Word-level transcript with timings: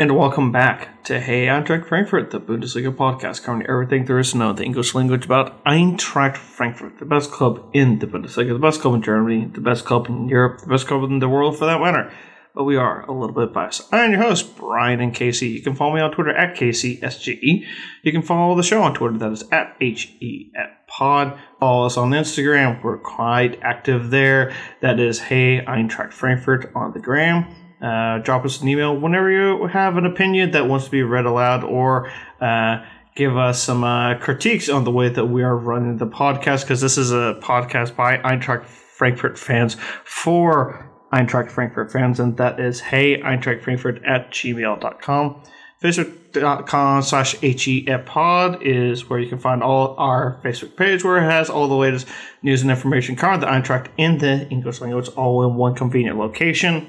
And 0.00 0.16
welcome 0.16 0.52
back 0.52 1.02
to 1.06 1.18
Hey 1.18 1.46
Eintracht 1.46 1.84
Frankfurt, 1.84 2.30
the 2.30 2.38
Bundesliga 2.38 2.94
podcast 2.94 3.42
covering 3.42 3.66
everything 3.66 4.04
there 4.04 4.20
is 4.20 4.30
to 4.30 4.38
know 4.38 4.50
in 4.50 4.54
the 4.56 4.62
English 4.62 4.94
language 4.94 5.24
about 5.24 5.64
Eintracht 5.64 6.36
Frankfurt, 6.36 7.00
the 7.00 7.04
best 7.04 7.32
club 7.32 7.68
in 7.72 7.98
the 7.98 8.06
Bundesliga, 8.06 8.52
the 8.52 8.60
best 8.60 8.80
club 8.80 8.94
in 8.94 9.02
Germany, 9.02 9.50
the 9.52 9.60
best 9.60 9.84
club 9.84 10.06
in 10.06 10.28
Europe, 10.28 10.60
the 10.60 10.68
best 10.68 10.86
club 10.86 11.02
in 11.02 11.18
the 11.18 11.28
world 11.28 11.58
for 11.58 11.66
that 11.66 11.80
matter. 11.80 12.12
But 12.54 12.62
we 12.62 12.76
are 12.76 13.04
a 13.06 13.12
little 13.12 13.34
bit 13.34 13.52
biased. 13.52 13.92
I'm 13.92 14.12
your 14.12 14.22
host, 14.22 14.56
Brian 14.56 15.00
and 15.00 15.12
Casey. 15.12 15.48
You 15.48 15.62
can 15.62 15.74
follow 15.74 15.96
me 15.96 16.00
on 16.00 16.12
Twitter 16.12 16.30
at 16.30 16.56
KCSGE. 16.56 17.66
You 18.04 18.12
can 18.12 18.22
follow 18.22 18.54
the 18.54 18.62
show 18.62 18.82
on 18.82 18.94
Twitter, 18.94 19.18
that 19.18 19.32
is 19.32 19.42
at 19.50 19.76
HEF 19.80 20.70
Pod. 20.86 21.36
Follow 21.58 21.86
us 21.86 21.96
on 21.96 22.10
Instagram. 22.10 22.84
We're 22.84 22.98
quite 22.98 23.58
active 23.62 24.10
there. 24.10 24.54
That 24.80 25.00
is 25.00 25.18
Hey 25.18 25.60
Eintracht 25.66 26.12
Frankfurt 26.12 26.70
on 26.76 26.92
the 26.92 27.00
gram. 27.00 27.67
Uh, 27.80 28.18
drop 28.18 28.44
us 28.44 28.60
an 28.60 28.68
email 28.68 28.96
whenever 28.96 29.30
you 29.30 29.66
have 29.66 29.96
an 29.96 30.04
opinion 30.04 30.50
that 30.50 30.66
wants 30.66 30.86
to 30.86 30.90
be 30.90 31.02
read 31.02 31.26
aloud 31.26 31.62
or 31.62 32.10
uh, 32.40 32.84
give 33.14 33.36
us 33.36 33.62
some 33.62 33.84
uh, 33.84 34.16
critiques 34.18 34.68
on 34.68 34.84
the 34.84 34.90
way 34.90 35.08
that 35.08 35.26
we 35.26 35.42
are 35.42 35.56
running 35.56 35.96
the 35.96 36.06
podcast 36.06 36.62
because 36.62 36.80
this 36.80 36.98
is 36.98 37.12
a 37.12 37.38
podcast 37.42 37.94
by 37.94 38.18
Eintracht 38.18 38.64
Frankfurt 38.64 39.38
fans 39.38 39.76
for 40.04 40.88
Eintracht 41.12 41.50
Frankfurt 41.50 41.90
fans, 41.90 42.20
and 42.20 42.36
that 42.36 42.60
is 42.60 42.80
hey 42.80 43.20
Eintracht 43.20 43.62
Frankfurt 43.62 44.02
at 44.04 44.30
gmail.com. 44.30 45.42
Facebook.com 45.82 47.02
slash 47.02 47.36
HEF 47.40 48.04
pod 48.04 48.62
is 48.62 49.08
where 49.08 49.20
you 49.20 49.28
can 49.28 49.38
find 49.38 49.62
all 49.62 49.94
our 49.96 50.40
Facebook 50.42 50.76
page 50.76 51.04
where 51.04 51.18
it 51.18 51.22
has 51.22 51.48
all 51.48 51.68
the 51.68 51.74
latest 51.74 52.06
news 52.42 52.62
and 52.62 52.70
information 52.70 53.14
covering 53.14 53.40
the 53.40 53.46
Eintracht 53.46 53.86
in 53.96 54.18
the 54.18 54.48
English 54.48 54.80
language 54.80 55.08
all 55.10 55.48
in 55.48 55.54
one 55.54 55.76
convenient 55.76 56.18
location. 56.18 56.88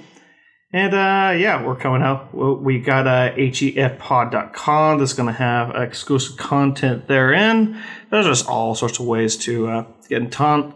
And 0.71 0.93
uh, 0.93 1.33
yeah, 1.35 1.65
we're 1.65 1.75
coming 1.75 2.03
out. 2.03 2.33
We 2.33 2.79
got 2.79 3.07
uh, 3.07 3.33
hefpod.com 3.33 4.99
that's 4.99 5.13
going 5.13 5.27
to 5.27 5.33
have 5.33 5.75
exclusive 5.75 6.37
content 6.37 7.07
therein. 7.07 7.81
There's 8.11 8.27
just 8.27 8.47
all 8.47 8.75
sorts 8.75 8.99
of 8.99 9.07
ways 9.07 9.35
to 9.37 9.67
uh, 9.67 9.85
get 10.09 10.21
in 10.21 10.29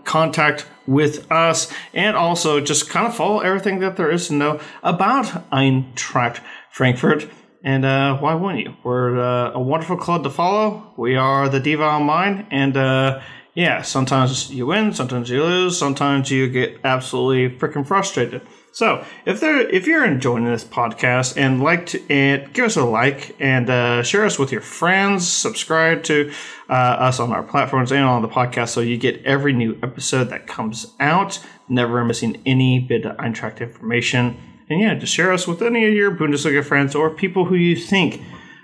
contact 0.03 0.65
with 0.87 1.31
us 1.31 1.71
and 1.93 2.15
also 2.15 2.59
just 2.59 2.89
kind 2.89 3.05
of 3.05 3.15
follow 3.15 3.41
everything 3.41 3.79
that 3.79 3.95
there 3.95 4.09
is 4.09 4.29
to 4.29 4.33
know 4.33 4.59
about 4.81 5.25
Eintracht 5.51 6.39
Frankfurt. 6.71 7.29
And 7.63 7.85
uh, 7.85 8.17
why 8.17 8.33
wouldn't 8.33 8.65
you? 8.65 8.75
We're 8.83 9.19
uh, 9.19 9.51
a 9.51 9.61
wonderful 9.61 9.97
club 9.97 10.23
to 10.23 10.31
follow. 10.31 10.91
We 10.97 11.15
are 11.15 11.47
the 11.49 11.59
Diva 11.59 11.83
vom 11.83 12.07
Main. 12.07 12.47
And 12.49 12.75
uh, 12.75 13.21
yeah, 13.53 13.83
sometimes 13.83 14.49
you 14.49 14.65
win, 14.65 14.93
sometimes 14.93 15.29
you 15.29 15.43
lose, 15.43 15.77
sometimes 15.77 16.31
you 16.31 16.49
get 16.49 16.79
absolutely 16.83 17.57
freaking 17.59 17.85
frustrated. 17.85 18.41
So 18.73 19.05
if 19.23 19.39
there, 19.39 19.59
if 19.69 19.85
you're 19.85 20.03
enjoying 20.03 20.45
this 20.45 20.63
podcast 20.63 21.37
and 21.37 21.61
like 21.61 21.85
to, 21.87 22.01
and 22.11 22.51
give 22.53 22.65
us 22.65 22.75
a 22.75 22.83
like 22.83 23.35
and 23.39 23.69
uh, 23.69 24.01
share 24.01 24.25
us 24.25 24.39
with 24.39 24.51
your 24.51 24.61
friends, 24.61 25.27
subscribe 25.27 26.01
to 26.05 26.33
uh, 26.67 26.73
us 26.73 27.19
on 27.19 27.31
our 27.31 27.43
platforms 27.43 27.91
and 27.91 28.03
on 28.03 28.23
the 28.23 28.27
podcast 28.27 28.69
so 28.69 28.81
you 28.81 28.97
get 28.97 29.23
every 29.25 29.53
new 29.53 29.77
episode 29.83 30.31
that 30.31 30.47
comes 30.47 30.91
out, 30.99 31.39
never 31.69 32.03
missing 32.03 32.41
any 32.47 32.79
bit 32.79 33.05
of 33.05 33.15
Eintracht 33.17 33.61
information. 33.61 34.37
And 34.67 34.81
yeah, 34.81 34.95
just 34.95 35.13
share 35.13 35.31
us 35.31 35.47
with 35.47 35.61
any 35.61 35.85
of 35.85 35.93
your 35.93 36.09
Bundesliga 36.09 36.65
friends 36.65 36.95
or 36.95 37.11
people 37.11 37.45
who 37.45 37.55
you 37.55 37.75
think 37.75 38.23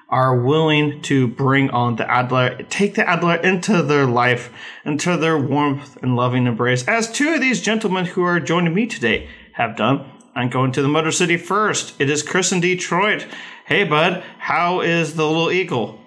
are 0.10 0.36
willing 0.36 1.04
to 1.04 1.28
bring 1.28 1.70
on 1.70 1.98
the 1.98 2.12
Adler, 2.12 2.64
take 2.64 2.96
the 2.96 3.08
Adler 3.08 3.36
into 3.36 3.84
their 3.84 4.08
life, 4.08 4.52
into 4.84 5.16
their 5.18 5.38
warmth 5.38 5.98
and 6.02 6.16
loving 6.16 6.48
embrace, 6.48 6.84
as 6.88 7.12
two 7.12 7.36
of 7.36 7.42
these 7.42 7.62
gentlemen 7.62 8.06
who 8.06 8.24
are 8.24 8.40
joining 8.40 8.74
me 8.74 8.88
today 8.88 9.30
have 9.60 9.76
done. 9.76 10.10
I'm 10.36 10.50
going 10.50 10.72
to 10.72 10.82
the 10.82 10.88
Motor 10.88 11.12
City 11.12 11.36
first. 11.36 12.00
It 12.00 12.10
is 12.10 12.24
Chris 12.24 12.54
in 12.54 12.62
Detroit. 12.62 13.28
Hey, 13.66 13.84
bud, 13.84 14.24
how 14.40 14.80
is 14.80 15.16
the 15.16 15.28
little 15.28 15.52
eagle? 15.52 16.00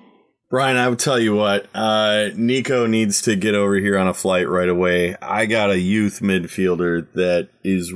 Brian, 0.50 0.78
I 0.78 0.88
would 0.88 0.98
tell 0.98 1.18
you 1.18 1.34
what, 1.34 1.66
uh, 1.74 2.30
Nico 2.34 2.86
needs 2.86 3.22
to 3.22 3.36
get 3.36 3.54
over 3.54 3.76
here 3.76 3.98
on 3.98 4.08
a 4.08 4.14
flight 4.14 4.48
right 4.48 4.68
away. 4.68 5.16
I 5.20 5.46
got 5.46 5.70
a 5.70 5.78
youth 5.78 6.20
midfielder 6.20 7.12
that 7.12 7.50
is 7.62 7.92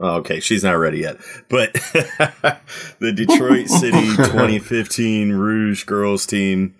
okay. 0.00 0.40
She's 0.40 0.64
not 0.64 0.72
ready 0.72 1.00
yet, 1.00 1.18
but 1.50 1.72
the 2.98 3.12
Detroit 3.14 3.68
City 3.68 4.06
2015 4.06 5.32
Rouge 5.32 5.84
girls 5.84 6.26
team. 6.26 6.74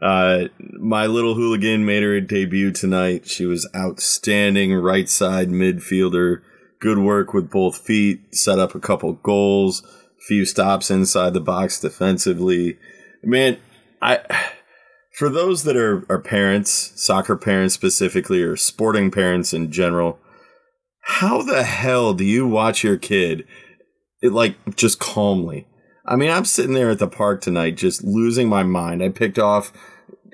Uh, 0.00 0.44
my 0.58 1.06
little 1.06 1.34
hooligan 1.34 1.84
made 1.84 2.02
her 2.02 2.20
debut 2.20 2.70
tonight. 2.72 3.28
She 3.28 3.46
was 3.46 3.68
outstanding 3.74 4.74
right 4.74 5.08
side 5.08 5.48
midfielder 5.48 6.42
good 6.80 6.98
work 6.98 7.32
with 7.32 7.50
both 7.50 7.78
feet, 7.78 8.34
set 8.34 8.58
up 8.58 8.74
a 8.74 8.80
couple 8.80 9.12
goals, 9.14 9.82
few 10.26 10.44
stops 10.44 10.90
inside 10.90 11.34
the 11.34 11.40
box 11.40 11.80
defensively. 11.80 12.78
Man, 13.22 13.58
I 14.00 14.20
for 15.18 15.28
those 15.28 15.64
that 15.64 15.76
are, 15.76 16.04
are 16.08 16.20
parents, 16.20 16.92
soccer 16.94 17.36
parents 17.36 17.74
specifically, 17.74 18.40
or 18.40 18.56
sporting 18.56 19.10
parents 19.10 19.52
in 19.52 19.72
general, 19.72 20.20
how 21.00 21.42
the 21.42 21.64
hell 21.64 22.14
do 22.14 22.24
you 22.24 22.46
watch 22.46 22.84
your 22.84 22.96
kid 22.96 23.44
it, 24.22 24.32
like 24.32 24.76
just 24.76 25.00
calmly? 25.00 25.66
I 26.06 26.14
mean, 26.14 26.30
I'm 26.30 26.44
sitting 26.44 26.74
there 26.74 26.90
at 26.90 27.00
the 27.00 27.08
park 27.08 27.40
tonight 27.40 27.76
just 27.76 28.04
losing 28.04 28.48
my 28.48 28.62
mind. 28.62 29.02
I 29.02 29.08
picked 29.08 29.38
off 29.38 29.72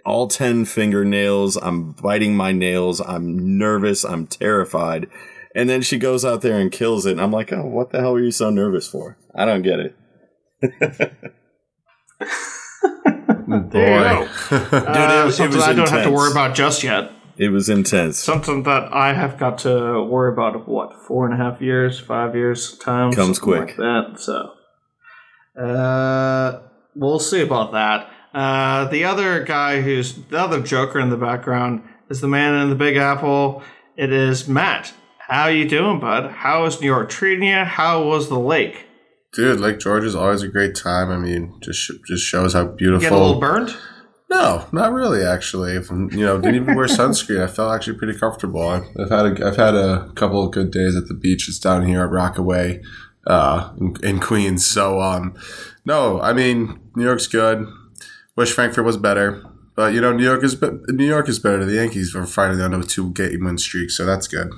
all 0.05 0.29
10 0.29 0.67
fingernails. 0.67 1.57
I'm 1.57 1.93
biting 1.93 2.37
my 2.37 2.53
nails. 2.53 3.01
I'm 3.01 3.57
nervous. 3.57 4.05
I'm 4.05 4.27
terrified. 4.27 5.09
And 5.55 5.71
then 5.71 5.83
she 5.83 5.99
goes 5.99 6.25
out 6.25 6.43
there 6.43 6.59
and 6.59 6.73
kills 6.73 7.07
it. 7.07 7.13
And 7.13 7.21
I'm 7.21 7.31
like, 7.31 7.53
oh, 7.53 7.67
what 7.67 7.91
the 7.91 8.01
hell 8.01 8.15
are 8.15 8.21
you 8.21 8.33
so 8.33 8.51
nervous 8.51 8.89
for? 8.89 9.17
I 9.35 9.45
don't 9.45 9.63
get 9.63 9.79
it. 9.79 9.97
Boy. 13.47 13.61
Dude, 13.71 14.73
uh, 14.73 15.27
it, 15.29 15.33
something 15.33 15.61
it 15.61 15.65
I 15.65 15.73
don't 15.75 15.89
have 15.89 16.05
to 16.05 16.11
worry 16.11 16.31
about 16.31 16.55
just 16.55 16.83
yet. 16.83 17.13
It 17.37 17.49
was 17.49 17.69
intense. 17.69 18.19
Something 18.19 18.63
that 18.65 18.93
I 18.93 19.13
have 19.13 19.39
got 19.39 19.59
to 19.59 20.03
worry 20.03 20.33
about, 20.33 20.69
what, 20.69 20.95
four 21.07 21.27
and 21.27 21.35
a 21.35 21.37
half 21.37 21.61
years, 21.61 21.99
five 21.99 22.35
years 22.35 22.79
times? 22.79 23.17
Comes 23.17 23.39
quick. 23.39 23.61
Like 23.61 23.77
that. 23.77 24.17
So, 24.19 24.53
uh, 25.61 26.61
we'll 26.95 27.19
see 27.19 27.43
about 27.43 27.73
that. 27.73 28.09
Uh, 28.33 28.87
the 28.89 29.05
other 29.05 29.45
guy 29.45 29.81
who's 29.81 30.15
the 30.15 30.39
other 30.39 30.61
Joker 30.61 31.01
in 31.01 31.11
the 31.11 31.17
background 31.17 31.83
is 32.09 32.21
the 32.21 32.29
man 32.29 32.55
in 32.55 32.69
the 32.69 32.77
Big 32.77 32.97
Apple. 32.97 33.63
It 33.97 34.13
is 34.13 34.49
Matt. 34.49 34.93
How 35.29 35.47
you 35.49 35.67
doing, 35.67 36.01
bud? 36.01 36.31
How 36.31 36.67
is 36.67 36.81
New 36.83 36.87
York 36.87 37.09
treating 37.09 37.49
you? 37.49 37.65
How 37.65 38.05
was 38.05 38.29
the 38.29 38.39
lake? 38.39 38.85
Dude, 39.33 39.59
Lake 39.59 39.81
George 39.81 40.05
is 40.05 40.15
always 40.15 40.43
a 40.43 40.49
great 40.49 40.75
time. 40.75 41.11
I 41.11 41.17
mean, 41.17 41.59
just 41.61 41.91
just 42.07 42.25
shows 42.25 42.53
how 42.53 42.67
beautiful. 42.67 43.05
You 43.05 43.11
get 43.11 43.19
a 43.19 43.25
little 43.25 43.41
burned? 43.41 43.75
No, 44.31 44.67
not 44.71 44.93
really. 44.93 45.25
Actually, 45.25 45.77
if 45.77 45.91
you 45.91 46.25
know, 46.25 46.39
didn't 46.39 46.63
even 46.63 46.75
wear 46.75 46.87
sunscreen. 46.89 47.43
I 47.43 47.47
felt 47.47 47.75
actually 47.75 47.97
pretty 47.97 48.19
comfortable. 48.19 48.69
I've, 48.69 49.11
had 49.11 49.27
a, 49.27 49.47
I've 49.47 49.57
had 49.57 49.75
a 49.75 50.13
couple 50.15 50.45
of 50.45 50.53
good 50.53 50.71
days 50.71 50.95
at 50.95 51.09
the 51.09 51.15
beaches 51.15 51.59
down 51.59 51.87
here 51.87 52.03
at 52.03 52.11
Rockaway, 52.11 52.83
uh, 53.27 53.73
in, 53.81 53.97
in 54.03 54.21
Queens. 54.21 54.67
So, 54.67 55.01
um, 55.01 55.35
no, 55.87 56.21
I 56.21 56.33
mean, 56.33 56.81
New 56.95 57.05
York's 57.05 57.27
good. 57.27 57.67
Wish 58.37 58.53
Frankfurt 58.53 58.85
was 58.85 58.99
better, 58.99 59.43
but 59.75 59.95
you 59.95 60.01
know, 60.01 60.13
New 60.13 60.25
York 60.25 60.45
is 60.45 60.61
New 60.61 61.07
York 61.07 61.29
is 61.29 61.39
better. 61.39 61.65
The 61.65 61.75
Yankees 61.75 62.15
are 62.15 62.27
finally 62.27 62.63
on 62.63 62.75
a 62.75 62.83
two 62.83 63.13
game 63.13 63.45
win 63.45 63.57
streak, 63.57 63.91
so 63.91 64.05
that's 64.05 64.29
good. 64.29 64.51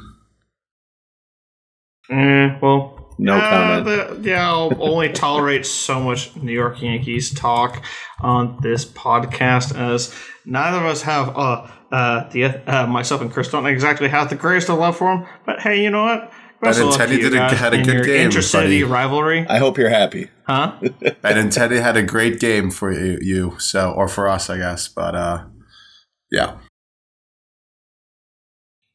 Mm, 2.11 2.61
well, 2.61 3.15
no 3.19 3.37
uh, 3.37 3.41
comment. 3.41 3.85
The, 4.23 4.31
yeah, 4.31 4.49
I'll 4.49 4.73
only 4.81 5.13
tolerate 5.13 5.67
so 5.67 6.01
much 6.01 6.37
New 6.37 6.53
York 6.53 6.81
Yankees 6.83 7.33
talk 7.33 7.83
on 8.21 8.59
this 8.63 8.85
podcast, 8.85 9.77
as 9.77 10.15
neither 10.45 10.79
of 10.79 10.85
us 10.85 11.03
have 11.03 11.37
uh, 11.37 11.69
uh, 11.91 12.29
the 12.31 12.45
uh, 12.45 12.87
myself 12.87 13.21
and 13.21 13.33
Chris 13.33 13.49
don't 13.49 13.67
exactly 13.67 14.09
have 14.09 14.31
the 14.31 14.37
greatest 14.37 14.69
of 14.69 14.79
love 14.79 14.97
for 14.97 15.13
him. 15.13 15.27
But 15.45 15.61
hey, 15.61 15.83
you 15.83 15.91
know 15.91 16.05
what? 16.05 16.33
Best 16.61 16.79
ben 16.79 16.89
and 16.89 16.97
Teddy 16.97 17.19
did 17.19 17.35
a, 17.35 17.55
had 17.55 17.75
a 17.75 17.83
good 17.83 18.05
game. 18.05 18.31
Intercity 18.31 18.89
rivalry. 18.89 19.47
I 19.47 19.59
hope 19.59 19.77
you're 19.77 19.91
happy. 19.91 20.31
Huh? 20.47 20.79
ben 21.01 21.39
and 21.39 21.53
Teddy 21.53 21.79
had 21.79 21.97
a 21.97 22.03
great 22.03 22.41
game 22.41 22.71
for 22.71 22.93
you, 22.93 23.19
you 23.21 23.59
so 23.59 23.93
or 23.93 24.09
for 24.09 24.29
us, 24.29 24.49
I 24.49 24.59
guess. 24.59 24.89
But 24.89 25.15
uh, 25.15 25.45
yeah. 26.31 26.59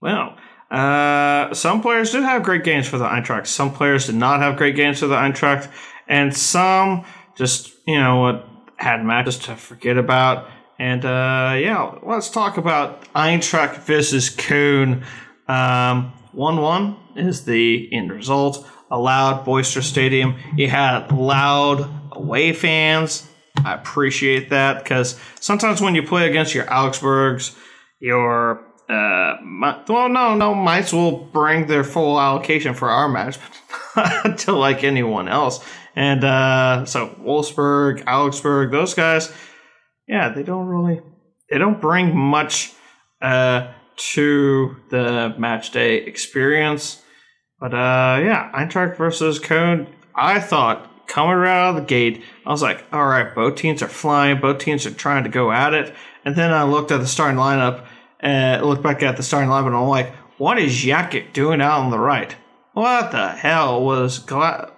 Well, 0.02 0.36
uh, 0.72 1.54
some 1.54 1.82
players 1.82 2.12
did 2.12 2.24
have 2.24 2.44
great 2.44 2.64
games 2.64 2.88
for 2.88 2.98
the 2.98 3.06
Eintracht. 3.06 3.46
Some 3.46 3.74
players 3.74 4.06
did 4.06 4.16
not 4.16 4.40
have 4.40 4.56
great 4.56 4.76
games 4.76 5.00
for 5.00 5.08
the 5.08 5.16
Eintracht, 5.16 5.70
and 6.08 6.36
some 6.36 7.06
just 7.36 7.74
you 7.86 8.00
know 8.00 8.22
what 8.22 8.48
had 8.78 9.04
matches 9.04 9.38
to 9.40 9.56
forget 9.56 9.98
about. 9.98 10.48
And 10.80 11.04
uh, 11.04 11.56
yeah, 11.60 11.96
let's 12.04 12.30
talk 12.30 12.58
about 12.58 13.04
Eintracht 13.14 13.76
versus 13.84 14.30
Köln. 14.30 15.04
Um, 15.48 16.14
one-one 16.32 16.96
is 17.18 17.44
the 17.44 17.90
end 17.94 18.12
result. 18.12 18.66
A 18.90 18.98
loud, 18.98 19.46
boisterous 19.46 19.88
stadium. 19.88 20.38
You 20.56 20.70
had 20.70 21.12
loud 21.12 21.90
away 22.12 22.54
fans. 22.54 23.28
I 23.64 23.74
appreciate 23.74 24.50
that 24.50 24.84
because 24.84 25.20
sometimes 25.40 25.82
when 25.82 25.96
you 25.96 26.04
play 26.04 26.30
against 26.30 26.56
your 26.56 26.66
Augsburgs, 26.66 27.56
your 28.00 28.66
uh, 28.92 29.38
well, 29.88 30.10
no, 30.10 30.36
no, 30.36 30.54
mites 30.54 30.94
will 30.94 31.18
bring 31.18 31.68
their 31.68 31.84
full 31.84 32.20
allocation 32.20 32.74
for 32.74 32.90
our 32.90 33.08
match, 33.08 33.38
to 34.38 34.54
like 34.54 34.84
anyone 34.84 35.28
else. 35.28 35.64
And 35.96 36.24
uh, 36.24 36.86
so 36.86 37.10
Wolfsburg, 37.22 38.04
Augsburg, 38.08 38.72
those 38.72 38.94
guys, 38.94 39.32
yeah, 40.08 40.30
they 40.30 40.44
don't 40.44 40.68
really, 40.68 41.02
they 41.50 41.58
don't 41.58 41.82
bring 41.82 42.16
much 42.16 42.74
uh, 43.22 43.72
to 44.14 44.76
the 44.90 45.36
match 45.38 45.72
day 45.72 45.98
experience. 45.98 47.02
But 47.60 47.74
uh, 47.74 48.22
yeah, 48.24 48.52
Eintracht 48.54 48.98
versus 48.98 49.38
Cologne, 49.40 49.88
I 50.16 50.40
thought 50.40 51.08
coming 51.08 51.36
right 51.36 51.50
out 51.50 51.70
of 51.72 51.76
the 51.76 51.88
gate, 51.88 52.24
I 52.46 52.50
was 52.50 52.62
like, 52.62 52.86
all 52.92 53.06
right, 53.06 53.36
both 53.36 53.56
teams 53.56 53.84
are 53.84 53.88
flying, 53.88 54.40
both 54.40 54.60
teams 54.60 54.86
are 54.86 54.92
trying 54.92 55.24
to 55.26 55.30
go 55.30 55.52
at 55.52 55.74
it. 55.74 55.94
And 56.24 56.36
then 56.36 56.54
I 56.54 56.64
looked 56.64 56.92
at 56.92 57.00
the 57.00 57.08
starting 57.08 57.38
lineup 57.38 57.86
Uh, 58.24 58.28
and 58.28 58.66
looked 58.66 58.84
back 58.84 59.02
at 59.02 59.18
the 59.18 59.24
starting 59.24 59.50
lineup, 59.50 59.68
and 59.68 59.76
I'm 59.76 59.88
like, 59.88 60.14
what 60.38 60.60
is 60.60 60.74
Jakic 60.74 61.34
doing 61.34 61.62
out 61.62 61.80
on 61.80 61.92
the 61.92 62.00
right? 62.00 62.36
What 62.74 63.12
the 63.12 63.30
hell 63.30 63.84
was 63.84 64.20
Gla- 64.20 64.72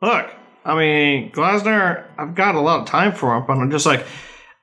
Look, 0.00 0.30
I 0.64 0.76
mean, 0.76 1.32
Glasner, 1.32 2.06
I've 2.18 2.34
got 2.34 2.54
a 2.54 2.60
lot 2.60 2.80
of 2.80 2.86
time 2.86 3.12
for 3.12 3.36
him, 3.36 3.44
but 3.46 3.56
I'm 3.56 3.70
just 3.70 3.86
like, 3.86 4.04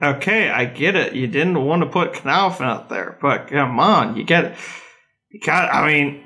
okay, 0.01 0.49
I 0.49 0.65
get 0.65 0.95
it. 0.95 1.13
You 1.13 1.27
didn't 1.27 1.65
want 1.65 1.83
to 1.83 1.89
put 1.89 2.13
Knauff 2.13 2.61
out 2.61 2.89
there, 2.89 3.17
but 3.21 3.47
come 3.47 3.79
on, 3.79 4.15
you 4.17 4.23
get, 4.23 4.57
you 5.29 5.39
got, 5.39 5.73
I 5.73 5.87
mean, 5.87 6.23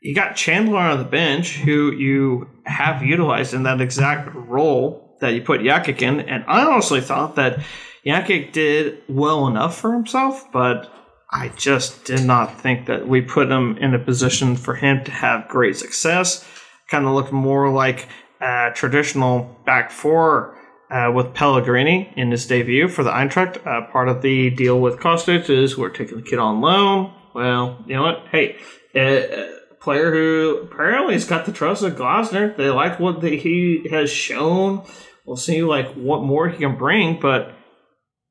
you 0.00 0.14
got 0.14 0.36
Chandler 0.36 0.78
on 0.78 0.98
the 0.98 1.04
bench 1.04 1.56
who 1.56 1.92
you 1.92 2.48
have 2.64 3.02
utilized 3.02 3.54
in 3.54 3.62
that 3.62 3.80
exact 3.80 4.34
role 4.34 5.16
that 5.20 5.34
you 5.34 5.42
put 5.42 5.60
Jakic 5.60 6.02
in, 6.02 6.20
and 6.20 6.44
I 6.46 6.64
honestly 6.64 7.00
thought 7.00 7.36
that 7.36 7.60
Jakic 8.04 8.52
did 8.52 9.02
well 9.08 9.46
enough 9.46 9.78
for 9.78 9.92
himself, 9.92 10.50
but 10.52 10.92
I 11.34 11.48
just 11.56 12.04
did 12.04 12.24
not 12.24 12.60
think 12.60 12.86
that 12.86 13.08
we 13.08 13.20
put 13.20 13.50
him 13.50 13.76
in 13.78 13.92
a 13.92 13.98
position 13.98 14.54
for 14.54 14.76
him 14.76 15.02
to 15.04 15.10
have 15.10 15.48
great 15.48 15.76
success. 15.76 16.48
Kind 16.88 17.06
of 17.06 17.12
looked 17.12 17.32
more 17.32 17.70
like 17.70 18.08
a 18.40 18.70
traditional 18.72 19.58
back 19.66 19.90
four 19.90 20.56
uh, 20.92 21.10
with 21.12 21.34
Pellegrini 21.34 22.12
in 22.16 22.30
his 22.30 22.46
debut 22.46 22.86
for 22.86 23.02
the 23.02 23.10
Eintracht. 23.10 23.66
Uh, 23.66 23.90
part 23.90 24.08
of 24.08 24.22
the 24.22 24.50
deal 24.50 24.80
with 24.80 25.00
Kostic 25.00 25.50
is 25.50 25.76
we're 25.76 25.88
taking 25.88 26.18
the 26.18 26.22
kid 26.22 26.38
on 26.38 26.60
loan. 26.60 27.12
Well, 27.34 27.82
you 27.86 27.96
know 27.96 28.02
what? 28.02 28.26
Hey, 28.30 28.56
a 28.94 29.58
player 29.80 30.12
who 30.12 30.68
apparently 30.70 31.14
has 31.14 31.24
got 31.24 31.46
the 31.46 31.52
trust 31.52 31.82
of 31.82 31.96
Glasner. 31.96 32.56
They 32.56 32.70
like 32.70 33.00
what 33.00 33.20
the, 33.20 33.36
he 33.36 33.88
has 33.90 34.08
shown. 34.08 34.84
We'll 35.26 35.36
see 35.36 35.64
like 35.64 35.94
what 35.94 36.22
more 36.22 36.48
he 36.48 36.58
can 36.58 36.76
bring, 36.76 37.18
but 37.18 37.52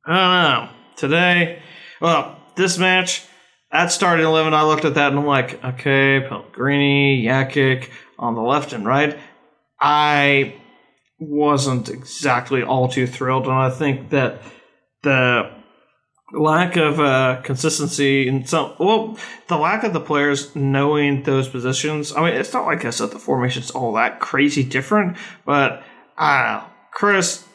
I 0.05 0.13
don't 0.13 0.69
know. 0.69 0.69
Today, 0.95 1.61
well, 2.00 2.39
this 2.55 2.77
match, 2.77 3.25
at 3.71 3.91
starting 3.91 4.25
11, 4.25 4.53
I 4.53 4.63
looked 4.63 4.85
at 4.85 4.95
that 4.95 5.11
and 5.11 5.19
I'm 5.19 5.25
like, 5.25 5.63
okay, 5.63 6.25
Pellegrini, 6.27 7.23
Jakic 7.23 7.89
on 8.19 8.35
the 8.35 8.41
left 8.41 8.73
and 8.73 8.85
right. 8.85 9.17
I 9.79 10.55
wasn't 11.19 11.89
exactly 11.89 12.63
all 12.63 12.88
too 12.88 13.07
thrilled, 13.07 13.45
and 13.45 13.53
I 13.53 13.69
think 13.69 14.09
that 14.11 14.41
the 15.01 15.51
lack 16.31 16.77
of 16.77 17.00
uh, 17.00 17.41
consistency 17.44 18.27
and 18.27 18.50
some 18.50 18.73
well 18.79 19.17
the 19.50 19.57
lack 19.57 19.83
of 19.83 19.94
the 19.94 20.00
players 20.00 20.55
knowing 20.55 21.21
those 21.23 21.47
positions 21.47 22.11
i 22.11 22.23
mean 22.23 22.33
it's 22.33 22.51
not 22.51 22.65
like 22.65 22.83
i 22.85 22.89
said 22.89 23.11
the 23.11 23.19
formation's 23.19 23.69
all 23.69 23.94
that 23.94 24.19
crazy 24.19 24.63
different 24.63 25.15
but 25.45 25.83
i 26.17 26.41
know 26.41 26.63
chris 26.91 27.45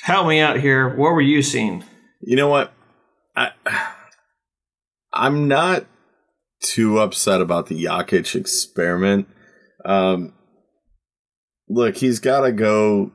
help 0.00 0.26
me 0.26 0.40
out 0.40 0.58
here 0.58 0.88
what 0.96 1.12
were 1.12 1.20
you 1.20 1.42
seeing 1.42 1.84
You 2.22 2.36
know 2.36 2.48
what? 2.48 2.72
I 3.34 3.50
I'm 5.12 5.48
not 5.48 5.86
too 6.62 6.98
upset 6.98 7.40
about 7.40 7.66
the 7.66 7.84
Jakic 7.84 8.34
experiment. 8.34 9.28
Um, 9.84 10.32
look, 11.68 11.96
he's 11.96 12.20
got 12.20 12.42
to 12.42 12.52
go. 12.52 13.12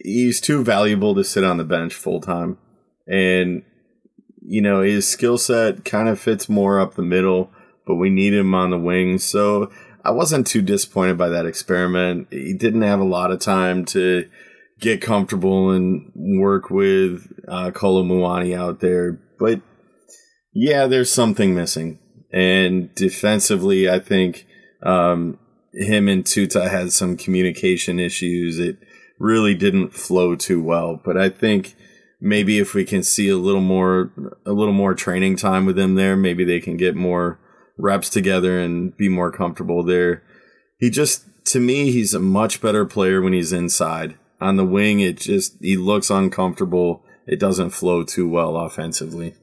He's 0.00 0.40
too 0.40 0.62
valuable 0.64 1.14
to 1.14 1.24
sit 1.24 1.44
on 1.44 1.56
the 1.56 1.64
bench 1.64 1.94
full 1.94 2.20
time, 2.20 2.58
and 3.06 3.62
you 4.40 4.62
know 4.62 4.82
his 4.82 5.08
skill 5.08 5.38
set 5.38 5.84
kind 5.84 6.08
of 6.08 6.20
fits 6.20 6.48
more 6.48 6.80
up 6.80 6.94
the 6.94 7.02
middle. 7.02 7.50
But 7.86 7.96
we 7.96 8.10
need 8.10 8.34
him 8.34 8.54
on 8.54 8.70
the 8.70 8.78
wing. 8.78 9.18
so 9.18 9.70
I 10.04 10.10
wasn't 10.10 10.46
too 10.46 10.62
disappointed 10.62 11.18
by 11.18 11.28
that 11.30 11.46
experiment. 11.46 12.28
He 12.30 12.54
didn't 12.54 12.82
have 12.82 13.00
a 13.00 13.04
lot 13.04 13.30
of 13.30 13.40
time 13.40 13.84
to 13.86 14.28
get 14.80 15.02
comfortable 15.02 15.70
and 15.70 16.10
work 16.14 16.70
with 16.70 17.26
uh, 17.48 17.70
Kolo 17.72 18.02
Muani 18.02 18.56
out 18.56 18.80
there. 18.80 19.20
But 19.38 19.60
yeah, 20.60 20.86
there's 20.86 21.10
something 21.10 21.54
missing. 21.54 21.98
And 22.32 22.94
defensively, 22.94 23.88
I 23.88 23.98
think 23.98 24.46
um, 24.82 25.38
him 25.72 26.08
and 26.08 26.24
Tuta 26.24 26.68
had 26.68 26.92
some 26.92 27.16
communication 27.16 27.98
issues. 27.98 28.58
It 28.58 28.78
really 29.18 29.54
didn't 29.54 29.94
flow 29.94 30.36
too 30.36 30.62
well. 30.62 31.00
But 31.02 31.16
I 31.16 31.28
think 31.28 31.74
maybe 32.20 32.58
if 32.58 32.74
we 32.74 32.84
can 32.84 33.02
see 33.02 33.28
a 33.28 33.36
little 33.36 33.60
more, 33.60 34.12
a 34.44 34.52
little 34.52 34.74
more 34.74 34.94
training 34.94 35.36
time 35.36 35.66
with 35.66 35.78
him 35.78 35.94
there, 35.94 36.16
maybe 36.16 36.44
they 36.44 36.60
can 36.60 36.76
get 36.76 36.94
more 36.94 37.38
reps 37.78 38.10
together 38.10 38.58
and 38.58 38.96
be 38.96 39.08
more 39.08 39.30
comfortable 39.30 39.82
there. 39.82 40.22
He 40.78 40.90
just, 40.90 41.24
to 41.46 41.60
me, 41.60 41.92
he's 41.92 42.14
a 42.14 42.20
much 42.20 42.60
better 42.60 42.84
player 42.84 43.22
when 43.22 43.32
he's 43.32 43.52
inside 43.52 44.16
on 44.40 44.56
the 44.56 44.64
wing, 44.64 45.00
it 45.00 45.18
just 45.18 45.56
he 45.60 45.76
looks 45.76 46.10
uncomfortable. 46.10 47.02
It 47.26 47.40
doesn't 47.40 47.70
flow 47.70 48.04
too 48.04 48.28
well 48.28 48.56
offensively. 48.56 49.34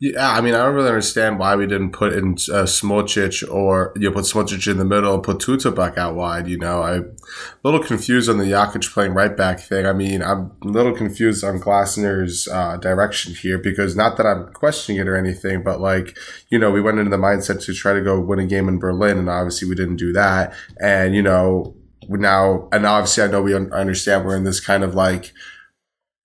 Yeah, 0.00 0.32
I 0.32 0.40
mean, 0.40 0.54
I 0.54 0.58
don't 0.58 0.74
really 0.74 0.88
understand 0.88 1.38
why 1.38 1.54
we 1.54 1.66
didn't 1.68 1.92
put 1.92 2.12
in 2.12 2.32
uh, 2.32 2.66
Smolcic 2.66 3.48
or 3.48 3.92
you 3.96 4.08
know, 4.08 4.14
put 4.14 4.24
Smolcic 4.24 4.68
in 4.70 4.76
the 4.76 4.84
middle 4.84 5.14
and 5.14 5.22
put 5.22 5.38
Tuta 5.38 5.74
back 5.74 5.96
out 5.96 6.16
wide. 6.16 6.48
You 6.48 6.58
know, 6.58 6.82
I'm 6.82 7.02
a 7.02 7.58
little 7.62 7.82
confused 7.82 8.28
on 8.28 8.38
the 8.38 8.44
Jakic 8.44 8.92
playing 8.92 9.14
right 9.14 9.34
back 9.34 9.60
thing. 9.60 9.86
I 9.86 9.92
mean, 9.92 10.20
I'm 10.20 10.50
a 10.62 10.66
little 10.66 10.92
confused 10.92 11.44
on 11.44 11.60
Glasner's 11.60 12.48
uh, 12.48 12.76
direction 12.78 13.34
here 13.34 13.56
because 13.56 13.94
not 13.94 14.16
that 14.16 14.26
I'm 14.26 14.52
questioning 14.52 15.00
it 15.00 15.08
or 15.08 15.16
anything, 15.16 15.62
but 15.62 15.80
like, 15.80 16.18
you 16.50 16.58
know, 16.58 16.72
we 16.72 16.80
went 16.80 16.98
into 16.98 17.10
the 17.10 17.16
mindset 17.16 17.64
to 17.64 17.72
try 17.72 17.92
to 17.92 18.02
go 18.02 18.20
win 18.20 18.40
a 18.40 18.46
game 18.46 18.68
in 18.68 18.80
Berlin, 18.80 19.16
and 19.16 19.30
obviously 19.30 19.68
we 19.68 19.76
didn't 19.76 19.96
do 19.96 20.12
that. 20.12 20.54
And, 20.82 21.14
you 21.14 21.22
know, 21.22 21.76
now, 22.08 22.68
and 22.72 22.84
obviously 22.84 23.22
I 23.22 23.28
know 23.28 23.40
we 23.42 23.54
un- 23.54 23.72
understand 23.72 24.26
we're 24.26 24.36
in 24.36 24.44
this 24.44 24.60
kind 24.60 24.82
of 24.82 24.94
like, 24.94 25.32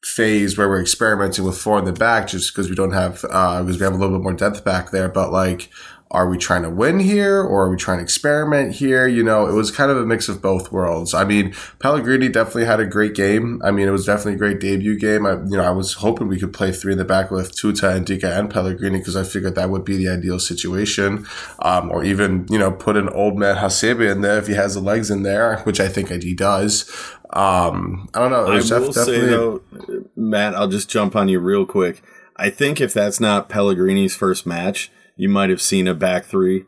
phase 0.03 0.57
where 0.57 0.69
we're 0.69 0.81
experimenting 0.81 1.43
with 1.43 1.57
four 1.57 1.77
in 1.77 1.85
the 1.85 1.91
back 1.91 2.27
just 2.27 2.53
because 2.53 2.69
we 2.69 2.75
don't 2.75 2.93
have 2.93 3.25
uh 3.31 3.61
because 3.61 3.79
we 3.79 3.83
have 3.83 3.93
a 3.93 3.97
little 3.97 4.17
bit 4.17 4.23
more 4.23 4.33
depth 4.33 4.63
back 4.63 4.91
there. 4.91 5.09
But 5.09 5.31
like 5.31 5.69
are 6.11 6.27
we 6.27 6.39
trying 6.39 6.63
to 6.63 6.69
win 6.71 6.99
here 6.99 7.39
or 7.39 7.65
are 7.65 7.69
we 7.69 7.77
trying 7.77 7.99
to 7.99 8.03
experiment 8.03 8.73
here? 8.73 9.07
You 9.07 9.23
know 9.23 9.45
it 9.47 9.53
was 9.53 9.71
kind 9.71 9.91
of 9.91 9.97
a 9.97 10.05
mix 10.05 10.29
of 10.29 10.41
both 10.41 10.71
worlds. 10.71 11.13
I 11.13 11.25
mean 11.25 11.53
pellegrini 11.79 12.29
definitely 12.29 12.65
had 12.65 12.79
a 12.79 12.85
great 12.85 13.13
game. 13.13 13.61
I 13.61 13.71
mean 13.71 13.89
it 13.89 13.91
was 13.91 14.05
definitely 14.05 14.35
a 14.35 14.37
great 14.37 14.61
debut 14.61 14.97
game. 14.97 15.25
I, 15.25 15.33
you 15.33 15.57
know 15.57 15.63
i 15.63 15.69
was 15.69 15.95
hoping 15.95 16.29
we 16.29 16.39
could 16.39 16.53
play 16.53 16.71
three 16.71 16.93
in 16.93 16.97
the 16.97 17.05
back 17.05 17.29
with 17.29 17.53
tuta 17.53 17.93
and 17.93 18.05
Ndicka 18.05 18.39
and 18.39 18.49
pellegrini 18.49 18.99
because 18.99 19.17
i 19.17 19.23
figured 19.23 19.55
that 19.55 19.69
would 19.69 19.83
be 19.83 19.97
the 19.97 20.07
ideal 20.07 20.39
situation. 20.39 21.27
Um, 21.59 21.91
or 21.91 22.05
even 22.05 22.47
you 22.49 22.57
know 22.57 22.71
put 22.71 22.95
an 22.95 23.09
old 23.09 23.37
man 23.37 23.57
hasebe 23.57 24.09
in 24.09 24.21
there 24.21 24.37
if 24.37 24.47
he 24.47 24.53
has 24.53 24.75
the 24.75 24.81
legs 24.81 25.11
in 25.11 25.23
there 25.23 25.57
which 25.59 25.81
i 25.81 25.89
think 25.89 26.09
he 26.09 26.33
does 26.33 26.89
um, 27.31 28.09
I 28.13 28.19
don't 28.19 28.31
know. 28.31 28.47
I 28.47 28.51
There's 28.51 28.71
will 28.71 28.91
def- 28.91 29.05
say 29.05 29.19
though, 29.19 29.61
Matt, 30.15 30.55
I'll 30.55 30.67
just 30.67 30.89
jump 30.89 31.15
on 31.15 31.29
you 31.29 31.39
real 31.39 31.65
quick. 31.65 32.01
I 32.35 32.49
think 32.49 32.81
if 32.81 32.93
that's 32.93 33.19
not 33.19 33.49
Pellegrini's 33.49 34.15
first 34.15 34.45
match, 34.45 34.91
you 35.15 35.29
might 35.29 35.49
have 35.49 35.61
seen 35.61 35.87
a 35.87 35.93
back 35.93 36.25
three, 36.25 36.65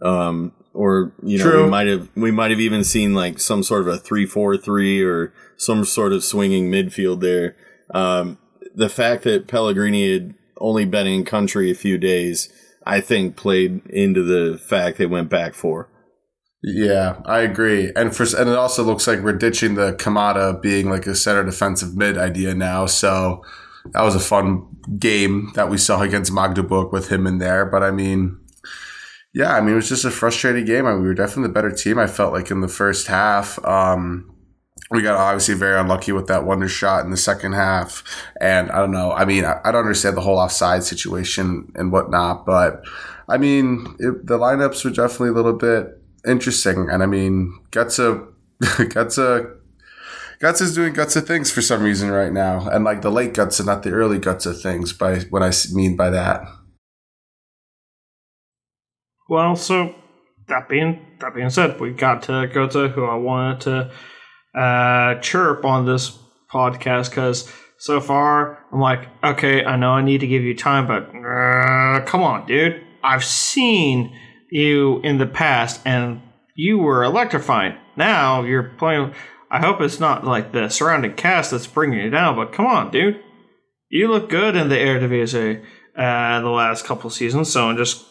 um, 0.00 0.52
or 0.72 1.12
you 1.22 1.38
know, 1.38 1.44
True. 1.44 1.64
we 1.64 1.70
might 1.70 1.86
have 1.86 2.08
we 2.16 2.30
might 2.30 2.50
have 2.50 2.60
even 2.60 2.82
seen 2.82 3.14
like 3.14 3.38
some 3.38 3.62
sort 3.62 3.82
of 3.82 3.88
a 3.88 3.98
three 3.98 4.26
four 4.26 4.56
three 4.56 5.02
or 5.02 5.32
some 5.56 5.84
sort 5.84 6.12
of 6.12 6.24
swinging 6.24 6.70
midfield 6.70 7.20
there. 7.20 7.54
Um, 7.94 8.38
the 8.74 8.88
fact 8.88 9.22
that 9.24 9.46
Pellegrini 9.46 10.12
had 10.12 10.34
only 10.58 10.84
been 10.84 11.06
in 11.06 11.24
country 11.24 11.70
a 11.70 11.74
few 11.74 11.98
days, 11.98 12.48
I 12.84 13.00
think, 13.00 13.36
played 13.36 13.86
into 13.86 14.22
the 14.22 14.58
fact 14.58 14.98
they 14.98 15.06
went 15.06 15.28
back 15.28 15.54
four. 15.54 15.88
Yeah, 16.62 17.20
I 17.24 17.40
agree. 17.40 17.92
And 17.96 18.14
for 18.14 18.22
and 18.38 18.48
it 18.48 18.56
also 18.56 18.84
looks 18.84 19.06
like 19.06 19.20
we're 19.20 19.32
ditching 19.32 19.74
the 19.74 19.94
Kamada 19.94 20.60
being 20.62 20.88
like 20.88 21.06
a 21.06 21.14
center 21.14 21.42
defensive 21.42 21.96
mid 21.96 22.16
idea 22.16 22.54
now. 22.54 22.86
So 22.86 23.44
that 23.92 24.02
was 24.02 24.14
a 24.14 24.20
fun 24.20 24.68
game 24.98 25.50
that 25.54 25.70
we 25.70 25.76
saw 25.76 26.00
against 26.02 26.32
Magdeburg 26.32 26.92
with 26.92 27.08
him 27.10 27.26
in 27.26 27.38
there. 27.38 27.66
But 27.66 27.82
I 27.82 27.90
mean, 27.90 28.38
yeah, 29.34 29.54
I 29.54 29.60
mean 29.60 29.72
it 29.72 29.76
was 29.76 29.88
just 29.88 30.04
a 30.04 30.10
frustrating 30.10 30.64
game. 30.64 30.86
I 30.86 30.92
mean, 30.92 31.02
we 31.02 31.08
were 31.08 31.14
definitely 31.14 31.48
the 31.48 31.54
better 31.54 31.72
team. 31.72 31.98
I 31.98 32.06
felt 32.06 32.32
like 32.32 32.50
in 32.50 32.60
the 32.60 32.68
first 32.68 33.08
half. 33.08 33.62
Um, 33.64 34.28
we 34.90 35.00
got 35.02 35.16
obviously 35.16 35.54
very 35.54 35.80
unlucky 35.80 36.12
with 36.12 36.26
that 36.26 36.44
wonder 36.44 36.68
shot 36.68 37.04
in 37.04 37.10
the 37.10 37.16
second 37.16 37.54
half. 37.54 38.04
And 38.40 38.70
I 38.70 38.78
don't 38.78 38.90
know. 38.90 39.12
I 39.12 39.24
mean, 39.24 39.44
I, 39.44 39.58
I 39.64 39.72
don't 39.72 39.82
understand 39.82 40.16
the 40.16 40.20
whole 40.20 40.38
offside 40.38 40.84
situation 40.84 41.72
and 41.76 41.90
whatnot, 41.90 42.44
but 42.44 42.82
I 43.28 43.38
mean, 43.38 43.96
it, 43.98 44.26
the 44.26 44.38
lineups 44.38 44.84
were 44.84 44.90
definitely 44.90 45.30
a 45.30 45.32
little 45.32 45.54
bit 45.54 46.01
interesting. 46.26 46.88
And 46.90 47.02
I 47.02 47.06
mean, 47.06 47.58
Gotze, 47.70 48.28
Gotze, 48.62 48.92
Guts 48.94 49.18
Guts 50.38 50.60
is 50.60 50.74
doing 50.74 50.92
Gotze 50.92 51.24
things 51.24 51.50
for 51.50 51.62
some 51.62 51.82
reason 51.82 52.10
right 52.10 52.32
now. 52.32 52.68
And 52.68 52.84
like 52.84 53.02
the 53.02 53.10
late 53.10 53.32
Gotze, 53.32 53.64
not 53.64 53.82
the 53.82 53.90
early 53.90 54.18
Gotze 54.18 54.60
things 54.62 54.92
by 54.92 55.20
what 55.30 55.42
I 55.42 55.52
mean 55.72 55.96
by 55.96 56.10
that. 56.10 56.42
Well, 59.28 59.56
so 59.56 59.94
that 60.48 60.68
being 60.68 61.00
that 61.20 61.34
being 61.34 61.50
said, 61.50 61.80
we 61.80 61.92
got 61.92 62.22
to 62.24 62.48
to 62.48 62.88
who 62.88 63.04
I 63.04 63.14
wanted 63.14 63.60
to 63.62 64.60
uh, 64.60 65.20
chirp 65.20 65.64
on 65.64 65.86
this 65.86 66.18
podcast 66.52 67.10
because 67.10 67.50
so 67.78 68.00
far 68.00 68.64
I'm 68.72 68.80
like, 68.80 69.08
okay, 69.24 69.64
I 69.64 69.76
know 69.76 69.92
I 69.92 70.02
need 70.02 70.18
to 70.18 70.26
give 70.26 70.42
you 70.42 70.56
time, 70.56 70.86
but 70.86 71.08
uh, 71.14 72.04
come 72.04 72.22
on, 72.22 72.46
dude. 72.46 72.82
I've 73.02 73.24
seen 73.24 74.16
you 74.52 75.00
in 75.00 75.16
the 75.16 75.26
past 75.26 75.80
and 75.86 76.20
you 76.54 76.76
were 76.78 77.02
electrifying. 77.02 77.74
Now 77.96 78.42
you're 78.42 78.64
playing. 78.64 79.14
I 79.50 79.60
hope 79.60 79.80
it's 79.80 79.98
not 79.98 80.26
like 80.26 80.52
the 80.52 80.68
surrounding 80.68 81.14
cast 81.14 81.50
that's 81.50 81.66
bringing 81.66 81.98
you 81.98 82.10
down, 82.10 82.36
but 82.36 82.52
come 82.52 82.66
on, 82.66 82.90
dude. 82.90 83.18
You 83.88 84.08
look 84.08 84.28
good 84.28 84.54
in 84.54 84.68
the 84.68 84.78
air 84.78 85.00
Eredivisie 85.00 85.64
uh, 85.96 86.40
the 86.40 86.48
last 86.50 86.84
couple 86.84 87.08
seasons, 87.08 87.50
so 87.50 87.68
I'm 87.68 87.76
just 87.78 88.04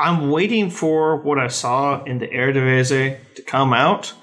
I'm 0.00 0.30
waiting 0.30 0.70
for 0.70 1.22
what 1.22 1.38
I 1.38 1.48
saw 1.48 2.02
in 2.04 2.18
the 2.18 2.28
Eredivisie 2.28 3.18
to 3.34 3.42
come 3.42 3.74
out, 3.74 4.14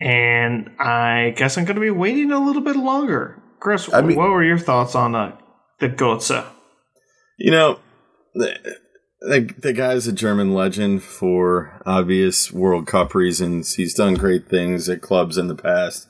and 0.00 0.70
I 0.78 1.34
guess 1.36 1.58
I'm 1.58 1.64
going 1.66 1.76
to 1.76 1.80
be 1.80 1.90
waiting 1.90 2.32
a 2.32 2.42
little 2.42 2.62
bit 2.62 2.76
longer. 2.76 3.42
Chris, 3.60 3.92
I 3.92 4.00
mean- 4.00 4.16
what 4.16 4.30
were 4.30 4.44
your 4.44 4.58
thoughts 4.58 4.94
on 4.94 5.14
uh, 5.14 5.36
the 5.78 5.88
Gotze? 5.90 6.46
You 7.38 7.50
know, 7.50 7.78
the, 9.22 9.54
the, 9.58 9.72
guy's 9.72 10.06
a 10.06 10.12
German 10.12 10.52
legend 10.54 11.02
for 11.02 11.80
obvious 11.86 12.52
World 12.52 12.86
Cup 12.86 13.14
reasons. 13.14 13.74
He's 13.74 13.94
done 13.94 14.14
great 14.14 14.48
things 14.48 14.88
at 14.88 15.00
clubs 15.00 15.38
in 15.38 15.48
the 15.48 15.54
past. 15.54 16.08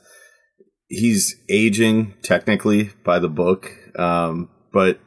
He's 0.87 1.35
aging 1.49 2.15
technically 2.23 2.91
by 3.03 3.19
the 3.19 3.29
book, 3.29 3.71
um, 3.97 4.49
but 4.71 4.99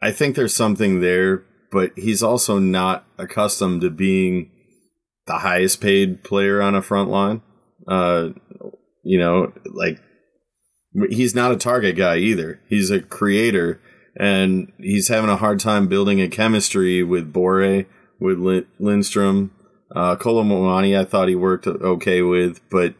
I 0.00 0.10
think 0.10 0.34
there's 0.34 0.54
something 0.54 1.00
there. 1.00 1.44
But 1.70 1.92
he's 1.96 2.22
also 2.22 2.58
not 2.58 3.06
accustomed 3.16 3.80
to 3.80 3.90
being 3.90 4.50
the 5.26 5.38
highest 5.38 5.80
paid 5.80 6.22
player 6.22 6.60
on 6.60 6.74
a 6.74 6.82
front 6.82 7.08
line. 7.08 7.40
Uh, 7.88 8.30
you 9.02 9.18
know, 9.18 9.52
like 9.64 9.98
he's 11.10 11.34
not 11.34 11.52
a 11.52 11.56
target 11.56 11.96
guy 11.96 12.16
either. 12.16 12.60
He's 12.68 12.90
a 12.90 13.00
creator, 13.00 13.80
and 14.16 14.72
he's 14.78 15.08
having 15.08 15.30
a 15.30 15.36
hard 15.36 15.60
time 15.60 15.88
building 15.88 16.20
a 16.20 16.28
chemistry 16.28 17.02
with 17.02 17.32
Borré, 17.32 17.86
with 18.20 18.38
Lin- 18.38 18.66
Lindstrom. 18.78 19.52
Uh, 19.94 20.16
I 20.18 21.04
thought 21.04 21.28
he 21.28 21.34
worked 21.34 21.66
okay 21.66 22.22
with, 22.22 22.60
but 22.70 22.94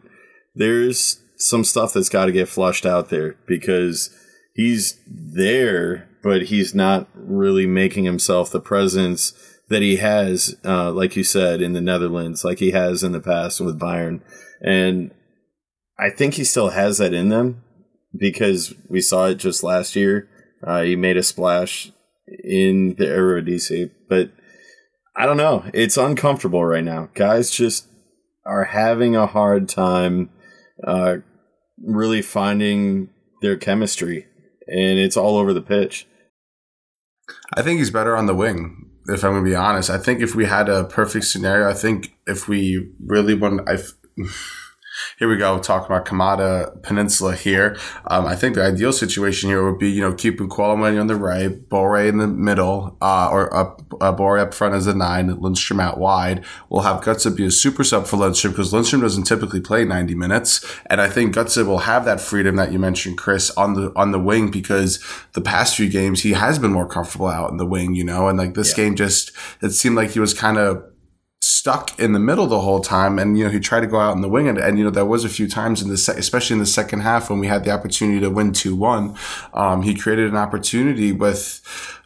there's 0.55 1.23
some 1.37 1.65
stuff 1.65 1.93
that's 1.93 2.09
got 2.09 2.27
to 2.27 2.33
get 2.33 2.49
flushed 2.49 2.87
out 2.87 3.09
there 3.09 3.37
because 3.47 4.11
he's 4.55 5.01
there, 5.07 6.09
but 6.23 6.45
he's 6.45 6.75
not 6.75 7.09
really 7.15 7.67
making 7.67 8.05
himself 8.05 8.51
the 8.51 8.61
presence 8.61 9.33
that 9.69 9.83
he 9.83 9.97
has, 9.97 10.55
uh, 10.65 10.93
like 10.93 11.17
you 11.17 11.25
said, 11.25 11.63
in 11.63 11.73
the 11.73 11.81
Netherlands, 11.81 12.45
like 12.45 12.59
he 12.59 12.73
has 12.73 13.03
in 13.03 13.13
the 13.13 13.21
past 13.21 13.61
with 13.61 13.81
Bayern. 13.81 14.21
And 14.61 15.13
I 15.99 16.11
think 16.11 16.35
he 16.35 16.45
still 16.45 16.71
has 16.71 16.99
that 16.99 17.15
in 17.15 17.31
them 17.31 17.63
because 18.17 18.75
we 18.89 19.01
saw 19.01 19.27
it 19.27 19.37
just 19.37 19.63
last 19.63 19.97
year. 19.97 20.29
Uh, 20.65 20.83
he 20.83 20.97
made 20.97 21.17
a 21.17 21.23
splash 21.23 21.93
in 22.45 22.95
the 22.97 23.07
Eredivisie, 23.07 23.91
but 24.09 24.31
I 25.17 25.27
don't 25.27 25.37
know. 25.37 25.65
It's 25.75 25.97
uncomfortable 25.97 26.65
right 26.65 26.85
now. 26.85 27.11
Guys 27.15 27.51
just 27.51 27.87
are 28.47 28.65
having 28.65 29.15
a 29.15 29.27
hard 29.27 29.69
time 29.69 30.31
uh, 30.87 31.17
really 31.83 32.23
finding 32.23 33.11
their 33.41 33.57
chemistry, 33.57 34.27
and 34.67 34.99
it's 34.99 35.17
all 35.17 35.37
over 35.37 35.53
the 35.53 35.63
pitch. 35.63 36.07
I 37.55 37.63
think 37.63 37.79
he's 37.79 37.91
better 37.91 38.17
on 38.17 38.27
the 38.27 38.35
wing. 38.35 38.91
If 39.07 39.25
I'm 39.25 39.35
to 39.35 39.43
be 39.43 39.55
honest, 39.55 39.91
I 39.91 39.99
think 39.99 40.21
if 40.21 40.35
we 40.35 40.47
had 40.47 40.69
a 40.69 40.85
perfect 40.85 41.25
scenario, 41.25 41.69
I 41.69 41.75
think 41.75 42.15
if 42.27 42.49
we 42.49 42.93
really 43.05 43.35
want, 43.35 43.69
I. 43.69 43.79
Here 45.23 45.29
we 45.29 45.37
go, 45.37 45.57
talking 45.61 45.87
about 45.87 46.05
Kamada 46.05 46.83
Peninsula 46.83 47.37
here. 47.37 47.79
Um, 48.09 48.27
I 48.27 48.35
think 48.35 48.57
the 48.57 48.65
ideal 48.65 48.93
situation 48.93 49.49
here 49.49 49.63
would 49.63 49.79
be, 49.79 49.89
you 49.89 50.01
know, 50.01 50.13
keeping 50.13 50.49
Kolo 50.49 50.75
Muani 50.75 51.01
on 51.01 51.07
the 51.07 51.15
right, 51.15 51.49
Borré 51.69 52.09
in 52.09 52.19
the 52.19 52.27
middle, 52.27 52.97
uh, 53.01 53.29
or 53.31 53.55
up, 53.57 53.83
uh, 54.01 54.13
Borré 54.13 54.41
up 54.41 54.53
front 54.53 54.75
as 54.75 54.89
a 54.89 54.95
nine, 54.97 55.29
Lindstrom 55.41 55.79
out 55.79 55.99
wide. 55.99 56.45
We'll 56.69 56.83
have 56.83 57.05
Gotze 57.05 57.37
be 57.37 57.45
a 57.47 57.53
super 57.53 57.85
sub 57.85 58.09
for 58.09 58.17
Lindstrom 58.17 58.53
because 58.53 58.73
Lindstrom 58.73 59.01
doesn't 59.01 59.23
typically 59.23 59.61
play 59.61 59.85
90 59.85 60.17
minutes. 60.17 60.67
And 60.87 61.01
I 61.01 61.09
think 61.09 61.37
Gutsa 61.37 61.65
will 61.65 61.79
have 61.79 62.05
that 62.05 62.21
freedom 62.21 62.57
that 62.57 62.73
you 62.73 62.81
mentioned, 62.81 63.17
Chris, 63.17 63.51
on 63.53 63.75
the, 63.75 63.93
on 63.95 64.11
the 64.11 64.19
wing 64.19 64.51
because 64.51 64.99
the 65.35 65.41
past 65.41 65.77
few 65.77 65.89
games 65.89 66.23
he 66.23 66.33
has 66.33 66.59
been 66.59 66.73
more 66.73 66.89
comfortable 66.89 67.29
out 67.29 67.53
in 67.53 67.59
the 67.59 67.67
wing, 67.67 67.95
you 67.95 68.03
know, 68.03 68.27
and 68.27 68.39
like 68.39 68.55
this 68.55 68.77
Yeah. 68.77 68.87
game 68.87 68.97
just, 68.97 69.31
it 69.63 69.71
seemed 69.71 69.95
like 69.95 70.11
he 70.11 70.19
was 70.19 70.35
kind 70.35 70.59
of 70.59 70.83
stuck 71.43 71.99
in 71.99 72.13
the 72.13 72.21
middle 72.21 72.47
the 72.47 72.61
whole 72.61 72.79
time 72.81 73.19
and 73.19 73.37
you 73.37 73.43
know 73.45 73.51
he 73.51 73.59
tried 73.59 73.81
to 73.81 73.87
go 73.89 73.99
out 73.99 74.15
in 74.15 74.21
the 74.23 74.29
wing 74.29 74.47
and, 74.47 74.59
and 74.59 74.79
you 74.79 74.85
know 74.85 74.91
there 74.91 75.05
was 75.05 75.25
a 75.25 75.29
few 75.29 75.49
times 75.49 75.83
in 75.83 75.89
the 75.89 75.97
se- 75.97 76.15
especially 76.17 76.55
in 76.55 76.61
the 76.61 76.67
second 76.67 77.01
half 77.01 77.29
when 77.29 77.41
we 77.41 77.49
had 77.49 77.65
the 77.65 77.71
opportunity 77.71 78.21
to 78.21 78.31
win 78.31 78.53
2-1 78.53 79.17
um, 79.53 79.83
he 79.83 79.93
created 79.93 80.29
an 80.31 80.37
opportunity 80.37 81.11
with 81.11 81.61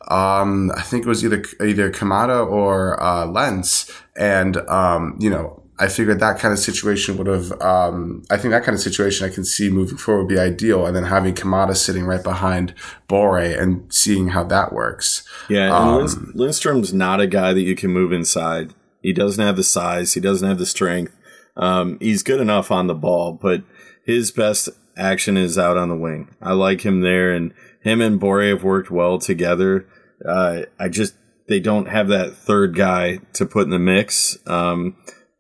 um, 0.09 0.71
I 0.77 0.83
think 0.83 1.05
it 1.05 1.09
was 1.09 1.23
either 1.25 1.45
either 1.63 1.91
Kamada 1.91 2.47
or 2.51 2.99
uh, 3.03 3.27
Lenz 3.27 3.91
and 4.17 4.57
um, 4.69 5.17
you 5.21 5.29
know 5.29 5.63
I 5.79 5.89
figured 5.89 6.21
that 6.21 6.39
kind 6.39 6.53
of 6.53 6.59
situation 6.59 7.19
would 7.19 7.27
have 7.27 7.53
um, 7.61 8.23
I 8.31 8.39
think 8.39 8.53
that 8.53 8.65
kind 8.65 8.75
of 8.75 8.81
situation 8.81 9.27
I 9.27 9.35
can 9.35 9.45
see 9.45 9.69
moving 9.69 9.99
forward 9.99 10.23
would 10.23 10.29
be 10.29 10.39
ideal 10.39 10.87
and 10.87 10.97
then 10.97 11.05
having 11.05 11.35
Kamada 11.35 11.77
sitting 11.77 12.05
right 12.07 12.23
behind 12.23 12.73
Borré 13.09 13.61
and 13.61 13.85
seeing 13.93 14.29
how 14.29 14.45
that 14.45 14.73
works 14.73 15.29
Yeah, 15.51 15.65
and 15.67 15.75
Um, 15.75 15.97
Lin- 16.35 16.49
Lindstrom's 16.49 16.95
not 16.95 17.21
a 17.21 17.27
guy 17.27 17.53
that 17.53 17.61
you 17.63 17.75
can 17.77 17.91
move 17.91 18.13
inside. 18.13 18.73
He 19.07 19.13
doesn't 19.13 19.45
have 19.45 19.55
the 19.55 19.63
size. 19.63 20.15
He 20.15 20.21
doesn't 20.21 20.49
have 20.49 20.59
the 20.59 20.67
strength. 20.67 21.15
Um, 21.57 21.97
he's 22.01 22.25
good 22.25 22.41
enough 22.41 22.73
on 22.73 22.89
the 22.89 22.95
ball, 22.95 23.35
but 23.41 23.63
his 24.05 24.33
best 24.33 24.69
action 24.97 25.37
is 25.37 25.57
out 25.57 25.77
on 25.77 25.89
the 25.89 25.95
wing. 25.95 26.35
I 26.43 26.55
like 26.55 26.81
him 26.81 27.03
there, 27.03 27.31
and 27.31 27.55
him 27.83 28.01
and 28.01 28.21
Borré 28.21 28.49
have 28.49 28.65
worked 28.65 28.91
well 28.91 29.21
together. 29.21 29.87
Uh, 30.29 30.63
I 30.81 30.89
just 30.89 31.15
they 31.47 31.61
don't 31.61 31.87
have 31.87 32.09
that 32.09 32.35
third 32.35 32.75
guy 32.75 33.19
to 33.35 33.47
put 33.47 33.63
in 33.63 33.71
the 33.71 33.79
mix. 33.79 34.39
Um, 34.45 34.97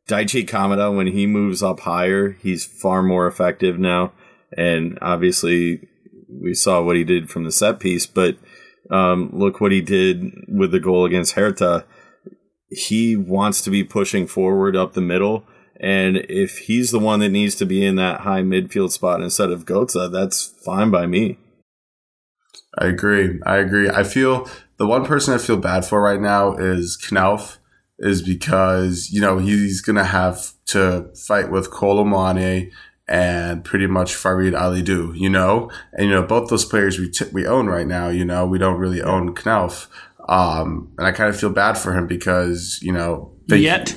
Daichi 0.09 0.47
Kamada, 0.49 0.97
when 0.97 1.09
he 1.09 1.27
moves 1.27 1.61
up 1.61 1.81
higher, 1.81 2.39
he's 2.41 2.65
far 2.65 3.03
more 3.03 3.27
effective 3.27 3.81
now. 3.81 4.13
And 4.57 4.97
obviously, 5.03 5.89
we 6.29 6.55
saw 6.55 6.83
what 6.83 6.95
he 6.95 7.03
did 7.03 7.31
from 7.31 7.43
the 7.43 7.51
set 7.51 7.81
piece, 7.81 8.07
but 8.07 8.37
um, 8.93 9.31
look 9.33 9.61
what 9.61 9.73
he 9.73 9.81
did 9.81 10.45
with 10.47 10.71
the 10.71 10.79
goal 10.79 11.05
against 11.05 11.33
Hertha. 11.33 11.85
He 12.69 13.17
wants 13.17 13.63
to 13.63 13.71
be 13.71 13.85
pushing 13.85 14.27
forward 14.27 14.77
up 14.77 14.93
the 14.93 15.01
middle. 15.01 15.45
And 15.79 16.17
if 16.17 16.59
he's 16.59 16.91
the 16.91 16.99
one 16.99 17.21
that 17.21 17.29
needs 17.29 17.55
to 17.57 17.67
be 17.67 17.85
in 17.85 17.97
that 17.97 18.23
high 18.23 18.43
midfield 18.43 18.93
spot 18.93 19.21
instead 19.21 19.51
of 19.51 19.67
Gotze, 19.67 20.11
that's 20.11 20.55
fine 20.65 20.91
by 20.91 21.07
me. 21.07 21.39
I 22.79 22.87
agree. 22.87 23.41
I 23.45 23.57
agree. 23.59 23.89
I 23.89 24.03
feel 24.03 24.49
the 24.79 24.87
one 24.87 25.05
person 25.05 25.35
I 25.35 25.39
feel 25.39 25.57
bad 25.57 25.85
for 25.85 26.03
right 26.03 26.21
now 26.21 26.57
is 26.57 26.99
Knauff, 27.01 27.59
is 27.99 28.21
because, 28.21 29.11
you 29.11 29.21
know, 29.21 29.39
he's 29.39 29.81
going 29.81 29.97
to 29.97 30.05
have 30.05 30.53
to 30.67 31.11
fight 31.27 31.51
with 31.51 31.71
Kolo 31.71 32.05
Muani 32.05 32.71
and 33.09 33.65
pretty 33.65 33.87
much 33.87 34.15
Farid 34.15 34.53
Alidou, 34.53 35.17
you 35.19 35.31
know? 35.31 35.71
And, 35.93 36.09
you 36.09 36.13
know, 36.13 36.23
both 36.23 36.51
those 36.51 36.65
players 36.65 36.99
we, 36.99 37.11
t- 37.11 37.31
we 37.33 37.47
own 37.47 37.67
right 37.67 37.87
now, 37.87 38.09
you 38.09 38.25
know, 38.25 38.47
we 38.47 38.59
don't 38.59 38.79
really 38.79 39.01
own 39.01 39.35
Knauff. 39.35 39.87
Um, 40.29 40.93
and 40.99 41.07
I 41.07 41.13
kind 41.13 41.29
of 41.31 41.39
feel 41.39 41.51
bad 41.51 41.79
for 41.79 41.93
him 41.97 42.07
because, 42.07 42.79
you 42.83 42.93
know, 42.93 43.33
they- 43.49 43.59
Yet, 43.59 43.97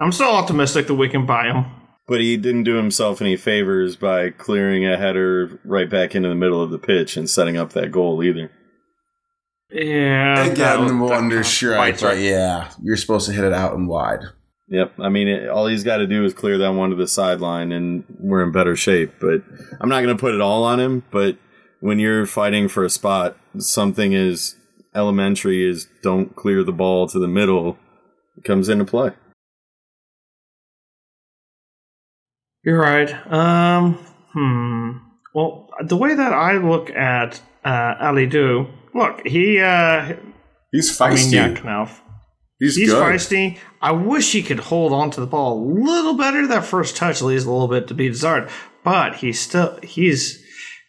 I'm 0.00 0.12
still 0.12 0.28
optimistic 0.30 0.86
that 0.88 0.94
we 0.94 1.08
can 1.08 1.24
buy 1.26 1.46
him. 1.46 1.64
But 2.06 2.20
he 2.20 2.36
didn't 2.36 2.64
do 2.64 2.74
himself 2.74 3.22
any 3.22 3.34
favors 3.36 3.96
by 3.96 4.28
clearing 4.28 4.84
a 4.84 4.98
header 4.98 5.58
right 5.64 5.88
back 5.88 6.14
into 6.14 6.28
the 6.28 6.34
middle 6.34 6.62
of 6.62 6.70
the 6.70 6.78
pitch 6.78 7.16
and 7.16 7.30
setting 7.30 7.56
up 7.56 7.72
that 7.72 7.90
goal 7.92 8.22
either. 8.22 8.50
Yeah, 9.70 10.34
that 10.44 10.52
Again, 10.52 10.80
was- 10.82 10.92
the 10.92 10.98
wonder 10.98 11.42
strike, 11.42 12.00
but 12.00 12.18
yeah, 12.18 12.70
you're 12.82 12.96
supposed 12.98 13.26
to 13.26 13.32
hit 13.32 13.44
it 13.44 13.52
out 13.54 13.74
and 13.74 13.88
wide. 13.88 14.20
Yep. 14.68 14.92
I 14.98 15.08
mean, 15.08 15.28
it, 15.28 15.48
all 15.48 15.66
he's 15.66 15.84
got 15.84 15.98
to 15.98 16.06
do 16.06 16.24
is 16.24 16.32
clear 16.34 16.58
that 16.58 16.72
one 16.72 16.90
to 16.90 16.96
the 16.96 17.06
sideline, 17.08 17.72
and 17.72 18.04
we're 18.18 18.42
in 18.42 18.52
better 18.52 18.76
shape. 18.76 19.14
But 19.20 19.42
I'm 19.80 19.88
not 19.88 20.02
going 20.02 20.14
to 20.16 20.20
put 20.20 20.34
it 20.34 20.40
all 20.40 20.64
on 20.64 20.80
him. 20.80 21.04
But 21.10 21.36
when 21.80 21.98
you're 21.98 22.26
fighting 22.26 22.68
for 22.68 22.84
a 22.84 22.90
spot, 22.90 23.36
something 23.58 24.14
as 24.14 24.56
elementary 24.94 25.68
is 25.68 25.88
don't 26.02 26.34
clear 26.36 26.62
the 26.62 26.72
ball 26.72 27.08
to 27.08 27.18
the 27.18 27.28
middle 27.28 27.78
comes 28.44 28.68
into 28.68 28.84
play. 28.84 29.12
You're 32.64 32.80
right. 32.80 33.12
Um, 33.30 33.94
hmm. 34.32 34.92
Well, 35.34 35.68
the 35.82 35.96
way 35.96 36.14
that 36.14 36.32
I 36.32 36.56
look 36.56 36.90
at 36.90 37.40
uh, 37.64 37.94
Alidou, 37.96 38.70
look, 38.94 39.26
he, 39.26 39.60
uh, 39.60 40.14
He's 40.72 41.00
I 41.00 41.10
mean, 41.10 41.18
feisty. 41.18 42.00
He's, 42.58 42.76
He's 42.76 42.92
feisty. 42.92 43.58
I 43.82 43.92
wish 43.92 44.32
he 44.32 44.42
could 44.42 44.58
hold 44.58 44.92
on 44.92 45.10
to 45.10 45.20
the 45.20 45.26
ball 45.26 45.58
a 45.58 45.62
little 45.62 46.14
better. 46.14 46.46
That 46.46 46.64
first 46.64 46.96
touch 46.96 47.20
leaves 47.20 47.44
a 47.44 47.52
little 47.52 47.68
bit 47.68 47.88
to 47.88 47.94
be 47.94 48.08
desired, 48.08 48.48
but 48.82 49.16
he's 49.16 49.40
still 49.40 49.78
he's 49.82 50.42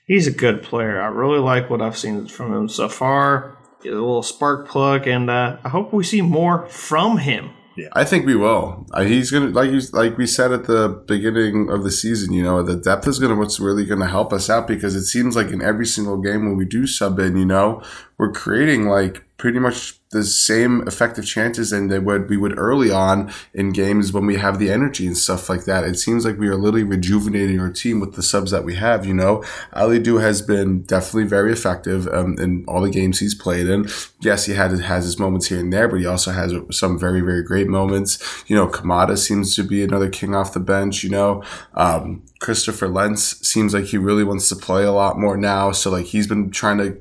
he's 0.08 0.28
a 0.28 0.32
good 0.32 0.64
player. 0.64 1.02
I 1.02 1.08
really 1.08 1.40
like 1.40 1.70
what 1.70 1.82
I've 1.82 1.98
seen 1.98 2.28
from 2.28 2.54
him 2.54 2.70
so 2.70 2.88
far. 2.88 3.55
He's 3.86 3.94
a 3.94 3.98
little 3.98 4.24
spark 4.24 4.68
plug, 4.68 5.06
and 5.06 5.30
uh, 5.30 5.58
I 5.64 5.70
hope 5.70 5.94
we 5.94 6.04
see 6.04 6.24
more 6.24 6.68
from 6.70 7.20
him. 7.20 7.52
Yeah. 7.78 7.90
I 7.94 8.04
think 8.04 8.26
we 8.26 8.36
will. 8.36 8.88
He's 8.98 9.30
gonna 9.30 9.50
like 9.50 9.70
you, 9.70 9.82
like 9.92 10.18
we 10.18 10.26
said 10.26 10.52
at 10.52 10.64
the 10.64 11.04
beginning 11.06 11.70
of 11.70 11.84
the 11.84 11.92
season. 11.92 12.34
You 12.34 12.42
know, 12.42 12.64
the 12.64 12.78
depth 12.78 13.08
is 13.08 13.20
gonna 13.20 13.36
what's 13.36 13.60
really 13.60 13.86
gonna 13.86 14.08
help 14.08 14.34
us 14.34 14.50
out 14.50 14.68
because 14.68 14.96
it 14.96 15.06
seems 15.06 15.36
like 15.36 15.52
in 15.52 15.62
every 15.62 15.86
single 15.86 16.18
game 16.18 16.46
when 16.46 16.56
we 16.56 16.66
do 16.66 16.88
sub 16.88 17.20
in, 17.20 17.38
you 17.38 17.46
know, 17.46 17.84
we're 18.18 18.32
creating 18.32 18.88
like 18.88 19.24
pretty 19.38 19.60
much 19.60 20.00
the 20.16 20.24
same 20.24 20.82
effective 20.88 21.26
chances 21.26 21.72
than 21.72 21.90
they 21.90 22.00
would 22.00 22.30
we 22.30 22.38
would 22.38 22.58
early 22.58 22.90
on 22.90 23.30
in 23.54 23.72
games 23.72 24.14
when 24.14 24.26
we 24.26 24.38
have 24.38 24.60
the 24.60 24.72
energy 24.72 25.06
and 25.06 25.18
stuff 25.18 25.50
like 25.50 25.66
that. 25.66 25.84
It 25.84 26.00
seems 26.00 26.26
like 26.26 26.38
we 26.40 26.48
are 26.48 26.56
literally 26.56 26.86
rejuvenating 26.86 27.60
our 27.60 27.70
team 27.70 28.00
with 28.00 28.14
the 28.16 28.24
subs 28.24 28.52
that 28.52 28.64
we 28.64 28.76
have. 28.76 29.06
You 29.06 29.14
know, 29.14 29.44
Alidou 29.74 30.22
has 30.22 30.42
been 30.42 30.84
definitely 30.84 31.26
very 31.26 31.52
effective 31.52 32.08
um, 32.08 32.38
in 32.40 32.64
all 32.66 32.82
the 32.82 32.90
games 32.90 33.20
he's 33.20 33.36
played 33.36 33.68
in. 33.68 33.90
Yes, 34.22 34.46
he 34.46 34.54
had 34.54 34.72
has 34.80 35.04
his 35.04 35.20
moments 35.20 35.48
here 35.48 35.60
and 35.60 35.74
there, 35.74 35.90
but 35.90 36.00
he 36.00 36.06
also 36.06 36.32
has 36.32 36.54
some 36.72 36.98
very 36.98 37.20
very 37.20 37.44
great 37.44 37.68
moments. 37.68 38.18
You 38.48 38.56
know, 38.56 38.68
Kamada 38.68 39.18
seems 39.18 39.54
to 39.56 39.64
be 39.64 39.84
another 39.84 40.10
king 40.10 40.34
off 40.34 40.54
the 40.54 40.62
bench. 40.62 41.04
You 41.04 41.10
know, 41.10 41.44
um, 41.74 42.24
Christopher 42.46 42.88
Lenz 42.88 43.40
seems 43.40 43.74
like 43.74 43.86
he 43.86 43.98
really 43.98 44.24
wants 44.24 44.48
to 44.50 44.56
play 44.56 44.84
a 44.84 44.92
lot 44.92 45.18
more 45.18 45.36
now. 45.36 45.72
So 45.72 45.90
like 45.90 46.06
he's 46.06 46.28
been 46.28 46.52
trying 46.52 46.78
to 46.78 46.96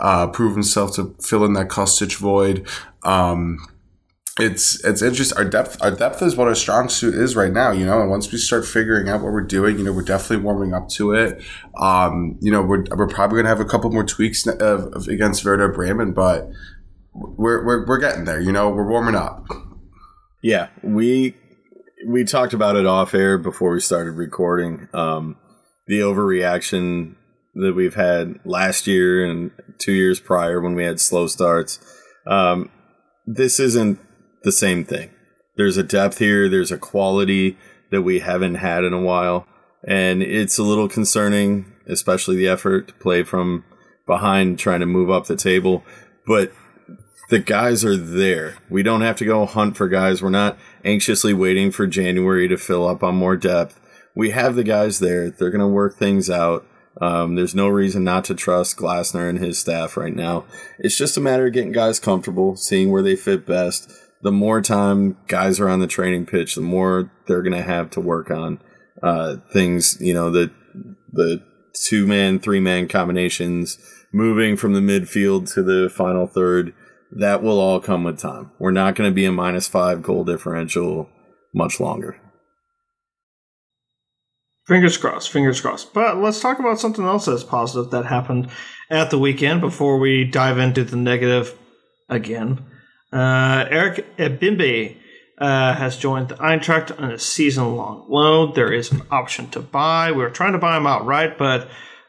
uh, 0.00 0.26
prove 0.26 0.54
himself 0.54 0.96
to 0.96 1.14
fill 1.22 1.44
in 1.44 1.52
that 1.52 1.68
Kostic 1.68 2.16
void. 2.16 2.66
Um, 3.04 3.64
it's 4.40 4.84
it's 4.84 5.00
interesting. 5.00 5.38
Our 5.38 5.44
depth 5.44 5.80
our 5.80 5.92
depth 5.92 6.20
is 6.20 6.34
what 6.34 6.48
our 6.48 6.56
strong 6.56 6.88
suit 6.88 7.14
is 7.14 7.36
right 7.36 7.52
now, 7.52 7.70
you 7.70 7.86
know. 7.86 8.00
And 8.00 8.10
once 8.10 8.32
we 8.32 8.38
start 8.38 8.66
figuring 8.66 9.08
out 9.08 9.22
what 9.22 9.32
we're 9.32 9.42
doing, 9.42 9.78
you 9.78 9.84
know, 9.84 9.92
we're 9.92 10.02
definitely 10.02 10.44
warming 10.44 10.74
up 10.74 10.88
to 10.90 11.12
it. 11.12 11.44
Um, 11.80 12.36
you 12.40 12.50
know, 12.50 12.62
we're 12.62 12.84
we're 12.96 13.06
probably 13.06 13.38
gonna 13.38 13.50
have 13.50 13.60
a 13.60 13.64
couple 13.64 13.92
more 13.92 14.04
tweaks 14.04 14.48
of, 14.48 14.60
of 14.92 15.06
against 15.06 15.44
Werder 15.44 15.68
Bremen, 15.68 16.12
but 16.12 16.50
we're, 17.14 17.64
we're 17.64 17.86
we're 17.86 17.98
getting 17.98 18.24
there. 18.24 18.40
You 18.40 18.50
know, 18.50 18.68
we're 18.68 18.88
warming 18.88 19.14
up. 19.14 19.46
Yeah, 20.42 20.70
we 20.82 21.36
we 22.06 22.24
talked 22.24 22.52
about 22.52 22.76
it 22.76 22.86
off 22.86 23.14
air 23.14 23.38
before 23.38 23.72
we 23.72 23.80
started 23.80 24.12
recording. 24.12 24.88
Um, 24.92 25.36
the 25.86 26.00
overreaction 26.00 27.16
that 27.54 27.74
we've 27.74 27.94
had 27.94 28.38
last 28.44 28.86
year 28.86 29.24
and 29.24 29.50
two 29.78 29.92
years 29.92 30.20
prior 30.20 30.60
when 30.60 30.74
we 30.74 30.84
had 30.84 31.00
slow 31.00 31.26
starts. 31.26 31.80
Um, 32.26 32.70
this 33.26 33.58
isn't 33.58 33.98
the 34.42 34.52
same 34.52 34.84
thing. 34.84 35.10
There's 35.56 35.76
a 35.76 35.82
depth 35.82 36.18
here, 36.18 36.48
there's 36.48 36.70
a 36.70 36.78
quality 36.78 37.58
that 37.90 38.02
we 38.02 38.20
haven't 38.20 38.56
had 38.56 38.84
in 38.84 38.92
a 38.92 39.00
while. 39.00 39.46
And 39.86 40.22
it's 40.22 40.58
a 40.58 40.62
little 40.62 40.88
concerning, 40.88 41.72
especially 41.88 42.36
the 42.36 42.48
effort 42.48 42.88
to 42.88 42.94
play 42.94 43.22
from 43.22 43.64
behind, 44.06 44.58
trying 44.58 44.80
to 44.80 44.86
move 44.86 45.10
up 45.10 45.26
the 45.26 45.36
table. 45.36 45.84
But 46.26 46.52
the 47.28 47.38
guys 47.38 47.84
are 47.84 47.96
there. 47.96 48.56
We 48.70 48.82
don't 48.82 49.02
have 49.02 49.16
to 49.16 49.24
go 49.24 49.44
hunt 49.46 49.76
for 49.76 49.88
guys. 49.88 50.22
We're 50.22 50.30
not 50.30 50.58
anxiously 50.84 51.34
waiting 51.34 51.70
for 51.70 51.86
January 51.86 52.48
to 52.48 52.56
fill 52.56 52.86
up 52.86 53.02
on 53.02 53.16
more 53.16 53.36
depth. 53.36 53.78
We 54.14 54.30
have 54.30 54.54
the 54.54 54.64
guys 54.64 54.98
there. 54.98 55.30
They're 55.30 55.50
going 55.50 55.60
to 55.60 55.66
work 55.66 55.96
things 55.96 56.30
out. 56.30 56.66
Um, 57.00 57.36
there's 57.36 57.54
no 57.54 57.68
reason 57.68 58.02
not 58.02 58.24
to 58.24 58.34
trust 58.34 58.76
Glasner 58.76 59.28
and 59.28 59.38
his 59.38 59.58
staff 59.58 59.96
right 59.96 60.14
now. 60.14 60.46
It's 60.78 60.96
just 60.96 61.16
a 61.16 61.20
matter 61.20 61.46
of 61.46 61.52
getting 61.52 61.70
guys 61.70 62.00
comfortable, 62.00 62.56
seeing 62.56 62.90
where 62.90 63.02
they 63.02 63.14
fit 63.14 63.46
best. 63.46 63.92
The 64.22 64.32
more 64.32 64.60
time 64.60 65.16
guys 65.28 65.60
are 65.60 65.68
on 65.68 65.78
the 65.78 65.86
training 65.86 66.26
pitch, 66.26 66.56
the 66.56 66.60
more 66.60 67.12
they're 67.26 67.42
going 67.42 67.56
to 67.56 67.62
have 67.62 67.90
to 67.90 68.00
work 68.00 68.30
on 68.32 68.60
uh, 69.00 69.36
things. 69.52 69.96
You 70.00 70.14
know, 70.14 70.30
the 70.30 70.50
the 71.12 71.44
two 71.72 72.06
man, 72.06 72.40
three 72.40 72.58
man 72.58 72.88
combinations, 72.88 73.78
moving 74.10 74.56
from 74.56 74.72
the 74.72 74.80
midfield 74.80 75.52
to 75.54 75.62
the 75.62 75.88
final 75.88 76.26
third. 76.26 76.74
That 77.12 77.42
will 77.42 77.58
all 77.58 77.80
come 77.80 78.04
with 78.04 78.18
time. 78.18 78.50
We're 78.58 78.70
not 78.70 78.94
going 78.94 79.10
to 79.10 79.14
be 79.14 79.24
a 79.24 79.32
minus 79.32 79.66
five 79.66 80.02
goal 80.02 80.24
differential 80.24 81.08
much 81.54 81.80
longer. 81.80 82.20
Fingers 84.66 84.98
crossed, 84.98 85.30
fingers 85.30 85.62
crossed. 85.62 85.94
But 85.94 86.18
let's 86.18 86.40
talk 86.40 86.58
about 86.58 86.78
something 86.78 87.04
else 87.04 87.24
that's 87.24 87.42
positive 87.42 87.90
that 87.92 88.04
happened 88.04 88.50
at 88.90 89.10
the 89.10 89.18
weekend 89.18 89.62
before 89.62 89.98
we 89.98 90.24
dive 90.24 90.58
into 90.58 90.84
the 90.84 90.96
negative 90.96 91.56
again. 92.10 92.64
Uh, 93.10 93.64
Eric 93.70 94.04
Ebimbe 94.18 94.96
uh, 95.38 95.74
has 95.74 95.96
joined 95.96 96.28
the 96.28 96.34
Eintracht 96.34 97.00
on 97.00 97.12
a 97.12 97.18
season 97.18 97.76
long 97.76 98.04
loan. 98.10 98.52
There 98.54 98.70
is 98.70 98.92
an 98.92 99.02
option 99.10 99.48
to 99.50 99.60
buy. 99.60 100.12
We 100.12 100.18
were 100.18 100.30
trying 100.30 100.52
to 100.52 100.58
buy 100.58 100.76
him 100.76 100.86
outright, 100.86 101.38
but 101.38 101.68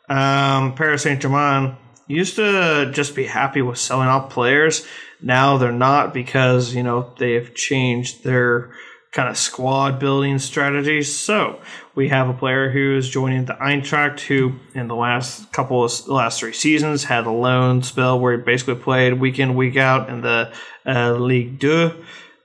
um, 0.09 0.75
Paris 0.75 1.03
Saint 1.03 1.21
Germain 1.21 1.77
used 2.09 2.35
to 2.35 2.91
just 2.91 3.15
be 3.15 3.25
happy 3.25 3.61
with 3.61 3.77
selling 3.77 4.09
off 4.09 4.31
players. 4.31 4.85
Now 5.21 5.57
they're 5.57 5.71
not 5.71 6.13
because, 6.13 6.73
you 6.73 6.83
know, 6.83 7.13
they've 7.17 7.53
changed 7.53 8.23
their 8.23 8.71
kind 9.11 9.29
of 9.29 9.37
squad 9.37 9.99
building 9.99 10.39
strategies. 10.39 11.15
So 11.15 11.61
we 11.95 12.09
have 12.09 12.27
a 12.27 12.33
player 12.33 12.69
who 12.69 12.97
is 12.97 13.09
joining 13.09 13.45
the 13.45 13.53
Eintracht, 13.53 14.21
who 14.21 14.55
in 14.73 14.87
the 14.87 14.95
last 14.95 15.51
couple 15.51 15.83
of 15.83 16.07
last 16.07 16.39
three 16.39 16.53
seasons 16.53 17.05
had 17.05 17.25
a 17.25 17.31
loan 17.31 17.83
spell 17.83 18.19
where 18.19 18.37
he 18.37 18.43
basically 18.43 18.75
played 18.75 19.13
week 19.13 19.39
in 19.39 19.55
week 19.55 19.77
out 19.77 20.09
in 20.09 20.21
the 20.21 20.51
uh, 20.85 21.13
Ligue 21.13 21.59
2. 21.59 21.91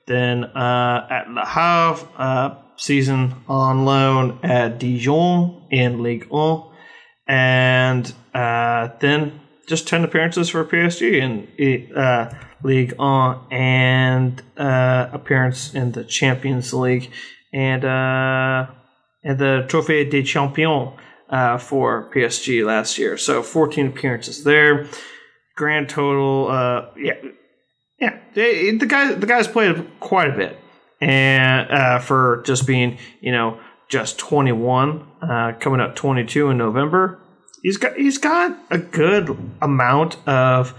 Then 0.07 0.45
uh, 0.45 1.07
at 1.11 1.31
Le 1.31 1.47
Havre, 1.47 2.09
uh, 2.19 2.55
season 2.77 3.35
on 3.49 3.85
loan 3.85 4.41
at 4.43 4.79
Dijon 4.79 5.67
in 5.71 6.03
Ligue 6.03 6.27
1. 6.29 6.63
And 7.27 8.13
uh, 8.35 8.89
then 9.01 9.41
just 9.67 9.89
10 9.89 10.05
appearances 10.05 10.49
for 10.49 10.65
PSG 10.65 11.21
in 11.59 11.97
uh, 11.97 12.33
League 12.63 12.95
On 12.99 13.47
and 13.51 14.43
uh, 14.57 15.09
appearance 15.13 15.75
in 15.75 15.93
the 15.93 16.05
Champions 16.05 16.73
League 16.73 17.11
and 17.53 17.85
uh, 17.85 18.67
and 19.23 19.39
the 19.39 19.65
Trophée 19.69 20.11
des 20.11 20.23
Champions 20.23 20.93
uh, 21.31 21.59
for 21.59 22.11
PSG 22.15 22.65
last 22.65 22.99
year. 22.99 23.17
So 23.17 23.43
14 23.43 23.89
appearances 23.89 24.45
there. 24.45 24.87
Grand 25.57 25.89
total, 25.89 26.49
uh, 26.51 26.87
yeah, 26.97 27.15
yeah. 28.01 28.19
The 28.35 28.87
guy, 28.89 29.15
the 29.15 29.27
guys 29.27 29.47
played 29.47 29.87
quite 30.01 30.31
a 30.31 30.37
bit, 30.37 30.59
and 31.01 31.71
uh, 31.71 31.99
for 32.01 32.43
just 32.45 32.67
being, 32.67 32.99
you 33.21 33.31
know, 33.31 33.61
just 33.89 34.19
21, 34.19 35.07
uh, 35.23 35.53
coming 35.61 35.81
up 35.81 35.95
22 35.95 36.51
in 36.51 36.59
November 36.59 37.21
he's 37.65 37.79
got 37.79 37.97
he's 37.97 38.19
got 38.19 38.57
a 38.71 38.79
good 38.79 39.37
amount 39.61 40.17
of 40.29 40.75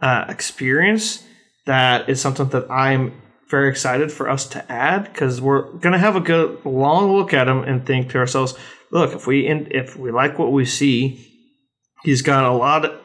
uh, 0.00 0.26
experience 0.28 1.24
that 1.66 2.08
is 2.08 2.20
something 2.20 2.48
that 2.50 2.70
I'm 2.70 3.20
very 3.50 3.70
excited 3.70 4.12
for 4.12 4.28
us 4.28 4.46
to 4.48 4.70
add 4.70 5.04
because 5.04 5.40
we're 5.40 5.72
gonna 5.78 5.98
have 5.98 6.14
a 6.14 6.20
good 6.20 6.64
long 6.64 7.12
look 7.12 7.34
at 7.34 7.48
him 7.48 7.64
and 7.64 7.84
think 7.84 8.10
to 8.10 8.18
ourselves, 8.18 8.54
look, 8.92 9.12
if 9.12 9.26
we 9.26 9.48
if 9.48 9.96
we 9.96 10.12
like 10.12 10.38
what 10.38 10.52
we 10.52 10.64
see, 10.64 11.26
he's 12.04 12.22
got 12.22 12.44
a 12.44 12.52
lot 12.52 12.84
of, 12.84 13.00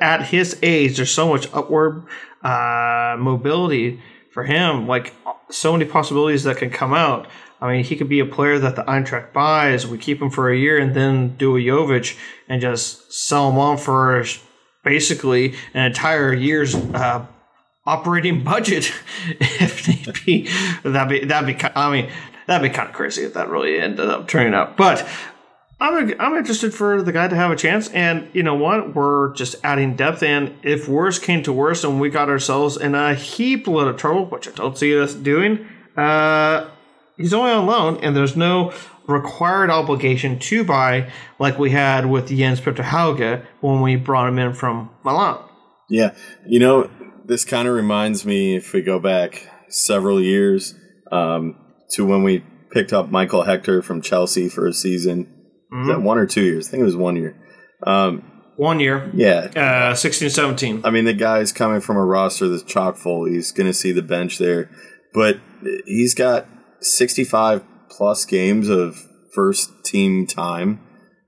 at 0.00 0.26
his 0.26 0.56
age. 0.62 0.96
There's 0.96 1.10
so 1.10 1.28
much 1.28 1.48
upward 1.52 2.04
uh, 2.42 3.16
mobility 3.18 4.02
for 4.32 4.44
him, 4.44 4.86
like 4.86 5.14
so 5.50 5.72
many 5.72 5.86
possibilities 5.86 6.44
that 6.44 6.58
can 6.58 6.70
come 6.70 6.92
out. 6.92 7.26
I 7.60 7.72
mean, 7.72 7.84
he 7.84 7.96
could 7.96 8.08
be 8.08 8.20
a 8.20 8.26
player 8.26 8.58
that 8.58 8.76
the 8.76 8.82
Eintracht 8.82 9.32
buys. 9.32 9.86
We 9.86 9.98
keep 9.98 10.20
him 10.20 10.30
for 10.30 10.50
a 10.50 10.56
year 10.56 10.78
and 10.78 10.94
then 10.94 11.36
do 11.36 11.56
a 11.56 11.60
Jovic 11.60 12.18
and 12.48 12.60
just 12.60 13.12
sell 13.12 13.50
him 13.50 13.58
on 13.58 13.78
for 13.78 14.24
basically 14.82 15.54
an 15.72 15.86
entire 15.86 16.32
year's 16.34 16.74
uh, 16.74 17.26
operating 17.86 18.44
budget, 18.44 18.92
if 19.40 19.88
need 19.88 20.14
be. 20.24 20.48
That'd 20.82 21.08
be 21.08 21.26
that'd 21.26 21.58
be. 21.58 21.64
I 21.74 21.90
mean, 21.90 22.10
that'd 22.46 22.70
be 22.70 22.74
kind 22.74 22.88
of 22.88 22.94
crazy 22.94 23.22
if 23.22 23.34
that 23.34 23.48
really 23.48 23.78
ended 23.78 24.08
up 24.08 24.28
turning 24.28 24.54
out. 24.54 24.76
But 24.76 25.06
I'm 25.80 26.14
I'm 26.20 26.36
interested 26.36 26.72
for 26.72 27.02
the 27.02 27.12
guy 27.12 27.28
to 27.28 27.36
have 27.36 27.50
a 27.50 27.56
chance. 27.56 27.88
And 27.90 28.28
you 28.32 28.42
know 28.42 28.54
what? 28.54 28.94
We're 28.94 29.32
just 29.34 29.56
adding 29.64 29.96
depth. 29.96 30.22
And 30.22 30.54
if 30.62 30.88
worse 30.88 31.18
came 31.18 31.42
to 31.44 31.52
worse, 31.52 31.84
and 31.84 32.00
we 32.00 32.10
got 32.10 32.28
ourselves 32.28 32.76
in 32.76 32.94
a 32.94 33.14
heap 33.14 33.66
load 33.66 33.88
of 33.88 33.96
trouble, 33.96 34.26
which 34.26 34.48
I 34.48 34.52
don't 34.52 34.78
see 34.78 34.98
us 34.98 35.14
doing. 35.14 35.66
Uh, 35.96 36.68
he's 37.16 37.34
only 37.34 37.50
on 37.50 37.66
loan, 37.66 37.98
and 38.02 38.16
there's 38.16 38.36
no 38.36 38.72
required 39.06 39.70
obligation 39.70 40.38
to 40.38 40.64
buy 40.64 41.10
like 41.38 41.58
we 41.58 41.70
had 41.70 42.06
with 42.06 42.28
Jens 42.28 42.60
Peter 42.60 42.82
Hauge 42.82 43.44
when 43.60 43.82
we 43.82 43.96
brought 43.96 44.28
him 44.28 44.38
in 44.38 44.54
from 44.54 44.90
Milan. 45.04 45.42
Yeah, 45.88 46.14
you 46.46 46.58
know, 46.58 46.90
this 47.24 47.44
kind 47.44 47.68
of 47.68 47.74
reminds 47.74 48.24
me 48.24 48.56
if 48.56 48.72
we 48.72 48.82
go 48.82 48.98
back 48.98 49.48
several 49.68 50.20
years 50.20 50.74
um, 51.12 51.56
to 51.90 52.06
when 52.06 52.22
we 52.22 52.44
picked 52.70 52.92
up 52.92 53.10
Michael 53.10 53.42
Hector 53.42 53.82
from 53.82 54.00
Chelsea 54.00 54.48
for 54.48 54.66
a 54.66 54.72
season. 54.72 55.30
Mm-hmm. 55.72 55.88
that 55.88 56.02
one 56.02 56.18
or 56.18 56.26
two 56.26 56.42
years? 56.42 56.68
I 56.68 56.72
think 56.72 56.82
it 56.82 56.84
was 56.84 56.96
one 56.96 57.16
year. 57.16 57.36
Um, 57.84 58.30
one 58.56 58.78
year. 58.80 59.10
Yeah. 59.12 59.90
Uh, 59.90 59.94
16 59.94 60.30
17. 60.30 60.82
I 60.84 60.90
mean, 60.90 61.04
the 61.04 61.12
guy's 61.12 61.52
coming 61.52 61.80
from 61.80 61.96
a 61.96 62.04
roster 62.04 62.48
that's 62.48 62.62
chock 62.62 62.96
full. 62.96 63.24
He's 63.24 63.50
going 63.50 63.66
to 63.66 63.74
see 63.74 63.90
the 63.90 64.02
bench 64.02 64.38
there. 64.38 64.70
But 65.12 65.40
he's 65.86 66.14
got 66.14 66.46
65 66.80 67.64
plus 67.90 68.24
games 68.24 68.68
of 68.68 69.08
first 69.32 69.84
team 69.84 70.26
time 70.26 70.80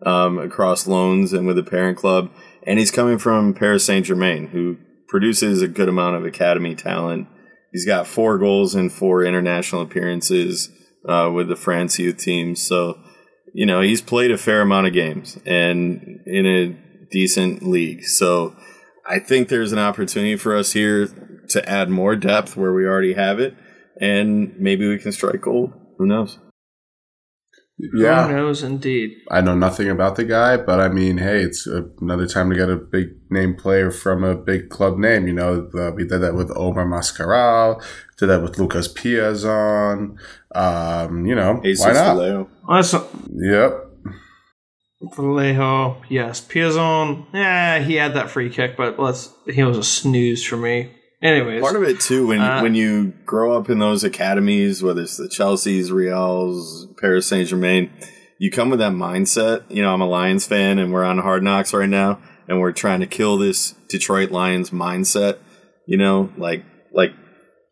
um, 0.04 0.38
across 0.38 0.87
loans 0.87 1.32
and 1.32 1.46
with 1.46 1.56
the 1.56 1.62
parent 1.62 1.98
club. 1.98 2.30
And 2.64 2.78
he's 2.78 2.90
coming 2.90 3.18
from 3.18 3.54
Paris 3.54 3.85
Saint 3.85 4.06
Germain, 4.06 4.48
who 4.48 4.78
produces 5.09 5.62
a 5.62 5.68
good 5.68 5.88
amount 5.88 6.16
of 6.16 6.24
academy 6.24 6.74
talent 6.74 7.28
He's 7.76 7.85
got 7.85 8.06
four 8.06 8.38
goals 8.38 8.74
and 8.74 8.90
four 8.90 9.22
international 9.22 9.82
appearances 9.82 10.70
uh, 11.06 11.30
with 11.30 11.48
the 11.48 11.56
France 11.56 11.98
youth 11.98 12.16
team. 12.16 12.56
So, 12.56 12.98
you 13.52 13.66
know, 13.66 13.82
he's 13.82 14.00
played 14.00 14.30
a 14.30 14.38
fair 14.38 14.62
amount 14.62 14.87
of 14.87 14.94
games 14.94 15.38
and 15.44 16.20
in 16.24 16.46
a 16.46 16.68
decent 17.11 17.62
league. 17.62 18.04
So 18.04 18.56
I 19.06 19.18
think 19.18 19.48
there's 19.48 19.72
an 19.72 19.78
opportunity 19.78 20.37
for 20.37 20.56
us 20.56 20.72
here 20.72 21.09
to 21.50 21.68
add 21.68 21.90
more 21.90 22.16
depth 22.16 22.56
where 22.56 22.72
we 22.72 22.87
already 22.87 23.12
have 23.12 23.38
it. 23.38 23.54
And 24.00 24.59
maybe 24.59 24.88
we 24.88 24.98
can 24.98 25.12
strike 25.12 25.40
gold. 25.42 25.72
Who 25.98 26.06
knows? 26.06 26.38
Yeah. 27.78 28.28
Who 28.28 28.35
knows, 28.35 28.62
indeed. 28.62 29.12
I 29.30 29.42
know 29.42 29.54
nothing 29.54 29.90
about 29.90 30.16
the 30.16 30.24
guy, 30.24 30.56
but 30.56 30.80
I 30.80 30.88
mean, 30.88 31.18
hey, 31.18 31.42
it's 31.42 31.66
another 31.66 32.26
time 32.26 32.48
to 32.50 32.56
get 32.56 32.70
a 32.70 32.76
big 32.76 33.09
name 33.30 33.54
player 33.54 33.90
from 33.90 34.24
a 34.24 34.35
big 34.35 34.70
club 34.70 34.96
name. 34.98 35.26
You 35.26 35.35
know, 35.35 35.70
uh, 35.78 35.90
we 35.92 36.06
did 36.06 36.20
that 36.20 36.35
with 36.35 36.50
Omar 36.56 36.87
Mascarell, 36.87 37.82
did 38.18 38.28
that 38.28 38.42
with 38.42 38.59
Lucas 38.59 38.88
Piazon. 38.88 40.16
Um, 40.54 41.26
you 41.26 41.35
know, 41.35 41.61
Jesus 41.62 41.85
why 41.85 41.92
not? 41.92 42.16
Vallejo. 42.16 42.48
Well, 42.66 43.11
Yep. 43.35 43.82
Vallejo, 45.14 46.02
yes. 46.09 46.40
Piazon, 46.40 47.26
yeah, 47.35 47.80
he 47.80 47.96
had 47.96 48.14
that 48.14 48.30
free 48.30 48.48
kick, 48.48 48.78
but 48.78 48.98
let's 48.98 49.35
he 49.46 49.62
was 49.62 49.76
a 49.76 49.85
snooze 49.85 50.44
for 50.44 50.56
me. 50.56 50.95
Anyways, 51.26 51.60
Part 51.62 51.76
of 51.76 51.82
it 51.82 52.00
too, 52.00 52.28
when 52.28 52.40
Uh, 52.40 52.60
when 52.60 52.74
you 52.74 53.12
grow 53.24 53.56
up 53.56 53.68
in 53.68 53.78
those 53.78 54.04
academies, 54.04 54.82
whether 54.82 55.02
it's 55.02 55.16
the 55.16 55.28
Chelsea's, 55.28 55.90
Reals, 55.90 56.86
Paris 57.00 57.26
Saint 57.26 57.48
Germain, 57.48 57.90
you 58.38 58.50
come 58.50 58.70
with 58.70 58.78
that 58.78 58.92
mindset. 58.92 59.62
You 59.68 59.82
know, 59.82 59.92
I'm 59.92 60.00
a 60.00 60.06
Lions 60.06 60.46
fan, 60.46 60.78
and 60.78 60.92
we're 60.92 61.04
on 61.04 61.18
Hard 61.18 61.42
Knocks 61.42 61.72
right 61.74 61.88
now, 61.88 62.18
and 62.48 62.60
we're 62.60 62.72
trying 62.72 63.00
to 63.00 63.06
kill 63.06 63.38
this 63.38 63.72
Detroit 63.88 64.30
Lions 64.30 64.70
mindset. 64.70 65.38
You 65.86 65.96
know, 65.96 66.30
like 66.36 66.64
like 66.92 67.12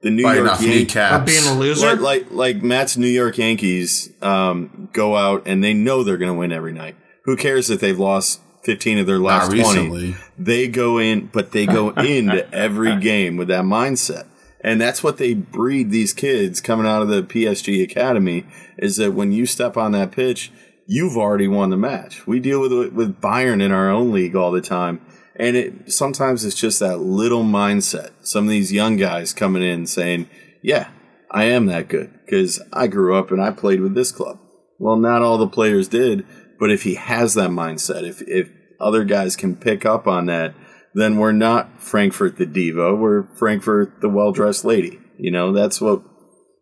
the 0.02 0.10
New 0.10 0.22
Biting 0.22 0.44
York 0.44 0.60
Yankees. 0.60 0.80
kneecaps. 0.80 1.12
Not 1.12 1.26
being 1.26 1.56
a 1.56 1.58
loser. 1.58 1.86
Like, 1.96 2.00
like 2.00 2.30
like 2.30 2.62
Matt's 2.62 2.96
New 2.96 3.08
York 3.08 3.38
Yankees 3.38 4.10
um, 4.22 4.88
go 4.92 5.16
out 5.16 5.42
and 5.46 5.64
they 5.64 5.74
know 5.74 6.02
they're 6.02 6.18
going 6.18 6.32
to 6.32 6.38
win 6.38 6.52
every 6.52 6.72
night. 6.72 6.96
Who 7.24 7.36
cares 7.36 7.70
if 7.70 7.80
they've 7.80 7.98
lost 7.98 8.40
fifteen 8.64 8.98
of 8.98 9.07
their 9.07 9.18
last 9.18 9.53
Not 9.53 9.74
twenty? 9.74 10.16
They 10.38 10.68
go 10.68 10.98
in, 10.98 11.27
but 11.27 11.53
they 11.53 11.66
go 11.66 11.90
into 11.90 12.53
every 12.53 12.98
game 12.98 13.37
with 13.37 13.48
that 13.48 13.64
mindset. 13.64 14.27
And 14.61 14.81
that's 14.81 15.03
what 15.03 15.18
they 15.18 15.35
breed 15.35 15.90
these 15.90 16.14
kids 16.14 16.62
coming 16.62 16.87
out 16.87 17.03
of 17.03 17.09
the 17.09 17.22
PSG 17.22 17.83
academy 17.83 18.46
is 18.79 18.96
that 18.96 19.12
when 19.12 19.31
you 19.31 19.44
step 19.44 19.77
on 19.77 19.92
that 19.92 20.11
pitch, 20.11 20.50
you've 20.87 21.18
already 21.18 21.46
won 21.46 21.68
the 21.68 21.77
match. 21.77 22.27
We 22.27 22.40
deal 22.40 22.61
with 22.61 22.72
with 22.92 23.20
Bayern 23.20 23.62
in 23.62 23.72
our 23.72 23.90
own 23.90 24.11
league 24.11 24.35
all 24.35 24.50
the 24.50 24.62
time. 24.62 25.00
And 25.37 25.57
it 25.57 25.92
sometimes 25.92 26.44
it's 26.44 26.59
just 26.59 26.81
that 26.81 26.98
little 26.98 27.44
mindset. 27.44 28.11
Some 28.22 28.44
of 28.44 28.50
these 28.50 28.72
young 28.72 28.96
guys 28.96 29.33
coming 29.33 29.62
in 29.62 29.87
saying, 29.87 30.29
"Yeah, 30.62 30.88
I 31.31 31.44
am 31.44 31.66
that 31.66 31.88
good 31.88 32.12
because 32.24 32.62
I 32.72 32.87
grew 32.87 33.16
up 33.16 33.31
and 33.31 33.42
I 33.42 33.50
played 33.50 33.81
with 33.81 33.94
this 33.94 34.12
club." 34.12 34.38
Well, 34.79 34.96
not 34.96 35.22
all 35.22 35.38
the 35.38 35.48
players 35.48 35.88
did, 35.88 36.24
but 36.58 36.70
if 36.70 36.82
he 36.82 36.94
has 36.94 37.34
that 37.34 37.50
mindset, 37.50 38.02
if 38.02 38.22
if 38.22 38.50
other 38.80 39.04
guys 39.04 39.36
can 39.36 39.56
pick 39.56 39.84
up 39.86 40.06
on 40.06 40.26
that, 40.26 40.54
then 40.94 41.16
we're 41.16 41.32
not 41.32 41.82
Frankfurt 41.82 42.36
the 42.36 42.46
diva, 42.46 42.94
we're 42.94 43.26
Frankfurt 43.36 44.00
the 44.00 44.08
well-dressed 44.08 44.64
lady. 44.64 45.00
You 45.18 45.30
know, 45.30 45.52
that's 45.52 45.80
what 45.80 46.02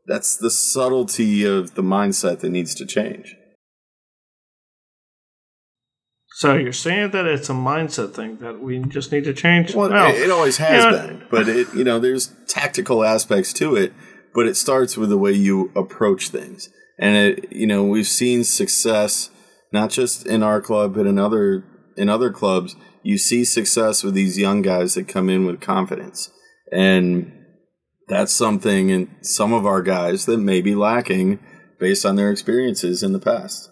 that's 0.07 0.37
the 0.37 0.50
subtlety 0.50 1.44
of 1.44 1.74
the 1.74 1.83
mindset 1.83 2.40
that 2.40 2.50
needs 2.50 2.74
to 2.76 2.87
change. 2.87 3.37
so 6.35 6.57
you're 6.57 6.72
saying 6.72 7.12
that 7.12 7.24
it's 7.24 7.48
a 7.50 7.52
mindset 7.52 8.14
thing 8.14 8.38
that 8.38 8.61
we 8.61 8.81
just 8.81 9.12
need 9.12 9.22
to 9.24 9.33
change? 9.33 9.74
Well, 9.74 9.90
Well, 9.90 10.11
it, 10.11 10.22
it 10.22 10.31
always 10.31 10.57
has 10.57 10.85
yeah. 10.85 10.90
been, 11.07 11.26
but 11.31 11.48
it 11.48 11.72
you 11.74 11.85
know, 11.85 12.00
there's 12.00 12.33
tactical 12.48 13.05
aspects 13.05 13.52
to 13.55 13.76
it, 13.76 13.92
but 14.35 14.46
it 14.46 14.57
starts 14.57 14.96
with 14.96 15.11
the 15.11 15.18
way 15.18 15.33
you 15.33 15.70
approach 15.76 16.31
things. 16.31 16.68
And 16.98 17.16
it, 17.16 17.52
you 17.52 17.66
know, 17.66 17.85
we've 17.85 18.09
seen 18.09 18.44
success 18.44 19.31
not 19.72 19.90
just 19.90 20.26
in 20.26 20.42
our 20.42 20.61
club 20.61 20.94
but 20.94 21.06
in 21.06 21.18
other 21.18 21.64
in 21.96 22.08
other 22.08 22.30
clubs. 22.30 22.76
You 23.02 23.18
see 23.18 23.44
success 23.44 24.02
with 24.02 24.14
these 24.14 24.38
young 24.38 24.62
guys 24.62 24.94
that 24.94 25.08
come 25.08 25.28
in 25.28 25.44
with 25.44 25.61
confidence. 25.61 26.30
And 26.70 27.32
that's 28.08 28.32
something 28.32 28.90
in 28.90 29.11
some 29.22 29.52
of 29.52 29.66
our 29.66 29.82
guys 29.82 30.26
that 30.26 30.38
may 30.38 30.61
be 30.61 30.74
lacking 30.74 31.38
based 31.78 32.06
on 32.06 32.16
their 32.16 32.30
experiences 32.30 33.02
in 33.02 33.12
the 33.12 33.18
past. 33.18 33.70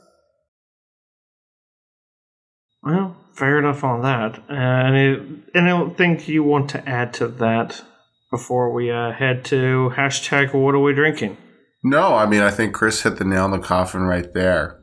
Well, 2.83 3.17
fair 3.35 3.59
enough 3.59 3.85
on 3.85 4.03
that. 4.03 4.43
And 4.49 4.97
it, 4.97 5.21
and 5.55 5.67
I 5.67 5.69
don't 5.69 5.97
think 5.97 6.29
you 6.29 6.43
want 6.43 6.71
to 6.71 6.89
add 6.89 7.15
to 7.15 7.29
that 7.29 7.83
before 8.31 8.73
we 8.73 8.91
uh, 8.91 9.13
head 9.13 9.45
to 9.47 9.93
hashtag 9.97 10.55
What 10.55 10.75
are 10.75 10.81
we 10.81 10.95
drinking? 10.95 11.37
No, 11.83 12.15
I 12.15 12.27
mean, 12.27 12.43
I 12.43 12.51
think 12.51 12.75
Chris 12.75 13.03
hit 13.03 13.17
the 13.17 13.25
nail 13.25 13.47
in 13.47 13.53
the 13.53 13.59
coffin 13.59 14.03
right 14.03 14.33
there. 14.35 14.80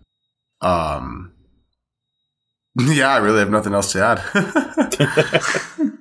Um, 0.62 1.34
yeah, 2.80 3.10
I 3.10 3.17
really 3.17 3.39
have 3.39 3.50
nothing 3.50 3.74
else 3.74 3.91
to 3.93 4.04
add. 4.04 4.22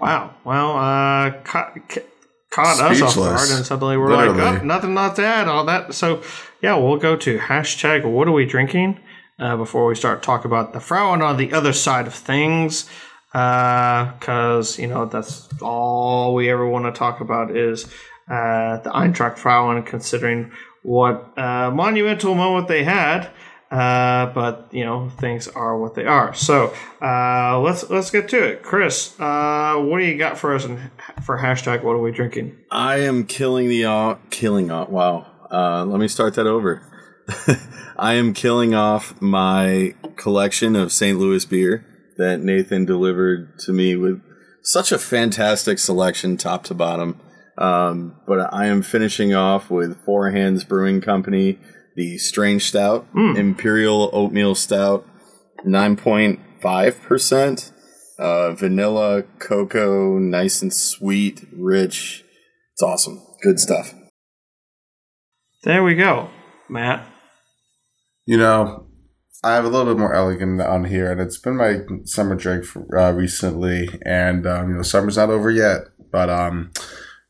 Wow. 0.00 0.34
Well, 0.44 0.72
uh, 0.76 1.30
caught, 1.44 1.88
ca- 1.88 2.02
caught 2.50 2.80
us 2.80 3.00
off 3.00 3.14
guard, 3.16 3.48
and 3.50 3.64
suddenly 3.64 3.96
we're 3.96 4.12
like, 4.14 4.28
Literally. 4.36 4.58
oh, 4.60 4.62
nothing 4.64 4.92
not 4.92 5.16
to 5.16 5.24
add. 5.24 5.48
All 5.48 5.64
that. 5.64 5.94
So, 5.94 6.22
yeah, 6.60 6.76
we'll 6.76 6.98
go 6.98 7.16
to 7.16 7.38
hashtag 7.38 8.04
What 8.04 8.28
are 8.28 8.32
we 8.32 8.44
drinking? 8.44 9.00
Uh, 9.38 9.56
before 9.56 9.86
we 9.86 9.94
start 9.94 10.22
talking 10.22 10.46
about 10.50 10.72
the 10.72 10.80
Frauen 10.80 11.22
on 11.22 11.36
the 11.38 11.52
other 11.52 11.72
side 11.72 12.06
of 12.06 12.14
things, 12.14 12.88
uh, 13.32 14.12
because 14.18 14.78
you 14.78 14.86
know 14.86 15.06
that's 15.06 15.48
all 15.60 16.34
we 16.34 16.48
ever 16.50 16.68
want 16.68 16.84
to 16.84 16.92
talk 16.92 17.20
about 17.20 17.56
is 17.56 17.84
uh, 18.30 18.76
the 18.78 18.90
Eintracht 18.90 19.38
Frauen, 19.38 19.82
considering 19.82 20.52
what 20.84 21.36
uh, 21.36 21.72
monumental 21.72 22.36
moment 22.36 22.68
they 22.68 22.84
had. 22.84 23.30
Uh, 23.70 24.26
but 24.34 24.68
you 24.70 24.84
know 24.84 25.08
things 25.18 25.48
are 25.48 25.76
what 25.76 25.96
they 25.96 26.04
are. 26.04 26.32
So 26.32 26.72
uh, 27.02 27.58
let's 27.58 27.90
let's 27.90 28.10
get 28.12 28.28
to 28.28 28.40
it, 28.40 28.62
Chris. 28.62 29.18
Uh, 29.18 29.76
what 29.78 29.98
do 29.98 30.04
you 30.04 30.16
got 30.16 30.38
for 30.38 30.54
us 30.54 30.64
in, 30.64 30.92
for 31.24 31.38
hashtag 31.38 31.82
What 31.82 31.92
are 31.92 31.98
we 31.98 32.12
drinking? 32.12 32.56
I 32.70 32.98
am 32.98 33.24
killing 33.24 33.68
the 33.68 33.86
off, 33.86 34.18
killing 34.30 34.70
off. 34.70 34.90
Wow. 34.90 35.26
Uh, 35.50 35.84
let 35.86 35.98
me 35.98 36.06
start 36.06 36.34
that 36.34 36.46
over. 36.46 36.86
I 37.96 38.14
am 38.14 38.32
killing 38.32 38.74
off 38.74 39.20
my 39.20 39.94
collection 40.14 40.76
of 40.76 40.92
St. 40.92 41.18
Louis 41.18 41.44
beer 41.44 41.84
that 42.16 42.40
Nathan 42.40 42.84
delivered 42.84 43.58
to 43.60 43.72
me 43.72 43.96
with 43.96 44.22
such 44.62 44.92
a 44.92 44.98
fantastic 44.98 45.78
selection, 45.78 46.36
top 46.36 46.64
to 46.64 46.74
bottom. 46.74 47.18
Um, 47.58 48.16
but 48.26 48.52
I 48.52 48.66
am 48.66 48.82
finishing 48.82 49.34
off 49.34 49.70
with 49.70 50.02
Four 50.04 50.30
Hands 50.30 50.62
Brewing 50.64 51.00
Company, 51.00 51.58
the 51.96 52.18
Strange 52.18 52.64
Stout, 52.64 53.06
Imperial 53.14 54.10
Oatmeal 54.12 54.54
Stout, 54.54 55.06
9.5%. 55.66 57.70
Uh, 58.16 58.52
vanilla, 58.52 59.24
cocoa, 59.40 60.18
nice 60.18 60.62
and 60.62 60.72
sweet, 60.72 61.44
rich. 61.52 62.24
It's 62.72 62.82
awesome. 62.82 63.20
Good 63.42 63.58
stuff. 63.58 63.92
There 65.64 65.82
we 65.82 65.94
go, 65.96 66.28
Matt. 66.68 67.04
you 68.26 68.36
know, 68.36 68.86
I 69.42 69.54
have 69.54 69.64
a 69.64 69.68
little 69.68 69.92
bit 69.92 69.98
more 69.98 70.14
elegant 70.14 70.60
on 70.60 70.84
here, 70.84 71.10
and 71.10 71.20
it's 71.20 71.38
been 71.38 71.56
my 71.56 71.80
summer 72.04 72.36
drink 72.36 72.64
for, 72.64 72.86
uh, 72.96 73.10
recently. 73.12 73.88
And 74.06 74.46
um, 74.46 74.70
you 74.70 74.76
know, 74.76 74.82
summer's 74.82 75.16
not 75.16 75.30
over 75.30 75.50
yet, 75.50 75.80
but 76.12 76.30
um, 76.30 76.70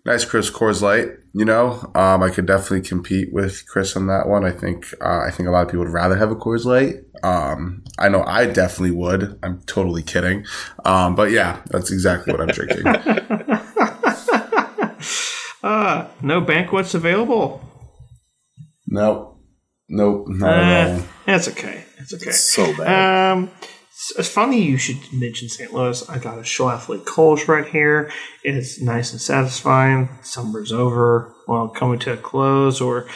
nice 0.04 0.24
Chris 0.24 0.50
Coors 0.50 0.82
Light. 0.82 1.08
You 1.32 1.44
know, 1.44 1.90
um, 1.94 2.22
I 2.22 2.30
could 2.30 2.46
definitely 2.46 2.82
compete 2.82 3.32
with 3.32 3.66
Chris 3.66 3.96
on 3.96 4.06
that 4.06 4.28
one. 4.28 4.44
I 4.44 4.50
think 4.52 4.86
uh, 5.00 5.20
I 5.26 5.30
think 5.30 5.48
a 5.48 5.52
lot 5.52 5.62
of 5.62 5.68
people 5.68 5.84
would 5.84 5.92
rather 5.92 6.16
have 6.16 6.30
a 6.30 6.36
Coors 6.36 6.64
Light. 6.64 6.96
Um, 7.22 7.82
I 7.98 8.08
know 8.08 8.22
I 8.24 8.46
definitely 8.46 8.92
would. 8.96 9.38
I'm 9.42 9.60
totally 9.62 10.02
kidding, 10.02 10.44
um, 10.84 11.14
but 11.14 11.30
yeah, 11.30 11.60
that's 11.70 11.90
exactly 11.90 12.32
what 12.32 12.40
I'm 12.42 12.48
drinking. 12.48 12.84
Uh, 15.62 16.06
no 16.20 16.42
banquets 16.42 16.92
available. 16.92 17.58
nope, 18.86 19.40
nope, 19.88 20.26
not 20.28 20.52
at 20.58 20.88
Uh, 20.90 20.92
all. 20.92 21.02
it's 21.26 21.48
okay. 21.48 21.84
It's 21.96 22.12
okay. 22.12 22.32
So 22.32 22.76
bad. 22.76 23.32
Um, 23.32 23.50
it's, 24.16 24.28
funny 24.28 24.60
you 24.60 24.76
should 24.76 25.12
mention 25.12 25.48
St. 25.48 25.72
Louis. 25.72 26.08
I 26.08 26.18
got 26.18 26.38
a 26.38 26.42
Schlafly 26.42 26.98
Kolsch 27.04 27.48
right 27.48 27.66
here. 27.66 28.10
It's 28.42 28.80
nice 28.80 29.12
and 29.12 29.20
satisfying. 29.20 30.08
Summer's 30.22 30.72
over. 30.72 31.32
Well, 31.46 31.68
coming 31.68 31.98
to 32.00 32.14
a 32.14 32.16
close, 32.16 32.80
or 32.80 33.06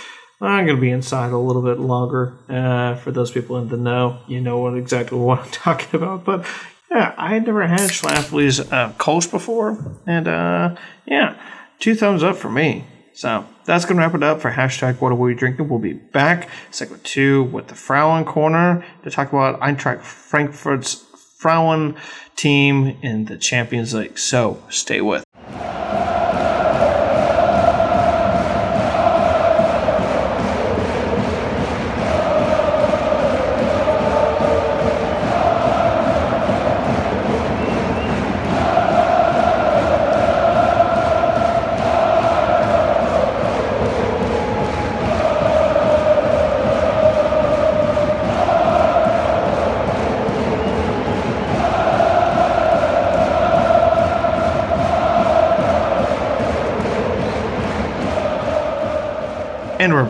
I'm 0.40 0.66
going 0.66 0.76
to 0.76 0.80
be 0.80 0.90
inside 0.90 1.32
a 1.32 1.38
little 1.38 1.62
bit 1.62 1.78
longer. 1.78 2.36
Uh, 2.48 2.94
for 2.96 3.10
those 3.10 3.30
people 3.30 3.58
in 3.58 3.68
the 3.68 3.76
know, 3.76 4.20
you 4.26 4.40
know 4.40 4.58
what 4.58 4.76
exactly 4.76 5.18
what 5.18 5.40
I'm 5.40 5.50
talking 5.50 6.00
about. 6.00 6.24
But 6.24 6.46
yeah, 6.90 7.14
I 7.16 7.34
had 7.34 7.46
never 7.46 7.66
had 7.66 7.90
Schlafly's 7.90 8.60
uh, 8.60 8.92
Kolsch 8.98 9.30
before, 9.30 9.98
and 10.06 10.28
uh, 10.28 10.76
yeah, 11.06 11.40
two 11.78 11.94
thumbs 11.94 12.22
up 12.22 12.36
for 12.36 12.50
me. 12.50 12.84
So 13.18 13.44
that's 13.64 13.84
going 13.84 13.96
to 13.96 14.02
wrap 14.02 14.14
it 14.14 14.22
up 14.22 14.40
for 14.40 14.52
hashtag 14.52 15.00
What 15.00 15.10
Are 15.10 15.16
We 15.16 15.34
Drinking. 15.34 15.68
We'll 15.68 15.80
be 15.80 15.94
back, 15.94 16.48
segment 16.70 17.02
two, 17.02 17.42
with 17.42 17.66
the 17.66 17.74
Frauen 17.74 18.24
Corner 18.24 18.84
to 19.02 19.10
talk 19.10 19.32
about 19.32 19.58
Eintracht 19.58 20.02
Frankfurt's 20.02 21.04
Frauen 21.36 21.96
team 22.36 22.96
in 23.02 23.24
the 23.24 23.36
Champions 23.36 23.92
League. 23.92 24.18
So 24.20 24.62
stay 24.68 25.00
with. 25.00 25.24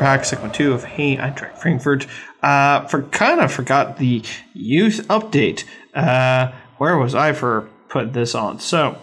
Back, 0.08 0.24
segment 0.24 0.54
two 0.54 0.72
of 0.72 0.84
Hey 0.84 1.18
Eintracht 1.18 1.58
Frankfurt. 1.58 2.06
Uh, 2.42 2.86
for 2.86 3.02
kind 3.02 3.40
of 3.40 3.52
forgot 3.52 3.98
the 3.98 4.22
youth 4.54 5.06
update. 5.08 5.64
Uh, 5.92 6.50
where 6.78 6.96
was 6.96 7.14
I 7.14 7.34
for 7.34 7.68
put 7.90 8.14
this 8.14 8.34
on? 8.34 8.58
So, 8.58 8.96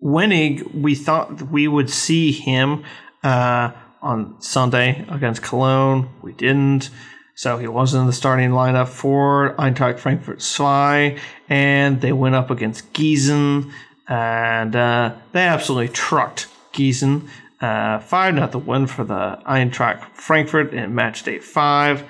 Wenig, 0.00 0.80
we 0.80 0.94
thought 0.94 1.50
we 1.50 1.66
would 1.66 1.90
see 1.90 2.30
him 2.30 2.84
uh, 3.24 3.72
on 4.00 4.40
Sunday 4.40 5.04
against 5.08 5.42
Cologne. 5.42 6.08
We 6.22 6.34
didn't. 6.34 6.90
So 7.34 7.58
he 7.58 7.66
wasn't 7.66 8.02
in 8.02 8.06
the 8.06 8.12
starting 8.12 8.50
lineup 8.50 8.86
for 8.86 9.56
Eintracht 9.58 9.98
Frankfurt 9.98 10.40
Zwei, 10.40 11.18
and 11.48 12.00
they 12.00 12.12
went 12.12 12.36
up 12.36 12.48
against 12.48 12.92
Gießen, 12.92 13.68
and 14.06 14.76
uh, 14.76 15.14
they 15.32 15.48
absolutely 15.48 15.88
trucked 15.88 16.46
Gießen. 16.72 17.28
Uh, 17.60 17.98
5 17.98 18.34
not 18.34 18.52
the 18.52 18.58
win 18.58 18.86
for 18.86 19.04
the 19.04 19.38
Eintracht 19.46 20.04
Frankfurt 20.14 20.72
in 20.72 20.94
match 20.94 21.22
day 21.22 21.38
5, 21.38 22.04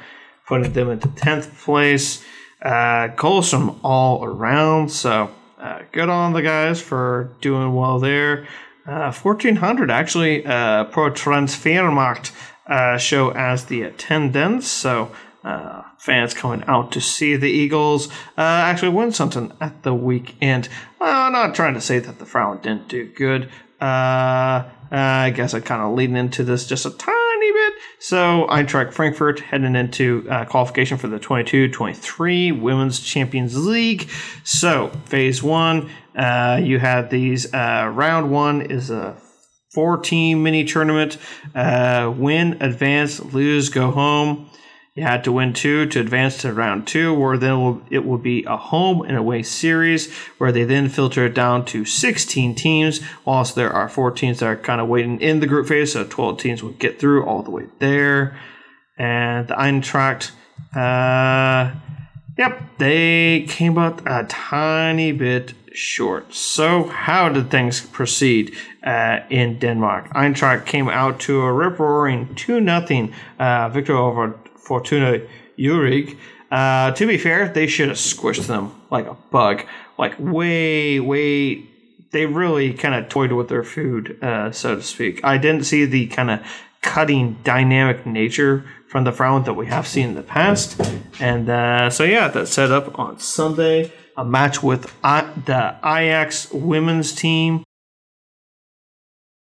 putting 0.47 0.73
them 0.73 0.91
into 0.91 1.09
10th 1.09 1.59
place. 1.65 2.25
Uh, 2.63 3.09
goals 3.09 3.51
from 3.51 3.81
all 3.83 4.23
around, 4.25 4.91
so 4.91 5.31
uh, 5.59 5.81
good 5.93 6.09
on 6.09 6.33
the 6.35 6.43
guys 6.43 6.81
for 6.81 7.33
doing 7.41 7.75
well 7.75 7.99
there. 7.99 8.47
1400 8.85 9.91
uh, 9.91 9.93
actually, 9.93 10.45
uh, 10.45 10.85
Pro 10.85 11.11
Transfermarkt 11.11 12.33
uh, 12.67 12.97
show 12.99 13.31
as 13.31 13.67
the 13.67 13.83
attendance. 13.83 14.67
So 14.67 15.13
uh, 15.45 15.83
fans 15.99 16.35
coming 16.35 16.65
out 16.67 16.93
to 16.93 17.01
see 17.01 17.37
the 17.37 17.51
Eagles 17.51 18.09
uh, 18.37 18.41
actually 18.41 18.91
win 18.91 19.13
something 19.13 19.53
at 19.61 19.83
the 19.83 19.95
weekend. 19.95 20.69
I'm 21.01 21.33
not 21.33 21.55
trying 21.55 21.75
to 21.75 21.81
say 21.81 21.99
that 21.99 22.19
the 22.19 22.27
Frauen 22.27 22.61
didn't 22.63 22.89
do 22.89 23.07
good. 23.07 23.51
Uh, 24.93 24.97
I 24.97 25.31
guess 25.31 25.55
I 25.55 25.61
kind 25.61 25.83
of 25.83 25.95
leading 25.95 26.17
into 26.17 26.43
this 26.45 26.67
just 26.67 26.87
a 26.87 26.91
tiny 26.91 27.53
bit. 27.53 27.73
So 27.99 28.47
Eintracht 28.49 28.93
Frankfurt 28.93 29.41
heading 29.41 29.77
into 29.77 30.27
uh, 30.29 30.45
qualification 30.45 30.99
for 30.99 31.09
the 31.09 31.19
22-23 31.19 32.61
Women's 32.61 33.01
Champions 33.01 33.57
League. 33.57 34.09
So 34.45 34.89
phase 35.05 35.43
one, 35.43 35.91
uh, 36.17 36.61
you 36.63 36.79
had 36.79 37.11
these. 37.11 37.53
round 37.53 38.31
one 38.31 38.63
is 38.63 38.91
a 38.91 39.17
four 39.73 39.99
team 39.99 40.43
mini 40.43 40.65
tournament. 40.65 41.19
Uh, 41.55 42.13
win, 42.17 42.61
advance, 42.61 43.21
lose, 43.21 43.69
go 43.69 43.91
home. 43.91 44.51
Had 45.01 45.25
to 45.25 45.33
win 45.33 45.53
two 45.53 45.87
to 45.87 46.01
advance 46.01 46.39
to 46.39 46.53
round 46.53 46.87
two, 46.87 47.13
where 47.13 47.37
then 47.37 47.83
it 47.91 48.05
will 48.05 48.19
be 48.19 48.45
a 48.45 48.57
home 48.57 49.03
and 49.03 49.17
away 49.17 49.43
series, 49.43 50.13
where 50.39 50.53
they 50.53 50.65
then 50.65 50.89
filter 50.89 51.27
it 51.27 51.35
down 51.35 51.65
to 51.67 51.85
16 51.85 52.55
teams, 52.55 53.01
whilst 53.25 53.55
there 53.55 53.73
are 53.73 53.89
four 53.89 54.11
teams 54.11 54.41
that 54.41 54.47
are 54.47 54.57
kind 54.57 54.81
of 54.81 54.89
waiting 54.89 55.21
in 55.21 55.41
the 55.41 55.47
group 55.47 55.69
phase, 55.69 55.93
so 55.93 56.05
12 56.05 56.39
teams 56.39 56.63
will 56.63 56.71
get 56.73 57.01
through 57.01 57.25
all 57.25 57.43
the 57.43 57.51
way 57.51 57.67
there. 57.79 58.39
And 58.99 59.49
the 59.49 59.55
Eintracht, 59.55 60.33
uh, 60.77 61.75
yep, 62.37 62.63
they 62.79 63.47
came 63.49 63.79
out 63.79 64.03
a 64.07 64.25
tiny 64.29 65.13
bit 65.13 65.55
short. 65.73 66.35
So, 66.35 66.85
how 66.85 67.29
did 67.29 67.51
things 67.51 67.81
proceed 67.81 68.55
uh, 68.85 69.21
in 69.31 69.59
Denmark? 69.59 70.11
Eintracht 70.11 70.67
came 70.67 70.89
out 70.89 71.21
to 71.21 71.41
a 71.43 71.53
rip 71.53 71.79
roaring 71.79 72.35
2 72.35 72.65
0 72.65 73.09
uh, 73.39 73.69
victory 73.69 73.97
over 73.97 74.39
Fortuna 74.71 75.19
Hjørring. 75.59 76.17
Uh, 76.53 76.93
to 76.93 77.07
be 77.07 77.19
fair, 77.19 77.49
they 77.49 77.67
should 77.67 77.89
have 77.89 77.99
squished 77.99 78.47
them 78.47 78.71
like 78.91 79.07
a 79.07 79.17
bug. 79.33 79.65
Like, 79.99 80.15
way, 80.19 81.01
way. 81.01 81.65
They 82.13 82.27
really 82.27 82.73
kind 82.73 82.95
of 82.95 83.09
toyed 83.09 83.33
with 83.33 83.49
their 83.49 83.63
food, 83.65 84.19
uh, 84.23 84.51
so 84.53 84.77
to 84.77 84.83
speak. 84.83 85.21
I 85.25 85.39
didn't 85.39 85.65
see 85.65 85.85
the 85.87 86.07
kind 86.07 86.31
of 86.31 86.41
cutting 86.83 87.37
dynamic 87.45 88.07
nature 88.07 88.65
from 88.89 89.05
the 89.05 89.13
Frauen 89.13 89.45
that 89.45 89.55
we 89.55 89.67
have 89.67 89.87
seen 89.87 90.09
in 90.11 90.15
the 90.15 90.23
past. 90.23 90.81
And 91.21 91.49
uh, 91.49 91.91
so, 91.91 92.03
yeah, 92.05 92.29
that 92.29 92.47
set 92.49 92.71
up 92.71 92.99
on 92.99 93.19
Sunday 93.19 93.93
a 94.17 94.25
match 94.25 94.63
with 94.63 94.93
I- 95.05 95.31
the 95.47 95.77
Ajax 95.85 96.51
women's 96.53 97.13
team, 97.13 97.65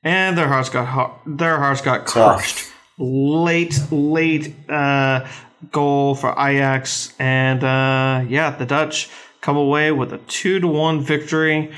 and 0.03 0.37
their 0.37 0.47
hearts 0.47 0.69
got 0.69 1.21
their 1.25 1.57
hearts 1.57 1.81
got 1.81 2.05
crushed. 2.05 2.71
Late, 2.97 3.79
late 3.91 4.55
uh, 4.69 5.27
goal 5.71 6.15
for 6.15 6.31
Ajax, 6.31 7.13
and 7.19 7.63
uh, 7.63 8.23
yeah, 8.27 8.51
the 8.51 8.65
Dutch 8.65 9.09
come 9.41 9.57
away 9.57 9.91
with 9.91 10.13
a 10.13 10.17
two 10.19 10.59
to 10.61 10.67
one 10.67 11.01
victory. 11.01 11.73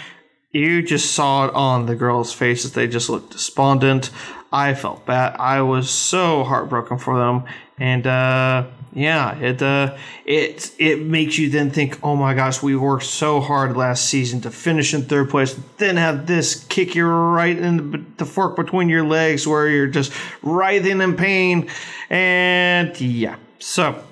You 0.51 0.83
just 0.83 1.11
saw 1.11 1.47
it 1.47 1.53
on 1.55 1.87
the 1.87 1.95
girls' 1.95 2.33
faces; 2.33 2.73
they 2.73 2.87
just 2.87 3.09
looked 3.09 3.31
despondent. 3.31 4.11
I 4.51 4.75
felt 4.75 5.05
bad. 5.05 5.35
I 5.39 5.61
was 5.61 5.89
so 5.89 6.43
heartbroken 6.43 6.99
for 6.99 7.17
them, 7.17 7.45
and 7.79 8.05
uh, 8.05 8.67
yeah, 8.97 9.37
it 9.37 9.61
uh, 9.61 9.95
it 10.25 10.71
it 10.79 11.03
makes 11.03 11.37
you 11.37 11.51
then 11.51 11.69
think, 11.69 11.99
oh 12.03 12.15
my 12.15 12.33
gosh, 12.33 12.63
we 12.63 12.75
worked 12.75 13.03
so 13.03 13.39
hard 13.39 13.77
last 13.77 14.05
season 14.05 14.41
to 14.41 14.49
finish 14.49 14.91
in 14.91 15.03
third 15.03 15.29
place, 15.29 15.53
then 15.77 15.97
have 15.97 16.25
this 16.25 16.65
kick 16.65 16.95
you 16.95 17.05
right 17.05 17.55
in 17.55 17.91
the, 17.91 18.03
the 18.17 18.25
fork 18.25 18.55
between 18.55 18.89
your 18.89 19.05
legs 19.05 19.45
where 19.45 19.69
you're 19.69 19.85
just 19.85 20.11
writhing 20.41 20.99
in 20.99 21.15
pain, 21.15 21.69
and 22.09 22.99
yeah, 22.99 23.35
so 23.59 24.03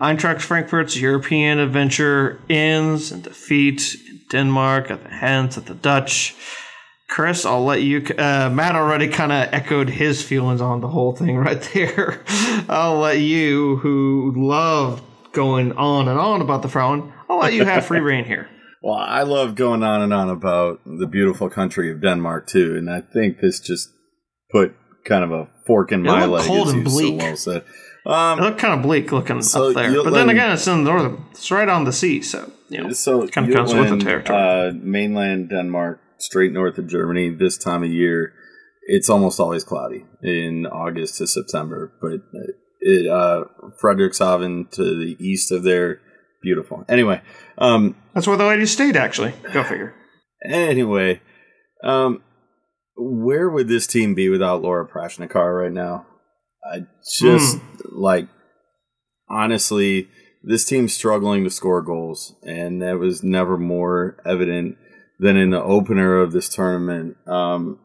Eintracht 0.00 0.40
Frankfurt's 0.40 0.96
European 0.96 1.58
adventure 1.58 2.40
ends 2.48 3.12
in 3.12 3.20
defeat 3.20 3.94
in 4.08 4.20
Denmark 4.30 4.90
at 4.90 5.02
the 5.02 5.10
hands 5.10 5.58
of 5.58 5.66
the 5.66 5.74
Dutch. 5.74 6.34
Chris, 7.10 7.44
I'll 7.44 7.64
let 7.64 7.82
you. 7.82 8.06
Uh, 8.16 8.48
Matt 8.50 8.76
already 8.76 9.08
kind 9.08 9.32
of 9.32 9.52
echoed 9.52 9.90
his 9.90 10.22
feelings 10.22 10.60
on 10.60 10.80
the 10.80 10.88
whole 10.88 11.12
thing 11.12 11.36
right 11.48 11.60
there. 11.74 12.22
I'll 12.68 12.98
let 12.98 13.18
you, 13.18 13.76
who 13.78 14.32
love 14.36 15.02
going 15.32 15.72
on 15.72 16.08
and 16.08 16.18
on 16.18 16.40
about 16.40 16.62
the 16.62 16.68
Frauen, 16.68 17.12
I'll 17.28 17.40
let 17.40 17.52
you 17.52 17.64
have 17.64 17.84
free 17.84 18.00
reign 18.00 18.24
here. 18.24 18.48
Well, 18.80 18.96
I 18.96 19.22
love 19.22 19.56
going 19.56 19.82
on 19.82 20.00
and 20.02 20.14
on 20.14 20.30
about 20.30 20.80
the 20.86 21.06
beautiful 21.06 21.50
country 21.50 21.90
of 21.90 22.00
Denmark 22.00 22.46
too, 22.46 22.76
and 22.76 22.88
I 22.88 23.00
think 23.00 23.40
this 23.40 23.60
just 23.60 23.90
put 24.50 24.74
kind 25.04 25.24
of 25.24 25.32
a 25.32 25.48
fork 25.66 25.92
in 25.92 26.02
my 26.02 26.24
leg. 26.24 26.46
Cold 26.46 26.68
and 26.68 26.84
bleak. 26.84 27.20
So 27.20 27.26
well 27.26 27.36
said. 27.36 27.64
Um, 28.06 28.38
it 28.38 28.42
looked 28.42 28.58
kind 28.58 28.72
of 28.72 28.82
bleak 28.82 29.12
looking 29.12 29.42
so 29.42 29.70
up 29.70 29.74
there, 29.74 30.02
but 30.02 30.10
then 30.14 30.30
again, 30.30 30.52
it's 30.52 30.66
in 30.66 30.84
the 30.84 30.90
northern. 30.90 31.26
It's 31.32 31.50
right 31.50 31.68
on 31.68 31.84
the 31.84 31.92
sea, 31.92 32.22
so 32.22 32.50
you 32.68 32.82
know, 32.82 32.92
so 32.92 33.26
kind 33.28 33.48
of 33.48 33.54
comes 33.54 33.74
with 33.74 33.90
the 33.90 33.98
territory. 33.98 34.38
Uh, 34.38 34.72
mainland 34.72 35.50
Denmark 35.50 36.00
straight 36.22 36.52
north 36.52 36.78
of 36.78 36.86
Germany 36.86 37.30
this 37.30 37.56
time 37.56 37.82
of 37.82 37.90
year, 37.90 38.32
it's 38.82 39.10
almost 39.10 39.40
always 39.40 39.64
cloudy 39.64 40.04
in 40.22 40.66
August 40.66 41.18
to 41.18 41.26
September. 41.26 41.92
But 42.00 42.20
it, 42.80 43.10
uh, 43.10 43.44
Frederikshavn 43.82 44.70
to 44.72 44.82
the 44.82 45.16
east 45.18 45.52
of 45.52 45.62
there, 45.62 46.00
beautiful. 46.42 46.84
Anyway, 46.88 47.22
um, 47.58 47.96
that's 48.14 48.26
where 48.26 48.36
the 48.36 48.44
ladies 48.44 48.72
stayed. 48.72 48.96
Actually, 48.96 49.34
go 49.52 49.62
figure. 49.62 49.94
Anyway, 50.44 51.20
um, 51.84 52.22
where 52.96 53.48
would 53.48 53.68
this 53.68 53.86
team 53.86 54.14
be 54.14 54.28
without 54.28 54.62
Laura 54.62 54.86
Prašnikar 54.86 55.62
right 55.62 55.72
now? 55.72 56.06
I 56.64 56.86
just 57.18 57.56
mm. 57.56 57.62
like 57.92 58.28
honestly, 59.28 60.08
this 60.42 60.64
team's 60.64 60.92
struggling 60.92 61.44
to 61.44 61.50
score 61.50 61.82
goals, 61.82 62.34
and 62.42 62.82
that 62.82 62.98
was 62.98 63.22
never 63.22 63.56
more 63.56 64.16
evident 64.26 64.76
than 65.20 65.36
in 65.36 65.50
the 65.50 65.62
opener 65.62 66.18
of 66.18 66.32
this 66.32 66.48
tournament. 66.48 67.16
Um, 67.26 67.78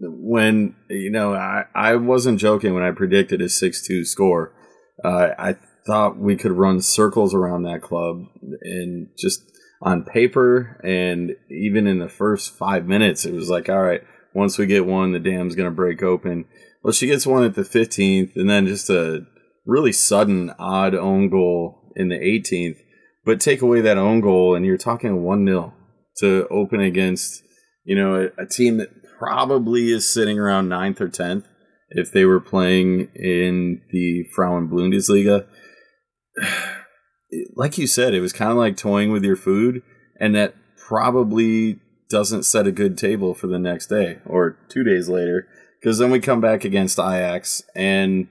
when 0.00 0.74
you 0.90 1.10
know, 1.10 1.32
I, 1.34 1.64
I 1.74 1.94
wasn't 1.94 2.40
joking 2.40 2.74
when 2.74 2.82
I 2.82 2.90
predicted 2.90 3.40
a 3.40 3.48
six-two 3.48 4.04
score. 4.04 4.52
Uh, 5.02 5.28
I 5.38 5.56
thought 5.86 6.18
we 6.18 6.36
could 6.36 6.52
run 6.52 6.82
circles 6.82 7.32
around 7.32 7.62
that 7.62 7.82
club, 7.82 8.24
and 8.62 9.08
just 9.16 9.42
on 9.80 10.04
paper, 10.04 10.80
and 10.82 11.36
even 11.50 11.86
in 11.86 11.98
the 11.98 12.08
first 12.08 12.50
five 12.50 12.86
minutes, 12.86 13.24
it 13.24 13.32
was 13.32 13.48
like, 13.48 13.68
all 13.68 13.82
right, 13.82 14.02
once 14.34 14.58
we 14.58 14.66
get 14.66 14.86
one, 14.86 15.12
the 15.12 15.20
dam's 15.20 15.54
gonna 15.54 15.70
break 15.70 16.02
open. 16.02 16.46
Well, 16.82 16.92
she 16.92 17.06
gets 17.06 17.26
one 17.26 17.44
at 17.44 17.54
the 17.54 17.62
15th, 17.62 18.36
and 18.36 18.50
then 18.50 18.66
just 18.66 18.90
a 18.90 19.26
really 19.64 19.92
sudden, 19.92 20.52
odd 20.58 20.94
own 20.94 21.30
goal 21.30 21.92
in 21.94 22.08
the 22.08 22.16
18th. 22.18 22.78
But 23.24 23.40
take 23.40 23.62
away 23.62 23.80
that 23.80 23.98
own 23.98 24.20
goal, 24.20 24.54
and 24.54 24.66
you're 24.66 24.76
talking 24.76 25.22
1 25.22 25.46
0 25.46 25.75
to 26.18 26.46
open 26.50 26.80
against, 26.80 27.42
you 27.84 27.96
know, 27.96 28.14
a, 28.38 28.42
a 28.42 28.46
team 28.46 28.78
that 28.78 28.90
probably 29.18 29.90
is 29.90 30.08
sitting 30.08 30.38
around 30.38 30.68
ninth 30.68 31.00
or 31.00 31.08
tenth 31.08 31.46
if 31.90 32.12
they 32.12 32.24
were 32.24 32.40
playing 32.40 33.08
in 33.14 33.82
the 33.90 34.24
Frauen 34.34 34.68
Bundesliga. 34.68 35.46
Like 37.56 37.76
you 37.76 37.88
said, 37.88 38.14
it 38.14 38.20
was 38.20 38.32
kind 38.32 38.52
of 38.52 38.56
like 38.56 38.76
toying 38.76 39.10
with 39.10 39.24
your 39.24 39.34
food, 39.34 39.82
and 40.20 40.34
that 40.36 40.54
probably 40.76 41.80
doesn't 42.08 42.44
set 42.44 42.68
a 42.68 42.72
good 42.72 42.96
table 42.96 43.34
for 43.34 43.48
the 43.48 43.58
next 43.58 43.88
day 43.88 44.20
or 44.24 44.56
two 44.68 44.84
days 44.84 45.08
later. 45.08 45.48
Because 45.80 45.98
then 45.98 46.12
we 46.12 46.20
come 46.20 46.40
back 46.40 46.64
against 46.64 47.00
Ajax, 47.00 47.64
and 47.74 48.28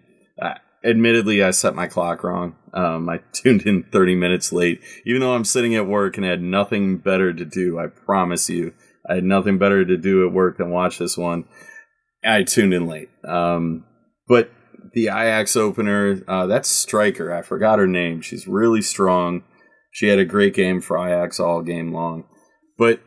admittedly, 0.86 1.44
I 1.44 1.52
set 1.52 1.76
my 1.76 1.88
clock 1.88 2.24
wrong. 2.24 2.56
Um, 2.74 3.10
I 3.10 3.20
tuned 3.34 3.64
in 3.64 3.84
30 3.84 4.16
minutes 4.16 4.52
late, 4.52 4.82
even 5.06 5.22
though 5.22 5.34
I'm 5.34 5.46
sitting 5.46 5.76
at 5.76 5.88
work 5.88 6.18
and 6.18 6.26
had 6.26 6.42
nothing 6.42 6.98
better 6.98 7.34
to 7.34 7.46
do. 7.46 7.80
I 7.80 7.88
promise 7.88 8.50
you, 8.50 8.74
I 9.10 9.16
had 9.16 9.24
nothing 9.24 9.58
better 9.58 9.86
to 9.86 9.98
do 9.98 10.26
at 10.26 10.34
work 10.34 10.58
than 10.58 10.72
watch 10.72 10.98
this 10.98 11.18
one. 11.18 11.46
I 12.24 12.44
tuned 12.44 12.74
in 12.74 12.88
late. 12.88 13.10
Um, 13.28 13.86
but 14.28 14.52
the 14.94 15.08
Ajax 15.08 15.56
opener, 15.56 16.24
uh, 16.28 16.48
that's 16.48 16.70
striker. 16.70 17.34
I 17.34 17.42
forgot 17.42 17.80
her 17.80 17.88
name. 17.88 18.22
She's 18.22 18.48
really 18.48 18.82
strong. 18.82 19.44
She 19.92 20.08
had 20.08 20.20
a 20.20 20.26
great 20.26 20.54
game 20.54 20.82
for 20.82 20.98
Ajax 20.98 21.40
all 21.40 21.62
game 21.62 21.94
long. 21.94 22.26
But 22.78 23.02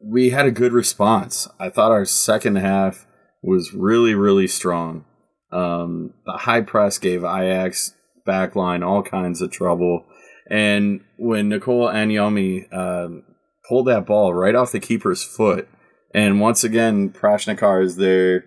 we 0.00 0.30
had 0.30 0.46
a 0.46 0.52
good 0.52 0.72
response. 0.72 1.48
I 1.58 1.70
thought 1.70 1.90
our 1.90 2.04
second 2.04 2.56
half 2.56 3.06
was 3.42 3.74
really, 3.74 4.14
really 4.14 4.46
strong. 4.46 5.04
Um, 5.50 6.14
the 6.26 6.32
high 6.32 6.60
press 6.60 6.98
gave 6.98 7.24
Ajax 7.24 7.94
backline 8.26 8.86
all 8.86 9.02
kinds 9.02 9.40
of 9.40 9.50
trouble. 9.50 10.04
And 10.50 11.02
when 11.18 11.48
Nicole 11.48 11.88
Anyomi 11.88 12.72
um, 12.72 13.24
pulled 13.68 13.86
that 13.88 14.06
ball 14.06 14.34
right 14.34 14.54
off 14.54 14.72
the 14.72 14.80
keeper's 14.80 15.22
foot, 15.22 15.68
and 16.14 16.40
once 16.40 16.64
again, 16.64 17.10
Prašnikar 17.10 17.84
is 17.84 17.96
there 17.96 18.44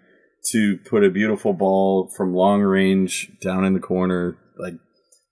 to 0.52 0.78
put 0.90 1.04
a 1.04 1.10
beautiful 1.10 1.54
ball 1.54 2.12
from 2.16 2.34
long 2.34 2.62
range 2.62 3.32
down 3.42 3.64
in 3.64 3.74
the 3.74 3.80
corner. 3.80 4.38
Like, 4.58 4.76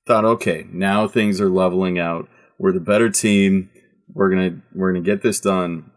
thought, 0.05 0.25
okay, 0.25 0.65
now 0.71 1.08
things 1.08 1.41
are 1.41 1.49
leveling 1.49 1.97
out. 1.97 2.27
We're 2.60 2.73
the 2.73 2.79
better 2.79 3.10
team. 3.10 3.69
We're 4.13 4.29
gonna 4.29 4.62
we're 4.73 4.91
gonna 4.91 5.03
get 5.03 5.21
this 5.21 5.39
done. 5.39 5.91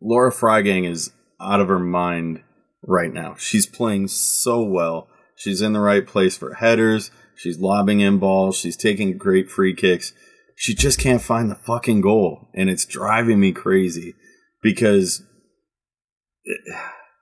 Laura 0.00 0.32
Freigang 0.32 0.88
is 0.88 1.12
out 1.40 1.60
of 1.60 1.68
her 1.68 1.78
mind 1.78 2.42
right 2.86 3.12
now. 3.12 3.34
She's 3.38 3.66
playing 3.66 4.08
so 4.08 4.62
well. 4.62 5.08
She's 5.36 5.62
in 5.62 5.72
the 5.72 5.80
right 5.80 6.06
place 6.06 6.36
for 6.36 6.54
headers. 6.54 7.10
She's 7.34 7.58
lobbing 7.58 8.00
in 8.00 8.18
balls. 8.18 8.58
She's 8.58 8.76
taking 8.76 9.16
great 9.16 9.50
free 9.50 9.74
kicks. 9.74 10.12
She 10.56 10.74
just 10.74 10.98
can't 10.98 11.22
find 11.22 11.50
the 11.50 11.54
fucking 11.54 12.02
goal. 12.02 12.48
And 12.54 12.68
it's 12.68 12.84
driving 12.84 13.40
me 13.40 13.52
crazy 13.52 14.14
because 14.62 15.22
it, 16.44 16.60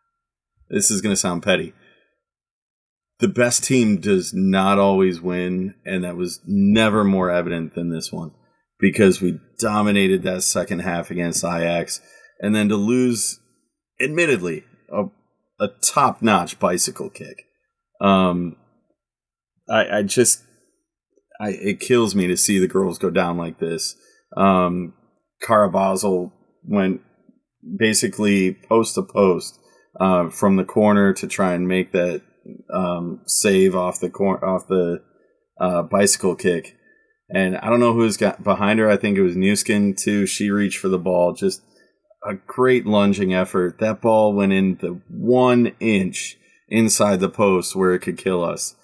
this 0.70 0.90
is 0.90 1.00
going 1.00 1.12
to 1.12 1.20
sound 1.20 1.42
petty. 1.42 1.72
The 3.20 3.28
best 3.28 3.64
team 3.64 4.00
does 4.00 4.32
not 4.34 4.78
always 4.78 5.20
win. 5.20 5.74
And 5.84 6.04
that 6.04 6.16
was 6.16 6.40
never 6.46 7.04
more 7.04 7.30
evident 7.30 7.74
than 7.74 7.90
this 7.90 8.12
one 8.12 8.32
because 8.80 9.20
we 9.20 9.38
dominated 9.58 10.22
that 10.22 10.42
second 10.42 10.80
half 10.80 11.10
against 11.10 11.44
Ajax. 11.44 12.00
And 12.40 12.54
then 12.54 12.68
to 12.68 12.76
lose, 12.76 13.40
admittedly, 14.00 14.64
a, 14.92 15.04
a 15.60 15.68
top 15.82 16.22
notch 16.22 16.58
bicycle 16.58 17.10
kick. 17.10 17.44
Um, 18.00 18.56
I, 19.68 19.98
I 19.98 20.02
just, 20.02 20.44
I, 21.40 21.50
it 21.50 21.80
kills 21.80 22.14
me 22.14 22.26
to 22.26 22.36
see 22.36 22.58
the 22.58 22.68
girls 22.68 22.98
go 22.98 23.10
down 23.10 23.36
like 23.36 23.58
this. 23.58 23.96
Um, 24.36 24.94
Cara 25.42 25.70
Basel 25.70 26.32
went 26.64 27.00
basically 27.78 28.54
post 28.68 28.94
to 28.94 29.02
post 29.02 29.58
uh, 30.00 30.28
from 30.30 30.56
the 30.56 30.64
corner 30.64 31.12
to 31.14 31.26
try 31.26 31.54
and 31.54 31.66
make 31.66 31.92
that 31.92 32.22
um, 32.72 33.20
save 33.26 33.74
off 33.74 34.00
the 34.00 34.10
cor- 34.10 34.44
off 34.44 34.68
the 34.68 35.02
uh, 35.60 35.82
bicycle 35.82 36.34
kick. 36.34 36.76
And 37.30 37.58
I 37.58 37.68
don't 37.68 37.80
know 37.80 37.92
who's 37.92 38.16
got 38.16 38.42
behind 38.42 38.78
her. 38.78 38.88
I 38.88 38.96
think 38.96 39.18
it 39.18 39.22
was 39.22 39.36
Nüsken 39.36 39.96
too. 39.96 40.24
She 40.24 40.50
reached 40.50 40.78
for 40.78 40.88
the 40.88 40.98
ball. 40.98 41.34
Just 41.34 41.62
a 42.28 42.34
great 42.34 42.86
lunging 42.86 43.32
effort. 43.32 43.78
That 43.78 44.00
ball 44.00 44.34
went 44.34 44.52
in 44.52 44.76
the 44.76 45.00
one 45.08 45.72
inch 45.80 46.36
inside 46.68 47.20
the 47.20 47.30
post 47.30 47.74
where 47.74 47.94
it 47.94 48.00
could 48.00 48.18
kill 48.18 48.44
us. 48.44 48.76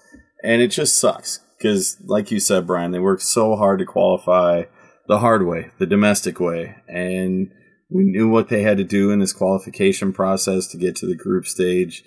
And 0.42 0.62
it 0.62 0.68
just 0.68 0.98
sucks 0.98 1.40
because, 1.58 1.98
like 2.04 2.30
you 2.30 2.40
said, 2.40 2.66
Brian, 2.66 2.90
they 2.90 2.98
worked 2.98 3.22
so 3.22 3.56
hard 3.56 3.78
to 3.78 3.84
qualify 3.84 4.64
the 5.06 5.18
hard 5.18 5.46
way, 5.46 5.70
the 5.78 5.86
domestic 5.86 6.40
way. 6.40 6.76
And 6.88 7.50
we 7.90 8.04
knew 8.04 8.28
what 8.28 8.48
they 8.48 8.62
had 8.62 8.78
to 8.78 8.84
do 8.84 9.10
in 9.10 9.20
this 9.20 9.32
qualification 9.32 10.12
process 10.12 10.66
to 10.68 10.78
get 10.78 10.96
to 10.96 11.06
the 11.06 11.16
group 11.16 11.46
stage. 11.46 12.02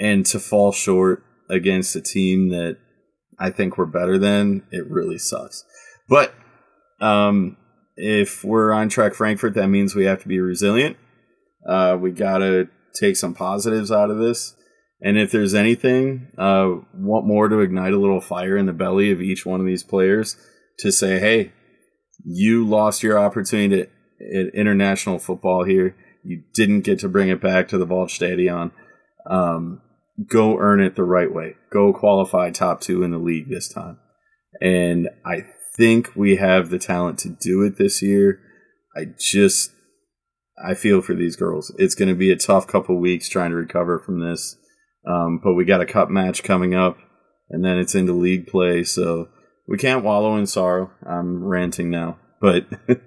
And 0.00 0.24
to 0.26 0.38
fall 0.38 0.70
short 0.70 1.24
against 1.50 1.96
a 1.96 2.00
team 2.00 2.50
that 2.50 2.78
I 3.36 3.50
think 3.50 3.76
we're 3.76 3.86
better 3.86 4.16
than, 4.16 4.62
it 4.70 4.88
really 4.88 5.18
sucks. 5.18 5.64
But 6.08 6.32
um, 7.00 7.56
if 8.00 8.44
we're 8.44 8.72
on 8.72 8.88
track 8.88 9.12
Frankfurt, 9.12 9.54
that 9.54 9.66
means 9.66 9.94
we 9.94 10.04
have 10.04 10.22
to 10.22 10.28
be 10.28 10.38
resilient. 10.38 10.96
Uh, 11.68 11.98
we 12.00 12.12
got 12.12 12.38
to 12.38 12.68
take 12.98 13.16
some 13.16 13.34
positives 13.34 13.90
out 13.90 14.10
of 14.10 14.18
this. 14.18 14.54
And 15.00 15.18
if 15.18 15.32
there's 15.32 15.54
anything, 15.54 16.28
uh, 16.38 16.76
want 16.94 17.26
more 17.26 17.48
to 17.48 17.58
ignite 17.58 17.92
a 17.92 17.98
little 17.98 18.20
fire 18.20 18.56
in 18.56 18.66
the 18.66 18.72
belly 18.72 19.10
of 19.10 19.20
each 19.20 19.44
one 19.44 19.60
of 19.60 19.66
these 19.66 19.82
players 19.82 20.36
to 20.78 20.92
say, 20.92 21.18
hey, 21.18 21.52
you 22.24 22.66
lost 22.66 23.02
your 23.02 23.18
opportunity 23.18 23.82
to, 23.82 24.38
at 24.38 24.54
international 24.54 25.18
football 25.18 25.64
here. 25.64 25.96
You 26.24 26.42
didn't 26.54 26.82
get 26.82 27.00
to 27.00 27.08
bring 27.08 27.28
it 27.28 27.40
back 27.40 27.68
to 27.68 27.78
the 27.78 27.86
Waldstadion. 27.86 28.70
Um, 29.28 29.80
go 30.30 30.56
earn 30.58 30.80
it 30.80 30.94
the 30.94 31.04
right 31.04 31.32
way. 31.32 31.56
Go 31.72 31.92
qualify 31.92 32.50
top 32.50 32.80
two 32.80 33.02
in 33.02 33.10
the 33.10 33.18
league 33.18 33.48
this 33.48 33.68
time. 33.68 33.98
And 34.60 35.08
I 35.24 35.44
think 35.78 36.10
we 36.14 36.36
have 36.36 36.68
the 36.68 36.78
talent 36.78 37.18
to 37.20 37.30
do 37.30 37.62
it 37.62 37.78
this 37.78 38.02
year. 38.02 38.40
I 38.94 39.06
just 39.18 39.72
I 40.62 40.74
feel 40.74 41.00
for 41.00 41.14
these 41.14 41.36
girls. 41.36 41.72
It's 41.78 41.94
going 41.94 42.08
to 42.08 42.14
be 42.14 42.30
a 42.30 42.36
tough 42.36 42.66
couple 42.66 42.98
weeks 42.98 43.28
trying 43.28 43.50
to 43.50 43.56
recover 43.56 43.98
from 43.98 44.20
this. 44.20 44.56
Um, 45.06 45.40
but 45.42 45.54
we 45.54 45.64
got 45.64 45.80
a 45.80 45.86
cup 45.86 46.10
match 46.10 46.42
coming 46.42 46.74
up, 46.74 46.98
and 47.48 47.64
then 47.64 47.78
it's 47.78 47.94
into 47.94 48.12
league 48.12 48.46
play, 48.46 48.84
so 48.84 49.28
we 49.66 49.78
can't 49.78 50.04
wallow 50.04 50.36
in 50.36 50.46
sorrow. 50.46 50.90
I'm 51.06 51.44
ranting 51.44 51.88
now, 51.88 52.18
but 52.40 52.66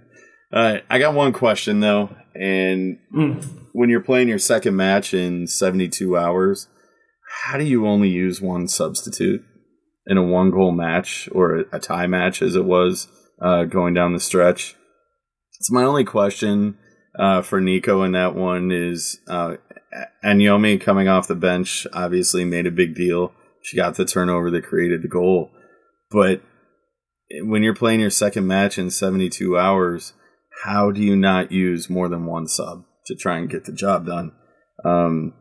uh, 0.54 0.78
I 0.90 1.00
got 1.00 1.14
one 1.14 1.34
question 1.34 1.80
though, 1.80 2.16
and 2.34 2.98
mm. 3.14 3.44
when 3.74 3.90
you're 3.90 4.02
playing 4.02 4.30
your 4.30 4.40
second 4.40 4.76
match 4.76 5.14
in 5.14 5.46
72 5.46 6.18
hours, 6.18 6.68
how 7.44 7.58
do 7.58 7.66
you 7.66 7.86
only 7.86 8.10
use 8.10 8.42
one 8.42 8.68
substitute? 8.68 9.44
In 10.08 10.18
a 10.18 10.24
one 10.24 10.52
goal 10.52 10.72
match 10.72 11.30
or 11.32 11.66
a 11.72 11.80
tie 11.80 12.08
match 12.08 12.42
as 12.42 12.56
it 12.56 12.66
was 12.66 13.08
uh, 13.42 13.64
going 13.66 13.94
down 13.94 14.14
the 14.14 14.20
stretch. 14.20 14.76
It's 15.60 15.72
my 15.72 15.84
only 15.84 16.04
question 16.04 16.78
uh, 17.18 17.42
for 17.42 17.62
Nico 17.62 18.04
in 18.04 18.14
that 18.14 18.36
one 18.36 18.72
is 18.72 19.20
uh, 19.28 19.56
Anyomi 20.24 20.80
coming 20.80 21.08
off 21.08 21.28
the 21.28 21.36
bench 21.36 21.86
obviously 21.94 22.46
made 22.46 22.66
a 22.66 22.72
big 22.72 22.96
deal. 22.96 23.34
She 23.62 23.78
got 23.78 23.96
the 23.96 24.06
turnover 24.06 24.50
that 24.52 24.66
created 24.66 25.02
the 25.02 25.08
goal. 25.08 25.52
But 26.10 26.42
when 27.44 27.64
you're 27.64 27.76
playing 27.76 28.00
your 28.00 28.10
second 28.10 28.48
match 28.48 28.78
in 28.78 28.90
72 28.90 29.58
hours, 29.58 30.14
how 30.64 30.92
do 30.92 31.02
you 31.02 31.16
not 31.16 31.52
use 31.52 31.90
more 31.90 32.10
than 32.10 32.26
one 32.26 32.48
sub 32.48 32.86
to 33.06 33.16
try 33.16 33.38
and 33.38 33.50
get 33.50 33.66
the 33.66 33.72
job 33.72 34.06
done? 34.06 34.32
Um, 34.84 35.34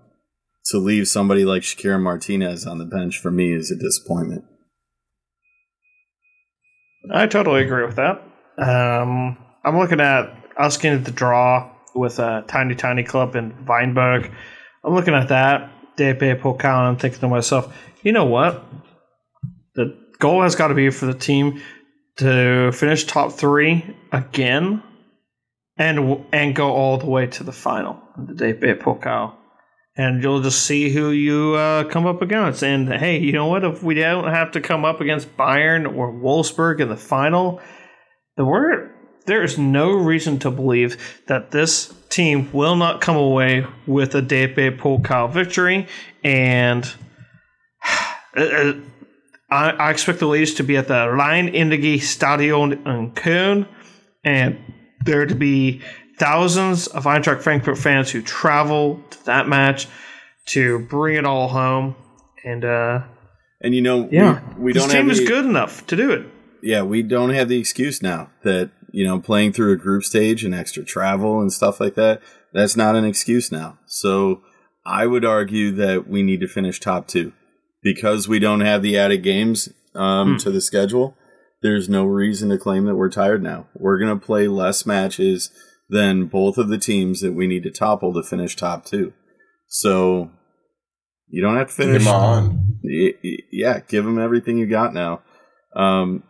to 0.71 0.79
leave 0.79 1.09
somebody 1.09 1.45
like 1.45 1.63
Shekiera 1.63 2.01
Martinez 2.01 2.67
on 2.67 2.79
the 2.79 2.85
bench 2.85 3.19
for 3.19 3.31
me 3.31 3.53
is 3.53 3.71
a 3.71 3.77
disappointment. 3.77 4.45
I 7.13 7.27
totally 7.27 7.63
agree 7.63 7.85
with 7.85 7.97
that. 7.97 8.23
Um, 8.59 9.37
I'm 9.65 9.79
looking 9.79 10.01
at 10.01 10.33
us 10.57 10.77
getting 10.77 11.03
the 11.03 11.11
draw 11.11 11.71
with 11.95 12.19
a 12.19 12.45
tiny, 12.47 12.75
tiny 12.75 13.03
club 13.03 13.35
in 13.35 13.67
Weinberg. 13.67 14.31
I'm 14.85 14.95
looking 14.95 15.15
at 15.15 15.29
that 15.29 15.73
DFB 15.97 16.41
Pokal 16.41 16.79
and 16.79 16.89
I'm 16.89 16.97
thinking 16.97 17.21
to 17.21 17.29
myself, 17.29 17.75
you 18.03 18.13
know 18.13 18.27
what? 18.27 18.65
The 19.75 19.97
goal 20.19 20.43
has 20.43 20.55
got 20.55 20.69
to 20.69 20.75
be 20.75 20.91
for 20.91 21.07
the 21.07 21.15
team 21.15 21.61
to 22.19 22.71
finish 22.73 23.05
top 23.05 23.33
three 23.33 23.97
again 24.13 24.83
and 25.79 26.25
and 26.33 26.55
go 26.55 26.73
all 26.73 26.99
the 26.99 27.07
way 27.07 27.27
to 27.27 27.43
the 27.43 27.53
final 27.53 27.99
the 28.19 28.35
DFB 28.35 28.83
Pokal 28.83 29.35
and 30.01 30.23
you'll 30.23 30.41
just 30.41 30.65
see 30.65 30.89
who 30.89 31.11
you 31.11 31.55
uh, 31.55 31.85
come 31.85 32.07
up 32.07 32.23
against. 32.23 32.63
And 32.63 32.89
hey, 32.89 33.19
you 33.19 33.33
know 33.33 33.49
what? 33.49 33.65
If 33.65 33.83
we 33.83 33.95
don't 33.95 34.29
have 34.29 34.53
to 34.53 34.61
come 34.61 34.83
up 34.83 35.03
against 35.03 35.37
Bayern 35.37 35.87
or 35.95 36.11
Wolfsburg 36.11 36.81
in 36.81 36.89
the 36.89 36.97
final, 36.97 37.61
the 38.37 38.47
word 38.47 38.95
there 39.27 39.43
is 39.43 39.59
no 39.59 39.93
reason 39.93 40.39
to 40.39 40.51
believe 40.51 41.21
that 41.27 41.51
this 41.51 41.93
team 42.09 42.51
will 42.53 42.77
not 42.77 43.03
come 43.03 43.17
away 43.17 43.67
with 43.87 44.15
a 44.15 44.23
DFB 44.23 44.79
Pokal 44.79 45.31
victory. 45.31 45.87
And 46.25 46.91
uh, 48.37 48.41
uh, 48.41 48.73
I, 49.51 49.71
I, 49.71 49.91
expect 49.91 50.21
the 50.21 50.27
ladies 50.27 50.55
to 50.55 50.65
be 50.65 50.79
at 50.79 50.89
the 50.89 51.11
Rhein-Energie 51.11 52.01
Stadion 52.01 52.73
in 52.87 53.13
Köln, 53.13 53.69
and 54.25 54.59
there 55.05 55.27
to 55.27 55.35
be 55.35 55.83
thousands 56.21 56.87
of 56.87 57.05
Eintracht 57.05 57.41
Frankfurt 57.41 57.79
fans 57.79 58.11
who 58.11 58.23
travel 58.23 59.03
to 59.11 59.25
that 59.25 59.49
match 59.49 59.89
to 60.47 60.79
bring 60.81 61.17
it 61.17 61.25
all 61.25 61.49
home. 61.49 61.97
And 62.45 62.65
uh, 62.65 63.03
and 63.61 63.75
you 63.75 63.81
know, 63.81 64.09
yeah, 64.13 64.41
we, 64.57 64.65
we 64.65 64.73
this 64.73 64.83
don't 64.83 64.91
team 64.91 65.03
have 65.09 65.11
is 65.11 65.19
the, 65.19 65.27
good 65.27 65.47
enough 65.47 65.87
to 65.87 65.97
do 65.97 66.13
it. 66.13 66.27
Yeah, 66.63 66.83
we 66.83 67.03
don't 67.03 67.31
have 67.31 67.49
the 67.49 67.59
excuse 67.59 68.03
now 68.03 68.31
that 68.45 68.71
you 68.93 69.05
know 69.05 69.19
playing 69.19 69.55
through 69.55 69.73
a 69.73 69.77
group 69.77 70.05
stage 70.05 70.45
and 70.45 70.55
extra 70.55 70.85
travel 70.85 71.41
and 71.41 71.53
stuff 71.53 71.81
like 71.81 71.95
that. 71.97 72.23
That's 72.53 72.77
not 72.77 72.97
an 72.97 73.05
excuse 73.05 73.51
now. 73.51 73.79
So 73.87 74.43
I 74.85 75.07
would 75.07 75.25
argue 75.25 75.73
that 75.73 76.07
we 76.07 76.23
need 76.23 76.41
to 76.41 76.49
finish 76.49 76.81
top 76.81 77.09
two 77.09 77.33
because 77.83 78.29
we 78.29 78.39
don't 78.39 78.61
have 78.61 78.83
the 78.83 78.99
added 78.99 79.23
games 79.23 79.69
um, 79.95 80.33
hmm. 80.33 80.37
to 80.39 80.51
the 80.51 80.61
schedule. 80.61 81.17
There's 81.63 81.91
no 81.91 82.05
reason 82.05 82.49
to 82.49 82.59
claim 82.59 82.87
that 82.87 82.97
we're 82.97 83.11
tired 83.11 83.43
now. 83.43 83.67
We're 83.75 83.99
going 83.99 84.19
to 84.19 84.27
play 84.27 84.49
less 84.49 84.87
matches 84.87 85.51
than 85.91 86.27
both 86.27 86.57
of 86.57 86.69
the 86.69 86.79
teams 86.79 87.21
that 87.21 87.33
we 87.33 87.47
need 87.47 87.65
to 87.65 87.71
topple 87.71 88.15
to 88.15 88.23
finish 88.23 88.57
top 88.57 88.85
two. 88.85 89.13
So 89.67 90.31
you 91.29 91.43
don't 91.43 91.57
have 91.57 91.69
to 91.69 91.75
finish. 91.75 92.05
Come 92.05 92.15
on. 92.15 92.79
yeah, 92.83 93.81
give 93.87 94.05
them 94.05 94.19
everything 94.19 94.57
you 94.57 94.67
got 94.67 94.95
now. 94.95 95.23
Um, 95.75 96.23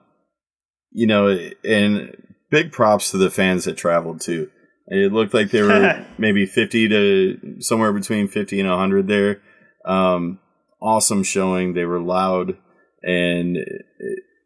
you 0.91 1.07
know, 1.07 1.29
and 1.65 2.17
big 2.51 2.73
props 2.73 3.11
to 3.11 3.19
the 3.19 3.31
fans 3.31 3.65
that 3.65 3.77
traveled 3.77 4.21
too. 4.21 4.51
It 4.89 5.13
looked 5.13 5.35
like 5.35 5.51
they 5.51 5.63
were 5.63 6.05
maybe 6.19 6.47
50 6.47 6.89
to 6.89 7.57
somewhere 7.61 7.93
between 7.93 8.29
50 8.29 8.61
and 8.61 8.69
100 8.69 9.07
there. 9.07 9.41
Um, 9.85 10.41
awesome 10.83 11.23
showing. 11.23 11.75
They 11.75 11.85
were 11.85 12.01
loud, 12.01 12.57
and 13.03 13.57
it, 13.57 13.85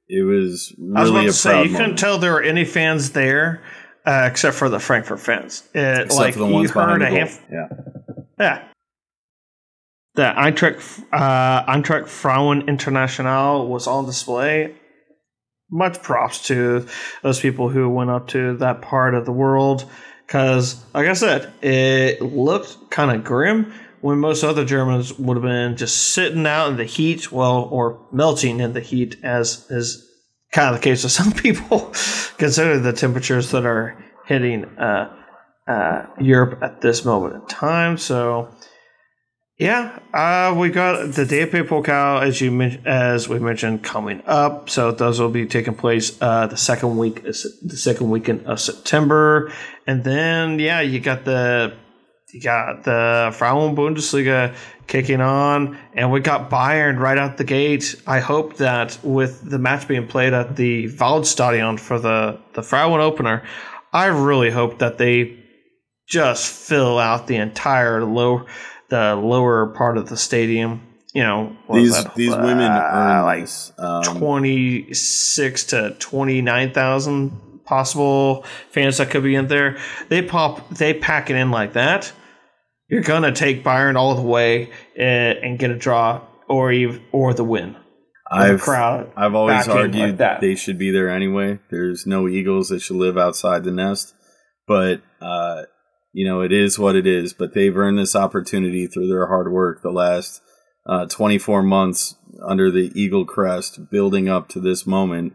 it 0.09 0.23
was 0.25 0.75
really 0.79 0.97
I 0.97 1.01
was 1.01 1.11
about 1.11 1.25
a 1.25 1.27
to 1.27 1.33
say, 1.33 1.51
proud 1.51 1.71
you 1.71 1.77
couldn't 1.77 1.97
tell 1.97 2.19
there 2.19 2.33
were 2.33 2.43
any 2.43 2.65
fans 2.65 3.13
there 3.13 3.63
uh, 4.05 4.29
except 4.31 4.57
for 4.57 4.69
the 4.69 4.79
Frankfurt 4.79 5.21
fans. 5.21 5.69
It, 5.75 6.05
Except 6.07 6.15
like 6.15 6.33
for 6.35 6.41
the 6.41 6.47
ones 6.47 6.73
behind 6.73 7.03
heard 7.03 7.13
the 7.13 7.17
a 7.17 7.27
goal. 7.27 7.39
Yeah. 7.51 7.69
Yeah. 8.39 8.69
The 10.15 10.23
Eintracht, 10.23 11.03
uh, 11.13 11.65
Eintracht 11.67 12.09
Frauen 12.09 12.69
International 12.69 13.67
was 13.67 13.87
on 13.87 14.07
display. 14.07 14.75
Much 15.71 16.03
props 16.03 16.47
to 16.47 16.87
those 17.23 17.41
people 17.41 17.69
who 17.69 17.89
went 17.89 18.11
up 18.11 18.29
to 18.29 18.57
that 18.59 18.81
part 18.81 19.15
of 19.15 19.25
the 19.25 19.33
world. 19.33 19.91
Because, 20.27 20.83
like 20.95 21.09
I 21.09 21.15
said, 21.15 21.53
it 21.63 22.23
looked 22.23 22.91
kind 22.91 23.11
of 23.11 23.25
grim 23.25 23.73
when 24.01 24.19
most 24.19 24.45
other 24.45 24.65
Germans 24.65 25.19
would 25.19 25.37
have 25.37 25.43
been 25.43 25.77
just 25.77 26.13
sitting 26.13 26.47
out 26.47 26.69
in 26.69 26.77
the 26.77 26.85
heat, 26.85 27.33
well, 27.33 27.69
or 27.71 28.07
melting 28.13 28.61
in 28.61 28.73
the 28.73 28.81
heat, 28.81 29.17
as 29.23 29.69
is 29.71 30.04
kind 30.55 30.73
of 30.73 30.81
the 30.81 30.85
case 30.85 31.03
with 31.03 31.13
some 31.13 31.33
people, 31.47 31.93
considering 32.39 32.83
the 32.83 32.93
temperatures 32.93 33.51
that 33.51 33.67
are 33.67 34.03
hitting 34.27 34.65
uh, 34.79 35.15
uh, 35.67 36.07
Europe 36.21 36.63
at 36.63 36.81
this 36.81 37.05
moment 37.05 37.35
in 37.35 37.47
time. 37.47 37.99
So, 37.99 38.49
yeah, 39.59 39.99
uh, 40.15 40.55
we 40.57 40.71
got 40.71 41.13
the 41.13 41.25
DFB 41.25 41.69
Pokal 41.69 42.23
as 42.23 42.41
you 42.41 42.61
as 42.87 43.29
we 43.29 43.39
mentioned 43.39 43.83
coming 43.83 44.23
up. 44.27 44.71
So 44.71 44.93
those 44.93 45.21
will 45.21 45.31
be 45.31 45.47
taking 45.47 45.75
place 45.75 46.17
uh, 46.21 46.47
the 46.47 46.57
second 46.57 46.97
week, 46.97 47.23
the 47.23 47.33
second 47.35 48.11
weekend 48.11 48.47
of 48.47 48.61
September, 48.61 49.53
and 49.87 50.03
then 50.05 50.59
yeah, 50.59 50.81
you 50.81 51.01
got 51.01 51.25
the 51.25 51.77
you 52.35 52.41
got 52.41 52.83
the 52.83 53.33
Frauen 53.33 53.77
Bundesliga 53.77 54.55
kicking 54.89 55.21
on, 55.21 55.79
and 55.95 56.11
we 56.11 56.21
got 56.21 56.51
Bayern 56.51 56.99
right 56.99 57.17
out 57.17 57.37
the 57.37 57.45
gate. 57.45 57.95
I 58.07 58.19
hope 58.19 58.57
that 58.57 58.99
with 59.05 59.49
the 59.49 59.59
match 59.59 59.87
being 59.87 60.09
played 60.09 60.33
at 60.33 60.57
the 60.57 60.89
Waldstadion 60.89 61.79
for 61.79 61.99
the 61.99 62.41
the 62.55 62.63
Frauen 62.63 63.01
opener, 63.01 63.45
I 63.93 64.07
really 64.07 64.51
hope 64.51 64.81
that 64.81 64.99
they 64.99 65.39
just 66.09 66.51
fill 66.51 66.99
out 66.99 67.29
the 67.29 67.37
entire 67.37 68.05
low 68.05 68.47
the 68.89 69.15
lower 69.15 69.69
part 69.69 69.97
of 69.97 70.09
the 70.09 70.17
stadium. 70.17 70.83
You 71.15 71.23
know, 71.23 71.57
These 71.73 72.03
that? 72.03 72.15
these 72.17 72.33
Uh, 72.33 72.43
women 72.43 72.73
earn 72.73 73.23
like. 73.23 73.49
Um, 73.79 74.03
twenty 74.03 74.93
six 74.93 75.65
to 75.67 75.95
twenty 76.01 76.43
nine 76.43 76.73
thousand 76.73 77.41
possible 77.65 78.45
fans 78.71 78.99
that 78.99 79.11
could 79.11 79.23
be 79.23 79.37
in 79.37 79.47
there. 79.47 79.79
They 80.09 80.21
pop, 80.21 80.69
they 80.71 80.93
pack 80.93 81.31
it 81.31 81.37
in 81.37 81.51
like 81.53 81.75
that. 81.75 82.13
You're 82.89 83.03
gonna 83.03 83.33
take 83.33 83.65
Bayern 83.65 83.97
all 83.97 84.15
the 84.15 84.23
way 84.23 84.71
and, 84.97 85.39
and 85.39 85.59
get 85.59 85.71
a 85.71 85.77
draw, 85.77 86.23
or 86.49 86.73
even 86.73 87.03
or 87.13 87.35
the 87.35 87.45
win. 87.45 87.77
I've 88.31 88.61
crowd. 88.61 89.13
I've 89.17 89.35
always 89.35 89.69
argued 89.69 89.95
like 89.97 90.17
that. 90.19 90.41
they 90.41 90.55
should 90.55 90.79
be 90.79 90.91
there 90.91 91.09
anyway. 91.09 91.61
There's 91.71 92.07
no 92.07 92.29
eagles 92.29 92.69
that 92.69 92.81
should 92.81 92.97
live 92.97 93.17
outside 93.19 93.65
the 93.65 93.71
nest, 93.71 94.15
but 94.67 95.03
uh, 95.21 95.63
you 96.13 96.27
know 96.27 96.41
it 96.41 96.53
is 96.53 96.79
what 96.79 96.97
it 96.97 97.07
is. 97.07 97.33
But 97.33 97.55
they've 97.55 97.77
earned 97.77 97.99
this 97.99 98.17
opportunity 98.17 98.87
through 98.87 99.09
their 99.09 99.27
hard 99.27 99.53
work 99.53 99.83
the 99.83 99.91
last 99.91 100.41
uh, 100.87 101.07
24 101.07 101.63
months 101.63 102.17
under 102.47 102.71
the 102.71 102.91
eagle 102.95 103.25
crest, 103.25 103.91
building 103.91 104.29
up 104.29 104.49
to 104.51 104.61
this 104.61 104.87
moment. 104.87 105.35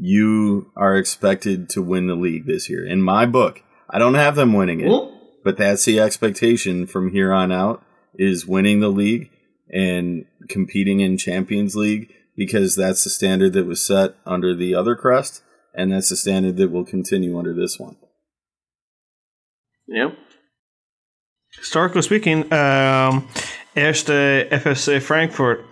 You 0.00 0.70
are 0.76 0.96
expected 0.96 1.68
to 1.70 1.82
win 1.82 2.06
the 2.06 2.14
league 2.14 2.46
this 2.46 2.70
year. 2.70 2.86
In 2.86 3.02
my 3.02 3.26
book, 3.26 3.62
I 3.90 3.98
don't 3.98 4.14
have 4.14 4.36
them 4.36 4.52
winning 4.52 4.80
it, 4.80 4.88
but 5.48 5.56
that's 5.56 5.86
the 5.86 5.98
expectation 5.98 6.86
from 6.86 7.10
here 7.10 7.32
on 7.32 7.50
out: 7.50 7.82
is 8.14 8.46
winning 8.46 8.80
the 8.80 8.90
league 8.90 9.30
and 9.72 10.26
competing 10.50 11.00
in 11.00 11.16
Champions 11.16 11.74
League 11.74 12.12
because 12.36 12.76
that's 12.76 13.02
the 13.02 13.08
standard 13.08 13.54
that 13.54 13.64
was 13.64 13.82
set 13.82 14.14
under 14.26 14.54
the 14.54 14.74
other 14.74 14.94
crest, 14.94 15.42
and 15.74 15.90
that's 15.90 16.10
the 16.10 16.16
standard 16.16 16.58
that 16.58 16.70
will 16.70 16.84
continue 16.84 17.38
under 17.38 17.54
this 17.54 17.78
one. 17.78 17.96
Yep. 19.86 20.18
Historically 21.56 22.02
speaking, 22.02 22.42
um, 22.52 23.26
Erste 23.74 24.50
FFC 24.50 25.00
Frankfurt, 25.00 25.64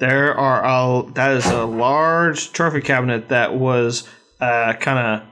there 0.00 0.34
are 0.34 0.64
a, 0.64 1.12
that 1.12 1.36
is 1.36 1.46
a 1.46 1.66
large 1.66 2.50
trophy 2.50 2.80
cabinet 2.80 3.28
that 3.28 3.54
was 3.54 4.08
uh, 4.40 4.72
kind 4.72 4.98
of 4.98 5.28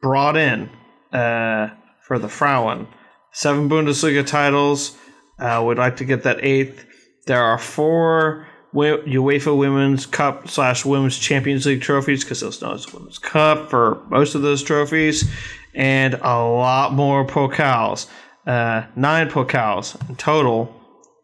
brought 0.00 0.36
in 0.36 0.70
uh, 1.12 1.70
for 2.06 2.20
the 2.20 2.28
Frauen. 2.28 2.86
Seven 3.34 3.68
Bundesliga 3.68 4.26
titles. 4.26 4.96
Uh, 5.38 5.60
would 5.64 5.78
like 5.78 5.96
to 5.96 6.04
get 6.04 6.22
that 6.22 6.42
eighth. 6.42 6.86
There 7.26 7.42
are 7.42 7.58
four 7.58 8.46
UEFA 8.74 9.56
Women's 9.56 10.06
Cup 10.06 10.48
slash 10.48 10.84
Women's 10.84 11.18
Champions 11.18 11.66
League 11.66 11.82
trophies 11.82 12.24
because 12.24 12.40
those 12.40 12.62
known 12.62 12.74
as 12.74 12.92
Women's 12.92 13.18
Cup 13.18 13.70
for 13.70 14.02
most 14.08 14.34
of 14.34 14.42
those 14.42 14.62
trophies, 14.62 15.30
and 15.74 16.14
a 16.14 16.38
lot 16.42 16.92
more 16.92 17.26
pokals. 17.26 18.08
Uh, 18.46 18.84
nine 18.94 19.28
pokals 19.28 19.96
in 20.08 20.16
total 20.16 20.74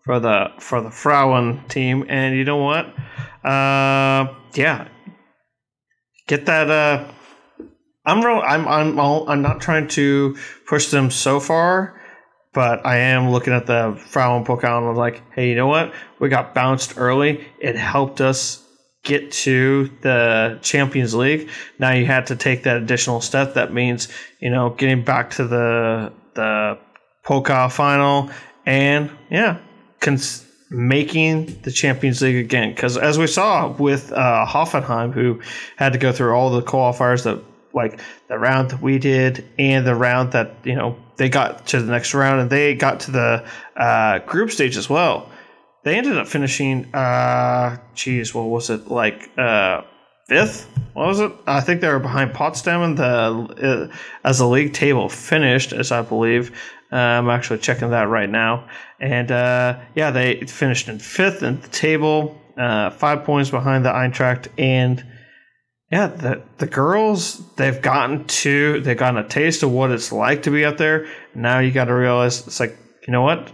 for 0.04 0.18
the 0.18 0.50
for 0.58 0.80
the 0.80 0.90
Frauen 0.90 1.62
team. 1.68 2.06
And 2.08 2.36
you 2.36 2.44
know 2.44 2.56
what? 2.56 2.86
Uh, 3.44 4.34
yeah, 4.54 4.88
get 6.26 6.46
that. 6.46 6.70
Uh, 6.70 7.10
I'm 8.06 8.24
real. 8.24 8.42
I'm 8.44 8.66
I'm 8.66 8.98
all, 8.98 9.28
I'm 9.28 9.42
not 9.42 9.60
trying 9.60 9.88
to 9.88 10.36
push 10.66 10.90
them 10.90 11.10
so 11.10 11.40
far, 11.40 11.99
but 12.52 12.84
I 12.84 12.96
am 12.96 13.30
looking 13.30 13.52
at 13.52 13.66
the 13.66 14.00
Frauen 14.06 14.44
Pokal 14.44 14.78
and 14.78 14.88
I'm 14.88 14.96
like, 14.96 15.22
hey, 15.32 15.48
you 15.50 15.54
know 15.54 15.68
what? 15.68 15.92
We 16.18 16.28
got 16.28 16.54
bounced 16.54 16.94
early. 16.96 17.46
It 17.60 17.76
helped 17.76 18.20
us 18.20 18.66
get 19.02 19.32
to 19.32 19.90
the 20.02 20.58
Champions 20.62 21.14
League. 21.14 21.48
Now 21.78 21.92
you 21.92 22.06
had 22.06 22.26
to 22.26 22.36
take 22.36 22.64
that 22.64 22.76
additional 22.76 23.20
step. 23.20 23.54
That 23.54 23.72
means 23.72 24.08
you 24.40 24.50
know 24.50 24.70
getting 24.70 25.04
back 25.04 25.30
to 25.32 25.46
the 25.46 26.12
the 26.34 26.78
Pokal 27.24 27.70
final 27.70 28.30
and 28.66 29.10
yeah, 29.30 29.58
cons- 30.00 30.46
making 30.70 31.60
the 31.62 31.72
Champions 31.72 32.22
League 32.22 32.36
again. 32.36 32.70
Because 32.74 32.96
as 32.96 33.18
we 33.18 33.26
saw 33.26 33.68
with 33.72 34.12
uh, 34.12 34.46
Hoffenheim, 34.46 35.12
who 35.12 35.40
had 35.76 35.92
to 35.92 35.98
go 35.98 36.12
through 36.12 36.32
all 36.32 36.50
the 36.50 36.62
qualifiers 36.62 37.24
that 37.24 37.42
like 37.72 38.00
the 38.28 38.38
round 38.38 38.70
that 38.70 38.82
we 38.82 38.98
did 38.98 39.48
and 39.58 39.86
the 39.86 39.94
round 39.94 40.32
that 40.32 40.54
you 40.64 40.74
know 40.74 40.96
they 41.16 41.28
got 41.28 41.66
to 41.68 41.80
the 41.82 41.90
next 41.90 42.14
round 42.14 42.40
and 42.40 42.50
they 42.50 42.74
got 42.74 43.00
to 43.00 43.10
the 43.10 43.44
uh, 43.76 44.18
group 44.20 44.50
stage 44.50 44.76
as 44.76 44.88
well. 44.88 45.30
They 45.82 45.96
ended 45.96 46.18
up 46.18 46.28
finishing, 46.28 46.94
uh, 46.94 47.78
geez, 47.94 48.34
what 48.34 48.44
was 48.44 48.68
it 48.68 48.88
like 48.88 49.30
uh, 49.38 49.82
fifth? 50.26 50.68
What 50.92 51.06
was 51.06 51.20
it? 51.20 51.32
I 51.46 51.60
think 51.60 51.80
they 51.80 51.88
were 51.88 51.98
behind 51.98 52.34
Potsdam 52.34 52.82
and 52.82 52.98
the 52.98 53.90
uh, 53.92 53.96
as 54.24 54.38
the 54.38 54.46
league 54.46 54.72
table 54.72 55.08
finished, 55.08 55.72
as 55.72 55.92
I 55.92 56.02
believe. 56.02 56.56
Uh, 56.92 56.96
I'm 56.96 57.30
actually 57.30 57.60
checking 57.60 57.90
that 57.90 58.08
right 58.08 58.28
now, 58.28 58.68
and 58.98 59.30
uh, 59.30 59.78
yeah, 59.94 60.10
they 60.10 60.40
finished 60.40 60.88
in 60.88 60.98
fifth 60.98 61.42
in 61.42 61.60
the 61.60 61.68
table, 61.68 62.40
uh, 62.56 62.90
five 62.90 63.24
points 63.24 63.50
behind 63.50 63.84
the 63.84 63.90
Eintracht, 63.90 64.48
and 64.58 65.04
yeah, 65.90 66.06
the 66.06 66.42
the 66.58 66.68
girls 66.68 67.42
they've 67.56 67.82
gotten 67.82 68.24
to 68.26 68.80
they've 68.80 68.96
gotten 68.96 69.18
a 69.18 69.28
taste 69.28 69.64
of 69.64 69.72
what 69.72 69.90
it's 69.90 70.12
like 70.12 70.44
to 70.44 70.50
be 70.50 70.64
out 70.64 70.78
there. 70.78 71.06
Now 71.34 71.58
you 71.58 71.72
got 71.72 71.86
to 71.86 71.94
realize 71.94 72.46
it's 72.46 72.60
like 72.60 72.76
you 73.06 73.12
know 73.12 73.22
what, 73.22 73.52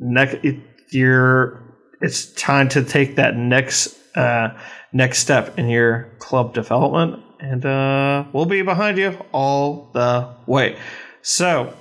next 0.00 0.44
it, 0.44 0.56
you're 0.90 1.62
it's 2.00 2.32
time 2.32 2.68
to 2.70 2.82
take 2.82 3.16
that 3.16 3.36
next 3.36 3.96
uh, 4.16 4.58
next 4.92 5.20
step 5.20 5.56
in 5.56 5.68
your 5.68 6.10
club 6.18 6.54
development, 6.54 7.22
and 7.38 7.64
uh, 7.64 8.24
we'll 8.32 8.46
be 8.46 8.62
behind 8.62 8.98
you 8.98 9.16
all 9.32 9.90
the 9.94 10.34
way. 10.46 10.76
So. 11.22 11.74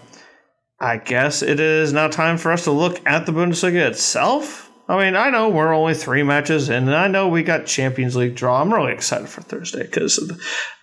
I 0.80 0.98
guess 0.98 1.42
it 1.42 1.62
is 1.62 1.94
now 1.94 2.10
time 2.10 2.38
for 2.38 2.52
us 2.52 2.66
to 2.66 2.72
look 2.72 3.00
at 3.06 3.26
the 3.26 3.32
Bundesliga 3.32 3.88
itself. 3.88 4.63
I 4.88 5.02
mean, 5.02 5.16
I 5.16 5.30
know 5.30 5.50
we're 5.50 5.74
only 5.74 5.94
three 5.94 6.24
matches 6.24 6.68
in, 6.68 6.84
and 6.90 6.96
I 6.96 7.08
know 7.08 7.30
we 7.30 7.42
got 7.44 7.66
Champions 7.66 8.18
League 8.18 8.36
draw. 8.36 8.62
I'm 8.62 8.74
really 8.74 8.92
excited 8.92 9.30
for 9.30 9.42
Thursday 9.42 9.84
because 9.84 10.18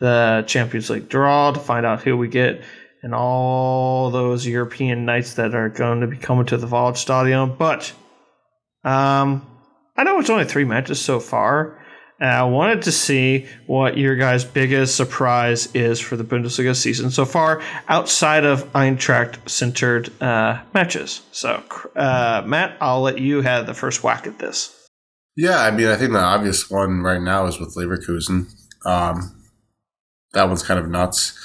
the, 0.00 0.42
Champions 0.46 0.88
League 0.88 1.08
draw 1.08 1.52
to 1.52 1.60
find 1.60 1.84
out 1.84 2.02
who 2.02 2.16
we 2.16 2.28
get 2.28 2.62
and 3.02 3.14
all 3.14 4.10
those 4.10 4.46
European 4.46 5.04
nights 5.04 5.34
that 5.34 5.54
are 5.54 5.68
going 5.68 6.00
to 6.00 6.06
be 6.06 6.16
coming 6.16 6.46
to 6.46 6.56
the 6.56 6.66
Waldstadion. 6.66 7.58
But 7.58 7.92
um, 8.84 9.46
I 9.96 10.04
know 10.04 10.18
it's 10.18 10.30
only 10.30 10.44
three 10.46 10.64
matches 10.64 11.00
so 11.00 11.20
far. 11.20 11.78
And 12.20 12.30
I 12.30 12.42
wanted 12.44 12.82
to 12.82 12.92
see 12.92 13.46
what 13.66 13.96
your 13.96 14.14
guys' 14.14 14.44
biggest 14.44 14.94
surprise 14.94 15.74
is 15.74 15.98
for 15.98 16.16
the 16.16 16.24
Bundesliga 16.24 16.76
season 16.76 17.10
so 17.10 17.24
far, 17.24 17.62
outside 17.88 18.44
of 18.44 18.70
Eintracht-centered 18.74 20.22
uh, 20.22 20.60
matches. 20.74 21.22
So, 21.32 21.62
uh, 21.96 22.42
Matt, 22.44 22.76
I'll 22.80 23.00
let 23.00 23.18
you 23.18 23.40
have 23.40 23.66
the 23.66 23.72
first 23.72 24.04
whack 24.04 24.26
at 24.26 24.38
this. 24.38 24.76
Yeah, 25.34 25.60
I 25.60 25.70
mean, 25.70 25.86
I 25.86 25.96
think 25.96 26.12
the 26.12 26.18
obvious 26.18 26.70
one 26.70 27.00
right 27.00 27.22
now 27.22 27.46
is 27.46 27.58
with 27.58 27.74
Leverkusen. 27.74 28.52
Um, 28.84 29.42
that 30.32 30.46
one's 30.46 30.62
kind 30.62 30.78
of 30.78 30.88
nuts. 30.88 31.38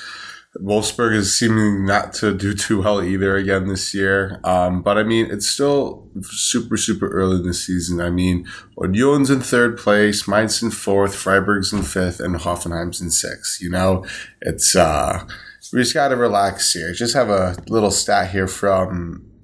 Wolfsburg 0.61 1.15
is 1.15 1.37
seeming 1.37 1.85
not 1.85 2.13
to 2.13 2.33
do 2.33 2.53
too 2.53 2.81
well 2.81 3.03
either 3.03 3.35
again 3.35 3.67
this 3.67 3.93
year. 3.93 4.39
Um, 4.43 4.81
but 4.81 4.97
I 4.97 5.03
mean, 5.03 5.29
it's 5.29 5.47
still 5.47 6.07
super, 6.21 6.77
super 6.77 7.09
early 7.09 7.37
in 7.37 7.43
the 7.43 7.53
season. 7.53 7.99
I 7.99 8.09
mean, 8.09 8.47
Union's 8.81 9.29
in 9.29 9.41
third 9.41 9.77
place, 9.77 10.27
Mainz 10.27 10.61
in 10.61 10.71
fourth, 10.71 11.15
Freiburg's 11.15 11.73
in 11.73 11.83
fifth, 11.83 12.19
and 12.19 12.35
Hoffenheim's 12.35 13.01
in 13.01 13.11
sixth. 13.11 13.61
You 13.61 13.69
know, 13.69 14.05
it's, 14.41 14.75
uh, 14.75 15.27
we 15.75 15.81
just 15.81 15.93
got 15.93 16.07
to 16.07 16.15
relax 16.15 16.71
here. 16.71 16.93
Just 16.93 17.13
have 17.15 17.29
a 17.29 17.57
little 17.67 17.91
stat 17.91 18.31
here 18.31 18.47
from 18.47 19.29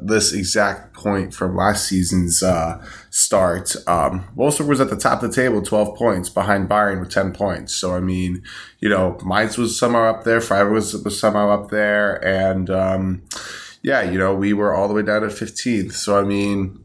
this 0.00 0.32
exact 0.32 0.94
point 0.94 1.34
from 1.34 1.54
last 1.54 1.86
season's 1.86 2.42
uh, 2.42 2.82
start. 3.10 3.76
Um, 3.86 4.26
Wolfsburg 4.34 4.68
was 4.68 4.80
at 4.80 4.88
the 4.88 4.96
top 4.96 5.22
of 5.22 5.28
the 5.28 5.36
table, 5.36 5.60
12 5.60 5.94
points, 5.94 6.30
behind 6.30 6.70
Bayern 6.70 7.00
with 7.00 7.10
10 7.10 7.34
points. 7.34 7.74
So, 7.74 7.94
I 7.94 8.00
mean, 8.00 8.42
you 8.80 8.88
know, 8.88 9.18
Mainz 9.22 9.58
was 9.58 9.78
somehow 9.78 10.04
up 10.04 10.24
there, 10.24 10.40
Freiburg 10.40 10.72
was, 10.72 11.04
was 11.04 11.20
somehow 11.20 11.50
up 11.50 11.68
there. 11.68 12.24
And, 12.24 12.70
um, 12.70 13.24
yeah, 13.82 14.00
you 14.00 14.18
know, 14.18 14.34
we 14.34 14.54
were 14.54 14.74
all 14.74 14.88
the 14.88 14.94
way 14.94 15.02
down 15.02 15.24
at 15.24 15.30
15th. 15.30 15.92
So, 15.92 16.18
I 16.18 16.22
mean, 16.24 16.82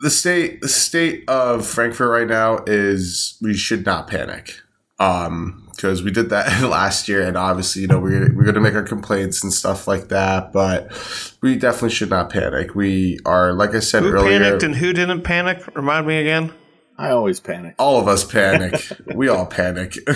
the 0.00 0.08
state 0.08 0.62
the 0.62 0.68
state 0.68 1.28
of 1.28 1.66
Frankfurt 1.66 2.10
right 2.10 2.26
now 2.26 2.64
is 2.66 3.36
we 3.42 3.52
should 3.52 3.84
not 3.84 4.08
panic. 4.08 4.62
Um, 5.02 5.58
because 5.70 6.02
we 6.02 6.10
did 6.10 6.30
that 6.30 6.62
last 6.68 7.08
year, 7.08 7.26
and 7.26 7.36
obviously, 7.36 7.82
you 7.82 7.88
know, 7.88 7.98
we're 7.98 8.32
we're 8.34 8.44
going 8.44 8.54
to 8.54 8.60
make 8.60 8.74
our 8.74 8.82
complaints 8.82 9.42
and 9.42 9.52
stuff 9.52 9.88
like 9.88 10.08
that. 10.08 10.52
But 10.52 10.92
we 11.40 11.56
definitely 11.56 11.90
should 11.90 12.10
not 12.10 12.30
panic. 12.30 12.74
We 12.74 13.18
are, 13.24 13.52
like 13.52 13.74
I 13.74 13.80
said 13.80 14.04
who 14.04 14.10
earlier, 14.10 14.38
panicked 14.38 14.62
and 14.62 14.76
who 14.76 14.92
didn't 14.92 15.22
panic? 15.22 15.64
Remind 15.74 16.06
me 16.06 16.18
again. 16.18 16.52
I 16.98 17.10
always 17.10 17.40
panic. 17.40 17.74
All 17.78 17.98
of 17.98 18.06
us 18.06 18.22
panic. 18.22 18.80
we 19.14 19.28
all 19.28 19.46
panic. 19.46 19.96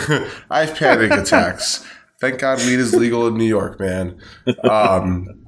I 0.50 0.66
have 0.66 0.76
panic 0.76 1.10
attacks. 1.10 1.84
Thank 2.20 2.38
God 2.38 2.58
weed 2.58 2.78
is 2.78 2.94
legal 2.94 3.26
in 3.26 3.36
New 3.36 3.44
York, 3.44 3.80
man. 3.80 4.20
Um, 4.62 5.46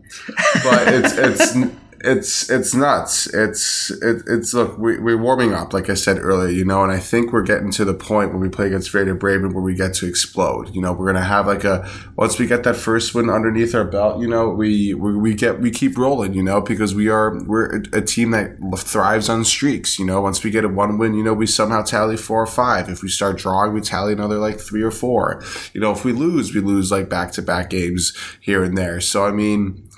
but 0.64 0.89
it's 0.89 1.12
it's 1.16 1.55
it's 2.01 2.49
it's 2.49 2.74
nuts. 2.74 3.26
It's 3.34 3.90
it, 3.90 4.22
it's 4.26 4.55
look 4.55 4.78
we, 4.78 4.99
we're 4.99 5.18
warming 5.18 5.53
up, 5.53 5.72
like 5.72 5.90
I 5.90 5.94
said 5.94 6.18
earlier, 6.18 6.51
you 6.51 6.64
know, 6.64 6.82
and 6.82 6.92
I 6.92 6.99
think 6.99 7.32
we're 7.32 7.42
getting 7.42 7.70
to 7.72 7.84
the 7.84 7.94
point 7.94 8.30
where 8.30 8.38
we 8.38 8.49
play 8.49 8.66
against 8.66 8.94
Werder 8.94 9.14
Bremen 9.14 9.53
where 9.53 9.62
we 9.62 9.74
get 9.74 9.94
to 9.94 10.07
explode. 10.07 10.74
You 10.74 10.80
know, 10.80 10.92
we're 10.92 11.07
gonna 11.07 11.24
have 11.24 11.46
like 11.46 11.64
a 11.64 11.90
once 12.16 12.38
we 12.38 12.46
get 12.46 12.62
that 12.64 12.76
first 12.76 13.14
win 13.14 13.28
underneath 13.28 13.74
our 13.74 13.84
belt, 13.84 14.20
you 14.20 14.28
know, 14.28 14.49
we 14.49 14.94
we, 14.94 15.16
we 15.16 15.34
get 15.34 15.61
we 15.61 15.70
keep 15.70 15.99
rolling, 15.99 16.34
you 16.34 16.42
know, 16.42 16.61
because 16.61 16.94
we 16.94 17.09
are 17.09 17.42
we're 17.44 17.82
a 17.92 18.03
team 18.03 18.30
that 18.30 18.57
thrives 18.78 19.28
on 19.28 19.44
streaks. 19.44 19.99
You 19.99 20.05
know, 20.05 20.20
once 20.20 20.44
we 20.44 20.51
get 20.51 20.64
a 20.64 20.68
one 20.68 20.99
win, 20.99 21.14
you 21.14 21.24
know, 21.24 21.34
we 21.34 21.46
somehow 21.46 21.82
tally 21.82 22.16
four 22.16 22.42
or 22.42 22.46
five. 22.46 22.88
If 22.88 23.03
we 23.03 23.09
start 23.09 23.38
drawing, 23.38 23.72
we 23.72 23.80
tally 23.80 24.12
another 24.12 24.38
like 24.38 24.61
three 24.61 24.82
or 24.82 24.92
four. 24.92 25.42
You 25.72 25.80
know, 25.80 25.90
if 25.90 26.05
we 26.05 26.12
lose, 26.12 26.55
we 26.55 26.61
lose 26.61 26.92
like 26.92 27.09
back 27.09 27.32
to 27.32 27.42
back 27.42 27.70
games 27.70 28.16
here 28.40 28.62
and 28.62 28.78
there. 28.78 29.01
So 29.01 29.24
I 29.24 29.32
mean 29.32 29.88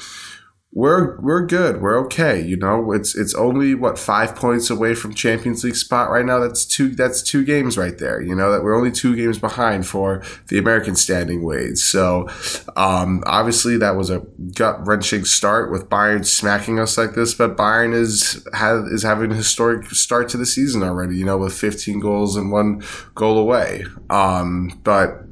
we're 0.73 1.21
we're 1.21 1.45
good. 1.47 1.81
We're 1.81 1.99
okay. 2.05 2.41
You 2.41 2.57
know, 2.57 2.93
it's 2.93 3.17
it's 3.17 3.35
only 3.35 3.75
what 3.75 3.99
five 3.99 4.37
points 4.37 4.71
away 4.71 4.95
from 4.95 5.15
Champions 5.15 5.65
League 5.65 5.75
spot 5.75 6.11
right 6.11 6.25
now. 6.25 6.39
That's 6.39 6.65
two. 6.65 6.95
That's 6.95 7.23
two 7.23 7.45
games 7.45 7.77
right 7.77 7.99
there. 7.99 8.21
You 8.21 8.37
know 8.37 8.53
that 8.53 8.63
we're 8.63 8.77
only 8.77 8.93
two 8.93 9.17
games 9.17 9.39
behind 9.39 9.89
for 9.89 10.23
the 10.47 10.59
American 10.59 10.95
standing 10.95 11.43
weights. 11.43 11.83
So, 11.83 12.29
um, 12.77 13.25
obviously 13.27 13.79
that 13.79 13.97
was 13.97 14.11
a 14.11 14.21
gut 14.55 14.87
wrenching 14.87 15.25
start 15.25 15.73
with 15.73 15.89
Bayern 15.89 16.25
smacking 16.25 16.79
us 16.79 16.97
like 16.97 17.15
this. 17.15 17.35
But 17.35 17.57
Bayern 17.57 17.93
is 17.93 18.47
has 18.55 18.85
is 18.93 19.03
having 19.03 19.33
a 19.33 19.37
historic 19.37 19.91
start 19.91 20.29
to 20.31 20.37
the 20.37 20.47
season 20.47 20.85
already. 20.85 21.17
You 21.17 21.25
know, 21.25 21.39
with 21.39 21.53
15 21.53 21.99
goals 21.99 22.37
and 22.37 22.53
one 22.53 22.85
goal 23.17 23.39
away. 23.39 23.87
Um, 24.09 24.81
but 24.85 25.25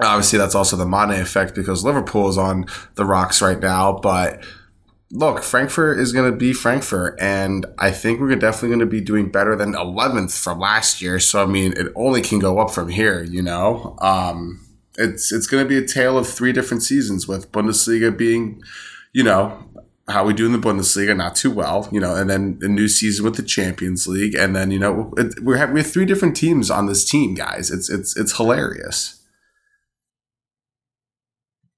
obviously 0.00 0.38
that's 0.38 0.54
also 0.54 0.76
the 0.76 0.86
Mane 0.86 1.20
effect 1.20 1.56
because 1.56 1.82
Liverpool 1.82 2.28
is 2.28 2.38
on 2.38 2.66
the 2.94 3.04
rocks 3.04 3.42
right 3.42 3.58
now, 3.58 3.92
but 3.92 4.40
look, 5.10 5.42
Frankfurt 5.42 5.98
is 5.98 6.12
going 6.12 6.30
to 6.30 6.36
be 6.36 6.52
Frankfurt, 6.52 7.18
and 7.20 7.66
I 7.78 7.90
think 7.90 8.20
we're 8.20 8.34
definitely 8.36 8.68
going 8.68 8.80
to 8.80 8.86
be 8.86 9.00
doing 9.00 9.30
better 9.30 9.56
than 9.56 9.72
11th 9.72 10.38
from 10.38 10.58
last 10.58 11.00
year. 11.00 11.18
So 11.18 11.42
I 11.42 11.46
mean, 11.46 11.72
it 11.76 11.92
only 11.94 12.22
can 12.22 12.38
go 12.38 12.58
up 12.58 12.70
from 12.70 12.88
here. 12.88 13.22
You 13.22 13.42
know, 13.42 13.96
um, 14.00 14.66
it's 14.96 15.32
it's 15.32 15.46
going 15.46 15.64
to 15.64 15.68
be 15.68 15.78
a 15.78 15.86
tale 15.86 16.18
of 16.18 16.28
three 16.28 16.52
different 16.52 16.82
seasons 16.82 17.26
with 17.26 17.50
Bundesliga 17.52 18.16
being, 18.16 18.62
you 19.12 19.22
know. 19.22 19.64
How 20.10 20.24
we 20.24 20.32
do 20.32 20.46
in 20.46 20.52
the 20.52 20.58
Bundesliga, 20.58 21.14
not 21.14 21.36
too 21.36 21.50
well, 21.50 21.86
you 21.92 22.00
know, 22.00 22.16
and 22.16 22.30
then 22.30 22.58
a 22.62 22.66
new 22.66 22.88
season 22.88 23.26
with 23.26 23.36
the 23.36 23.42
Champions 23.42 24.06
League, 24.06 24.34
and 24.34 24.56
then 24.56 24.70
you 24.70 24.78
know 24.78 25.12
it, 25.18 25.38
we 25.42 25.58
have 25.58 25.70
we 25.70 25.80
have 25.80 25.90
three 25.90 26.06
different 26.06 26.34
teams 26.34 26.70
on 26.70 26.86
this 26.86 27.04
team, 27.04 27.34
guys. 27.34 27.70
It's 27.70 27.90
it's 27.90 28.16
it's 28.16 28.38
hilarious. 28.38 29.22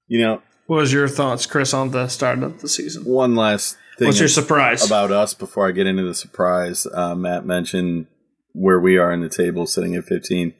You 0.07 0.21
know, 0.21 0.41
what 0.71 0.77
was 0.77 0.93
your 0.93 1.09
thoughts, 1.09 1.45
Chris, 1.45 1.73
on 1.73 1.91
the 1.91 2.07
start 2.07 2.41
of 2.43 2.61
the 2.61 2.69
season? 2.69 3.03
One 3.03 3.35
last 3.35 3.75
thing. 3.97 4.07
What's 4.07 4.19
your 4.19 4.29
surprise 4.29 4.85
about 4.85 5.11
us 5.11 5.33
before 5.33 5.67
I 5.67 5.71
get 5.71 5.85
into 5.85 6.03
the 6.03 6.15
surprise? 6.15 6.87
Uh, 6.93 7.13
Matt 7.13 7.45
mentioned 7.45 8.07
where 8.53 8.79
we 8.79 8.97
are 8.97 9.11
in 9.11 9.19
the 9.19 9.27
table, 9.27 9.67
sitting 9.67 9.95
at 9.95 10.05
15. 10.05 10.53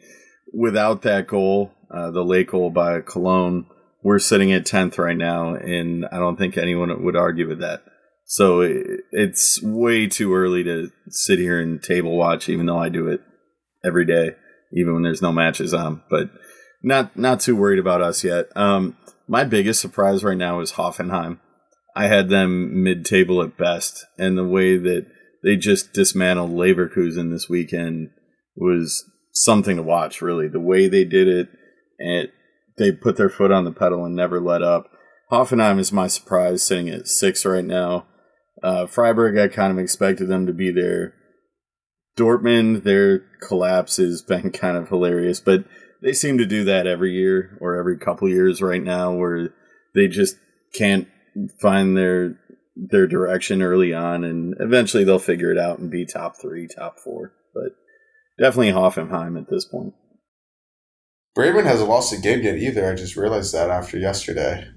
Without 0.53 1.03
that 1.03 1.27
goal, 1.27 1.71
uh, 1.89 2.11
the 2.11 2.25
late 2.25 2.47
goal 2.47 2.71
by 2.71 2.99
Cologne, 2.99 3.67
we're 4.03 4.19
sitting 4.19 4.51
at 4.51 4.65
10th 4.65 4.97
right 4.97 5.15
now, 5.15 5.55
and 5.55 6.05
I 6.11 6.17
don't 6.17 6.35
think 6.35 6.57
anyone 6.57 7.05
would 7.05 7.15
argue 7.15 7.47
with 7.47 7.61
that. 7.61 7.81
So 8.25 8.67
it's 9.13 9.63
way 9.63 10.07
too 10.07 10.35
early 10.35 10.61
to 10.65 10.91
sit 11.07 11.39
here 11.39 11.57
and 11.57 11.81
table 11.81 12.17
watch, 12.17 12.49
even 12.49 12.65
though 12.65 12.79
I 12.79 12.89
do 12.89 13.07
it 13.07 13.21
every 13.81 14.05
day, 14.05 14.35
even 14.73 14.93
when 14.93 15.03
there's 15.03 15.21
no 15.21 15.31
matches 15.31 15.73
on. 15.73 16.03
But 16.09 16.31
not 16.83 17.15
not 17.15 17.39
too 17.39 17.55
worried 17.55 17.79
about 17.79 18.01
us 18.01 18.25
yet. 18.25 18.47
Um, 18.57 18.97
my 19.31 19.45
biggest 19.45 19.79
surprise 19.79 20.25
right 20.25 20.37
now 20.37 20.59
is 20.59 20.73
Hoffenheim. 20.73 21.39
I 21.95 22.07
had 22.07 22.27
them 22.27 22.83
mid 22.83 23.05
table 23.05 23.41
at 23.41 23.57
best, 23.57 24.05
and 24.17 24.37
the 24.37 24.43
way 24.43 24.75
that 24.75 25.07
they 25.41 25.55
just 25.55 25.93
dismantled 25.93 26.51
Leverkusen 26.51 27.31
this 27.31 27.47
weekend 27.47 28.09
was 28.57 29.09
something 29.31 29.77
to 29.77 29.83
watch, 29.83 30.21
really. 30.21 30.49
The 30.49 30.59
way 30.59 30.89
they 30.89 31.05
did 31.05 31.29
it, 31.29 31.47
and 31.97 32.27
they 32.77 32.91
put 32.91 33.15
their 33.15 33.29
foot 33.29 33.51
on 33.51 33.63
the 33.63 33.71
pedal 33.71 34.03
and 34.03 34.13
never 34.13 34.41
let 34.41 34.61
up. 34.63 34.91
Hoffenheim 35.31 35.79
is 35.79 35.93
my 35.93 36.07
surprise, 36.07 36.61
sitting 36.61 36.89
at 36.89 37.07
six 37.07 37.45
right 37.45 37.63
now. 37.63 38.07
Uh, 38.61 38.85
Freiburg, 38.85 39.37
I 39.37 39.47
kind 39.47 39.71
of 39.71 39.79
expected 39.79 40.27
them 40.27 40.45
to 40.45 40.53
be 40.53 40.71
there. 40.71 41.13
Dortmund, 42.17 42.83
their 42.83 43.19
collapse 43.41 43.95
has 43.95 44.21
been 44.21 44.51
kind 44.51 44.75
of 44.75 44.89
hilarious, 44.89 45.39
but 45.39 45.63
they 46.01 46.13
seem 46.13 46.37
to 46.39 46.45
do 46.45 46.63
that 46.65 46.87
every 46.87 47.13
year 47.13 47.57
or 47.61 47.75
every 47.75 47.97
couple 47.97 48.27
years 48.27 48.61
right 48.61 48.83
now 48.83 49.13
where 49.13 49.49
they 49.93 50.07
just 50.07 50.35
can't 50.73 51.07
find 51.61 51.95
their 51.95 52.37
their 52.75 53.05
direction 53.05 53.61
early 53.61 53.93
on 53.93 54.23
and 54.23 54.55
eventually 54.59 55.03
they'll 55.03 55.19
figure 55.19 55.51
it 55.51 55.57
out 55.57 55.79
and 55.79 55.91
be 55.91 56.05
top 56.05 56.35
three, 56.41 56.67
top 56.67 56.99
four. 56.99 57.33
But 57.53 57.73
definitely 58.39 58.71
Hoffenheim 58.71 59.37
at 59.39 59.49
this 59.49 59.65
point. 59.65 59.93
Bremen 61.35 61.65
hasn't 61.65 61.89
lost 61.89 62.13
a 62.13 62.17
game 62.17 62.41
yet 62.41 62.57
either. 62.57 62.89
I 62.89 62.95
just 62.95 63.15
realized 63.15 63.53
that 63.53 63.69
after 63.69 63.97
yesterday. 63.97 64.67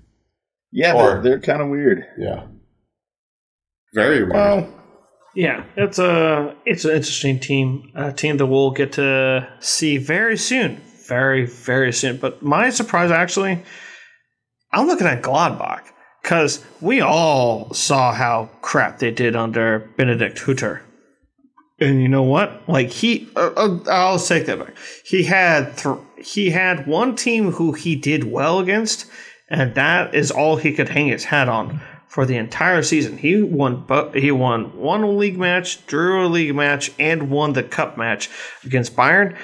Yeah, 0.70 0.94
or, 0.94 1.14
they're, 1.14 1.22
they're 1.22 1.40
kind 1.40 1.62
of 1.62 1.68
weird. 1.68 2.04
Yeah. 2.18 2.46
Very 3.94 4.20
weird. 4.20 4.32
Well, 4.32 4.80
yeah, 5.34 5.64
it's 5.76 5.98
a 5.98 6.54
it's 6.64 6.84
an 6.84 6.92
interesting 6.92 7.40
team, 7.40 7.90
a 7.94 8.12
team 8.12 8.36
that 8.36 8.46
we'll 8.46 8.72
get 8.72 8.92
to 8.92 9.48
see 9.60 9.98
very 9.98 10.36
soon 10.36 10.80
very, 11.06 11.46
very 11.46 11.92
soon. 11.92 12.16
But 12.16 12.42
my 12.42 12.70
surprise, 12.70 13.10
actually, 13.10 13.62
I'm 14.72 14.86
looking 14.86 15.06
at 15.06 15.22
Gladbach 15.22 15.82
because 16.22 16.64
we 16.80 17.00
all 17.00 17.72
saw 17.74 18.12
how 18.12 18.50
crap 18.62 18.98
they 18.98 19.10
did 19.10 19.36
under 19.36 19.90
Benedikt 19.96 20.38
Hütter. 20.38 20.80
And 21.80 22.00
you 22.00 22.08
know 22.08 22.22
what? 22.22 22.68
Like 22.68 22.90
he, 22.90 23.28
uh, 23.36 23.50
uh, 23.56 23.78
I'll 23.88 24.18
take 24.18 24.46
that 24.46 24.58
back. 24.58 24.76
He 25.04 25.24
had 25.24 25.76
th- 25.76 25.98
he 26.16 26.50
had 26.50 26.86
one 26.86 27.16
team 27.16 27.52
who 27.52 27.72
he 27.72 27.96
did 27.96 28.24
well 28.24 28.60
against, 28.60 29.06
and 29.50 29.74
that 29.74 30.14
is 30.14 30.30
all 30.30 30.56
he 30.56 30.72
could 30.72 30.88
hang 30.88 31.08
his 31.08 31.24
hat 31.24 31.48
on 31.48 31.80
for 32.06 32.24
the 32.24 32.36
entire 32.36 32.82
season. 32.82 33.18
He 33.18 33.42
won, 33.42 33.84
but 33.86 34.14
he 34.14 34.30
won 34.30 34.76
one 34.78 35.18
league 35.18 35.36
match, 35.36 35.84
drew 35.86 36.24
a 36.24 36.28
league 36.28 36.54
match, 36.54 36.92
and 36.98 37.28
won 37.28 37.54
the 37.54 37.64
cup 37.64 37.98
match 37.98 38.30
against 38.64 38.94
Bayern. 38.94 39.36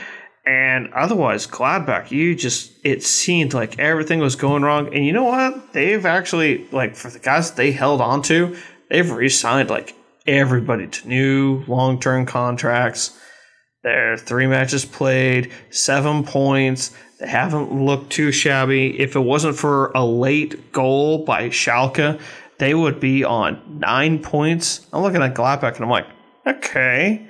And 0.47 0.93
otherwise, 0.95 1.47
Gladbach, 1.47 2.11
you 2.11 2.35
just, 2.35 2.73
it 2.83 3.03
seemed 3.03 3.53
like 3.53 3.79
everything 3.79 4.21
was 4.21 4.37
going 4.37 4.63
wrong. 4.63 4.95
And 4.95 5.05
you 5.05 5.13
know 5.13 5.25
what? 5.25 5.73
They've 5.73 6.05
actually, 6.05 6.67
like, 6.73 6.97
for 6.97 7.11
the 7.11 7.19
guys 7.19 7.53
they 7.53 7.73
held 7.73 8.01
on 8.01 8.23
to, 8.23 8.57
they've 8.89 9.11
re 9.11 9.29
signed, 9.29 9.69
like, 9.69 9.95
everybody 10.27 10.87
to 10.87 11.09
new 11.09 11.65
long 11.67 12.01
term 12.01 12.27
contracts. 12.27 13.19
Their 13.83 14.17
three 14.17 14.47
matches 14.47 14.85
played, 14.85 15.53
seven 15.71 16.25
points. 16.25 16.95
They 17.19 17.29
haven't 17.29 17.73
looked 17.73 18.11
too 18.11 18.33
shabby. 18.33 18.99
If 18.99 19.17
it 19.17 19.21
wasn't 19.21 19.57
for 19.57 19.91
a 19.95 20.05
late 20.05 20.73
goal 20.73 21.25
by 21.25 21.49
Schalke, 21.49 22.21
they 22.59 22.75
would 22.75 23.01
be 23.01 23.25
on 23.25 23.79
nine 23.79 24.21
points. 24.21 24.87
I'm 24.93 25.03
looking 25.03 25.23
at 25.23 25.35
Gladbach 25.35 25.77
and 25.77 25.85
I'm 25.85 25.91
like, 25.91 26.07
okay. 26.47 27.27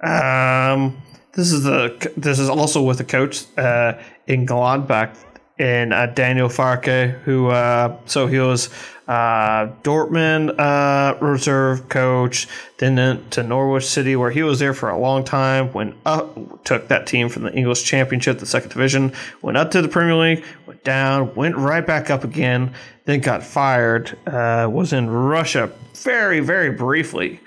Um, 0.00 1.02
this 1.32 1.52
is 1.52 1.62
the 1.64 2.12
this 2.16 2.38
is 2.38 2.48
also 2.48 2.82
with 2.82 2.98
the 2.98 3.04
coach 3.04 3.44
uh, 3.56 3.94
in 4.26 4.46
Gladbach 4.46 5.16
in 5.58 5.92
uh, 5.92 6.06
Daniel 6.06 6.48
Farke, 6.48 7.18
who 7.22 7.48
uh, 7.48 7.96
so 8.06 8.26
he 8.26 8.38
was 8.38 8.70
uh, 9.08 9.68
Dortmund 9.82 10.58
uh, 10.58 11.18
reserve 11.24 11.88
coach, 11.88 12.46
then 12.78 13.24
to 13.30 13.42
Norwich 13.42 13.84
City, 13.84 14.14
where 14.16 14.30
he 14.30 14.42
was 14.42 14.58
there 14.58 14.74
for 14.74 14.90
a 14.90 14.98
long 14.98 15.24
time. 15.24 15.72
Went 15.72 15.96
up, 16.06 16.64
took 16.64 16.88
that 16.88 17.06
team 17.06 17.28
from 17.28 17.42
the 17.42 17.52
English 17.52 17.82
Championship, 17.84 18.38
the 18.38 18.46
second 18.46 18.70
division, 18.70 19.12
went 19.42 19.56
up 19.56 19.70
to 19.72 19.82
the 19.82 19.88
Premier 19.88 20.14
League, 20.14 20.44
went 20.66 20.84
down, 20.84 21.34
went 21.34 21.56
right 21.56 21.86
back 21.86 22.10
up 22.10 22.22
again, 22.22 22.72
then 23.06 23.20
got 23.20 23.42
fired. 23.42 24.16
Uh, 24.26 24.68
was 24.70 24.92
in 24.92 25.10
Russia 25.10 25.72
very, 25.94 26.40
very 26.40 26.70
briefly, 26.70 27.40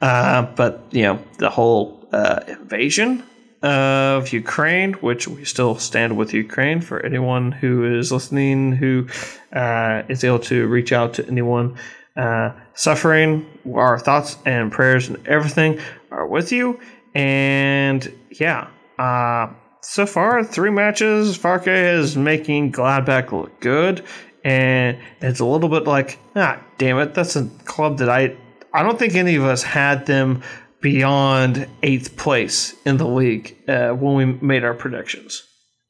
uh, 0.00 0.42
but 0.54 0.84
you 0.90 1.02
know 1.02 1.22
the 1.38 1.50
whole 1.50 1.97
uh, 2.12 2.40
invasion 2.46 3.22
of 3.62 4.32
Ukraine, 4.32 4.92
which 4.94 5.26
we 5.26 5.44
still 5.44 5.76
stand 5.78 6.16
with 6.16 6.32
Ukraine 6.32 6.80
for 6.80 7.04
anyone 7.04 7.50
who 7.50 7.98
is 7.98 8.12
listening 8.12 8.72
who 8.72 9.08
uh, 9.52 10.02
is 10.08 10.22
able 10.22 10.38
to 10.40 10.66
reach 10.68 10.92
out 10.92 11.14
to 11.14 11.26
anyone 11.26 11.76
uh, 12.16 12.52
suffering. 12.74 13.46
Our 13.72 13.98
thoughts 13.98 14.36
and 14.46 14.70
prayers 14.70 15.08
and 15.08 15.26
everything 15.26 15.80
are 16.10 16.26
with 16.26 16.52
you. 16.52 16.80
And 17.14 18.12
yeah, 18.30 18.68
uh, 18.98 19.48
so 19.80 20.06
far, 20.06 20.44
three 20.44 20.70
matches, 20.70 21.36
Farke 21.36 21.98
is 21.98 22.16
making 22.16 22.72
Gladbach 22.72 23.32
look 23.32 23.60
good. 23.60 24.04
And 24.44 24.98
it's 25.20 25.40
a 25.40 25.44
little 25.44 25.68
bit 25.68 25.84
like, 25.84 26.18
ah, 26.36 26.62
damn 26.78 26.98
it, 26.98 27.14
that's 27.14 27.34
a 27.36 27.46
club 27.64 27.98
that 27.98 28.08
I 28.08 28.36
I 28.72 28.82
don't 28.82 28.98
think 28.98 29.14
any 29.14 29.34
of 29.34 29.44
us 29.44 29.62
had 29.62 30.06
them 30.06 30.42
beyond 30.80 31.66
eighth 31.82 32.16
place 32.16 32.74
in 32.84 32.96
the 32.98 33.06
league 33.06 33.56
uh, 33.68 33.90
when 33.90 34.14
we 34.14 34.24
made 34.46 34.64
our 34.64 34.74
predictions. 34.74 35.42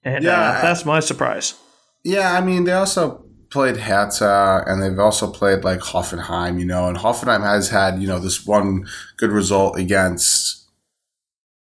And 0.02 0.24
uh, 0.24 0.28
yeah, 0.28 0.40
uh, 0.40 0.62
that's 0.62 0.84
my 0.84 1.00
surprise. 1.00 1.54
Yeah, 2.04 2.32
I 2.32 2.40
mean, 2.40 2.64
they 2.64 2.72
also 2.72 3.24
played 3.50 3.76
Hertha 3.76 4.64
and 4.66 4.82
they've 4.82 4.98
also 4.98 5.30
played 5.30 5.64
like 5.64 5.80
Hoffenheim, 5.80 6.58
you 6.58 6.66
know, 6.66 6.88
and 6.88 6.98
Hoffenheim 6.98 7.42
has 7.42 7.70
had, 7.70 8.00
you 8.00 8.06
know, 8.06 8.18
this 8.18 8.46
one 8.46 8.86
good 9.16 9.30
result 9.30 9.78
against 9.78 10.66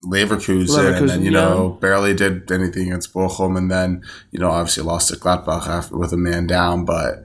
Leverkusen, 0.03 0.67
Leverkusen 0.67 0.97
and 0.97 1.09
then, 1.09 1.21
you 1.23 1.31
yeah. 1.31 1.39
know, 1.41 1.69
barely 1.81 2.13
did 2.13 2.51
anything 2.51 2.87
against 2.87 3.13
Bochum 3.13 3.57
and 3.57 3.71
then, 3.71 4.03
you 4.31 4.39
know, 4.39 4.51
obviously 4.51 4.83
lost 4.83 5.09
to 5.09 5.15
Gladbach 5.15 5.67
after, 5.67 5.97
with 5.97 6.13
a 6.13 6.17
man 6.17 6.47
down, 6.47 6.85
but 6.85 7.23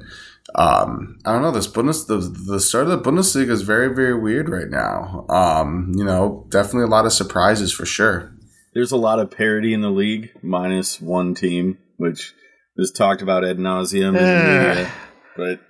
um, 0.54 1.18
I 1.24 1.32
don't 1.32 1.42
know. 1.42 1.50
This 1.50 1.66
Bundes 1.66 2.06
the 2.06 2.16
the 2.16 2.60
start 2.60 2.88
of 2.88 2.90
the 2.90 3.10
Bundesliga 3.10 3.50
is 3.50 3.62
very 3.62 3.94
very 3.94 4.18
weird 4.18 4.48
right 4.48 4.68
now. 4.68 5.26
Um, 5.28 5.92
you 5.96 6.04
know, 6.04 6.46
definitely 6.48 6.84
a 6.84 6.88
lot 6.88 7.06
of 7.06 7.12
surprises 7.12 7.72
for 7.72 7.86
sure. 7.86 8.32
There's 8.74 8.92
a 8.92 8.96
lot 8.96 9.18
of 9.18 9.30
parity 9.30 9.72
in 9.74 9.80
the 9.80 9.90
league, 9.90 10.30
minus 10.42 11.00
one 11.00 11.34
team, 11.34 11.78
which 11.96 12.34
is 12.76 12.92
talked 12.92 13.22
about 13.22 13.44
ad 13.44 13.58
nauseum. 13.58 14.16
Uh, 14.16 14.88
but 15.36 15.60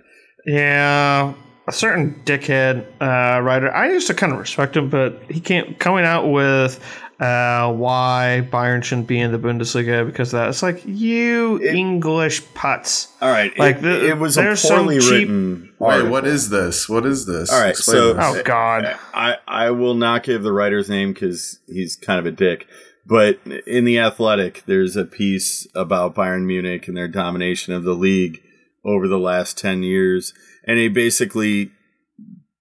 yeah, 0.47 1.35
a 1.71 1.73
certain 1.73 2.21
dickhead 2.25 2.85
uh, 3.01 3.41
writer. 3.41 3.73
I 3.73 3.91
used 3.91 4.09
to 4.09 4.15
kind 4.15 4.33
of 4.33 4.39
respect 4.39 4.77
him, 4.77 4.91
but 4.91 5.23
he 5.31 5.41
came 5.41 5.75
coming 5.77 6.05
out 6.05 6.31
with 6.31 6.85
uh, 7.21 7.73
why 7.73 8.49
Bayern 8.51 8.83
shouldn't 8.83 9.07
be 9.07 9.21
in 9.21 9.31
the 9.31 9.39
Bundesliga 9.39 10.05
because 10.05 10.33
that. 10.33 10.49
It's 10.49 10.63
like 10.63 10.83
you 10.85 11.57
it, 11.57 11.75
English 11.75 12.43
putz. 12.55 13.09
All 13.21 13.31
right, 13.31 13.57
like 13.59 13.77
it, 13.77 13.83
the, 13.83 14.09
it 14.09 14.19
was 14.19 14.37
a 14.37 14.57
poorly 14.57 14.99
written. 14.99 15.73
Wait, 15.79 16.09
what 16.09 16.27
is 16.27 16.51
this? 16.51 16.89
What 16.89 17.07
is 17.07 17.27
this? 17.27 17.53
All 17.53 17.61
right, 17.61 17.71
Explain 17.71 17.97
so 17.97 18.13
this. 18.15 18.25
oh 18.27 18.43
god, 18.43 18.97
I 19.15 19.37
I 19.47 19.71
will 19.71 19.95
not 19.95 20.25
give 20.25 20.43
the 20.43 20.53
writer's 20.53 20.89
name 20.89 21.13
because 21.13 21.61
he's 21.69 21.95
kind 21.95 22.19
of 22.19 22.27
a 22.27 22.33
dick. 22.33 22.67
But 23.07 23.39
in 23.67 23.85
the 23.85 23.99
Athletic, 23.99 24.65
there's 24.67 24.97
a 24.97 25.05
piece 25.05 25.67
about 25.75 26.15
Bayern 26.15 26.47
Munich 26.47 26.89
and 26.89 26.97
their 26.97 27.09
domination 27.09 27.75
of 27.75 27.85
the 27.85 27.95
league 27.95 28.43
over 28.85 29.07
the 29.07 29.19
last 29.19 29.57
ten 29.59 29.83
years, 29.83 30.33
and 30.71 30.79
he 30.79 30.87
basically 30.87 31.73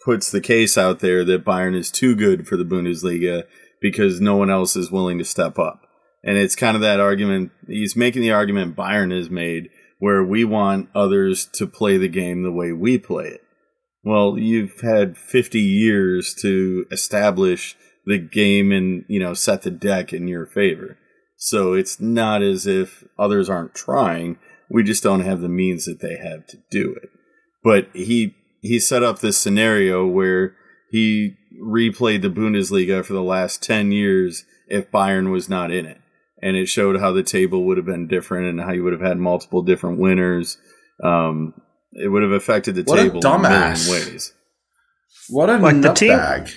puts 0.04 0.32
the 0.32 0.42
case 0.42 0.80
out 0.80 1.00
there 1.00 1.24
that 1.24 1.46
Bayern 1.46 1.76
is 1.76 1.92
too 1.92 2.16
good 2.16 2.48
for 2.48 2.58
the 2.58 2.64
Bundesliga 2.64 3.44
because 3.80 4.20
no 4.20 4.36
one 4.36 4.50
else 4.50 4.76
is 4.76 4.90
willing 4.90 5.20
to 5.20 5.24
step 5.24 5.60
up. 5.60 5.82
And 6.24 6.36
it's 6.36 6.56
kind 6.56 6.74
of 6.74 6.82
that 6.82 7.00
argument. 7.00 7.52
He's 7.68 7.96
making 7.96 8.24
the 8.24 8.32
argument 8.32 8.76
Bayern 8.76 9.16
has 9.16 9.30
made 9.30 9.70
where 10.00 10.24
we 10.24 10.44
want 10.44 10.90
others 10.96 11.46
to 11.54 11.68
play 11.68 11.98
the 11.98 12.08
game 12.08 12.42
the 12.42 12.52
way 12.52 12.72
we 12.72 12.98
play 12.98 13.28
it. 13.28 13.42
Well, 14.04 14.40
you've 14.40 14.82
had 14.82 15.16
50 15.16 15.60
years 15.60 16.34
to 16.42 16.88
establish 16.90 17.78
the 18.08 18.18
game 18.18 18.72
and, 18.72 19.06
you 19.08 19.20
know, 19.20 19.36
set 19.36 19.62
the 19.62 19.70
deck 19.70 20.14
in 20.14 20.28
your 20.28 20.48
favor. 20.48 20.98
So 21.38 21.74
it's 21.74 22.02
not 22.02 22.42
as 22.42 22.66
if 22.66 23.04
others 23.20 23.52
aren't 23.52 23.76
trying. 23.76 24.40
We 24.68 24.82
just 24.82 25.04
don't 25.04 25.22
have 25.22 25.42
the 25.42 25.48
means 25.48 25.86
that 25.86 26.00
they 26.00 26.18
have 26.18 26.48
to 26.48 26.58
do 26.72 26.96
it. 26.96 27.12
But 27.64 27.90
he 27.94 28.36
he 28.62 28.80
set 28.80 29.04
up 29.04 29.20
this 29.20 29.38
scenario 29.38 30.06
where 30.08 30.56
he 30.90 31.36
replayed 31.62 32.22
the 32.22 32.30
Bundesliga 32.30 33.04
for 33.06 33.14
the 33.14 33.24
last 33.24 33.62
10 33.64 33.92
years 33.92 34.46
if 34.68 34.92
Bayern 34.92 35.32
was 35.32 35.50
not 35.50 35.72
in 35.72 35.86
it. 35.86 36.00
And 36.42 36.56
it 36.56 36.68
showed 36.68 37.00
how 37.00 37.12
the 37.12 37.24
table 37.24 37.66
would 37.66 37.78
have 37.78 37.86
been 37.86 38.08
different 38.08 38.48
and 38.48 38.62
how 38.62 38.72
you 38.72 38.84
would 38.84 38.94
have 38.94 39.02
had 39.02 39.18
multiple 39.18 39.62
different 39.62 40.00
winners. 40.00 40.58
Um, 41.04 41.54
it 41.94 42.08
would 42.08 42.24
have 42.24 42.32
affected 42.32 42.76
the 42.76 42.84
what 42.84 42.96
table 42.98 43.20
in 43.20 43.26
a 43.26 43.40
million 43.40 43.90
ways. 43.90 44.34
What 45.30 45.50
a 45.50 45.58
like 45.58 45.82
the 45.82 45.94
team, 45.94 46.10
bag. 46.10 46.50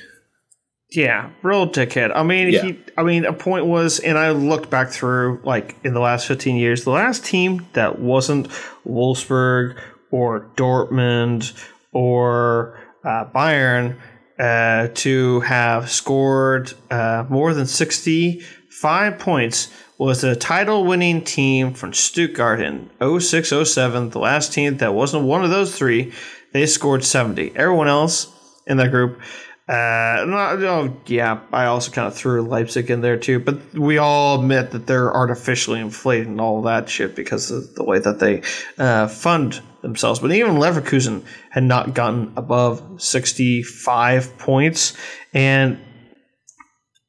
Yeah, 0.90 1.30
real 1.42 1.68
dickhead. 1.68 2.12
I 2.14 2.22
mean, 2.22 2.50
yeah. 2.50 2.62
he. 2.62 2.78
I 2.96 3.02
mean, 3.02 3.24
a 3.24 3.32
point 3.32 3.66
was, 3.66 3.98
and 3.98 4.18
I 4.18 4.30
looked 4.30 4.70
back 4.70 4.90
through 4.90 5.40
like 5.44 5.76
in 5.84 5.94
the 5.94 6.00
last 6.00 6.26
fifteen 6.26 6.56
years, 6.56 6.84
the 6.84 6.90
last 6.90 7.24
team 7.24 7.66
that 7.72 7.98
wasn't 7.98 8.48
Wolfsburg 8.86 9.78
or 10.12 10.48
Dortmund 10.54 11.52
or 11.90 12.78
uh, 13.02 13.24
Bayern 13.34 13.98
uh, 14.38 14.88
to 14.94 15.40
have 15.40 15.90
scored 15.90 16.72
uh, 16.90 17.24
more 17.28 17.52
than 17.54 17.66
65 17.66 19.18
points 19.18 19.72
was 19.98 20.22
a 20.22 20.36
title 20.36 20.84
winning 20.84 21.22
team 21.22 21.74
from 21.74 21.92
Stuttgart 21.92 22.60
in 22.60 22.90
06 23.00 23.52
07. 23.64 24.10
The 24.10 24.18
last 24.18 24.52
team 24.52 24.76
that 24.76 24.94
wasn't 24.94 25.24
one 25.24 25.44
of 25.44 25.50
those 25.50 25.76
three, 25.76 26.12
they 26.52 26.66
scored 26.66 27.04
70. 27.04 27.52
Everyone 27.56 27.88
else 27.88 28.32
in 28.66 28.76
that 28.76 28.90
group 28.90 29.20
uh, 29.68 30.24
not, 30.26 30.60
oh, 30.64 30.96
yeah, 31.06 31.40
I 31.52 31.66
also 31.66 31.92
kind 31.92 32.08
of 32.08 32.14
threw 32.14 32.42
Leipzig 32.42 32.90
in 32.90 33.00
there 33.00 33.16
too, 33.16 33.38
but 33.38 33.72
we 33.72 33.96
all 33.96 34.40
admit 34.40 34.72
that 34.72 34.88
they're 34.88 35.14
artificially 35.14 35.80
inflated 35.80 36.26
and 36.26 36.40
all 36.40 36.62
that 36.62 36.88
shit 36.88 37.14
because 37.14 37.50
of 37.50 37.74
the 37.76 37.84
way 37.84 38.00
that 38.00 38.18
they 38.18 38.42
uh, 38.76 39.06
fund 39.06 39.62
themselves. 39.82 40.20
But 40.20 40.32
even 40.32 40.54
Leverkusen 40.54 41.24
had 41.50 41.64
not 41.64 41.94
gotten 41.94 42.32
above 42.36 43.00
65 43.02 44.38
points. 44.38 44.96
And 45.34 45.78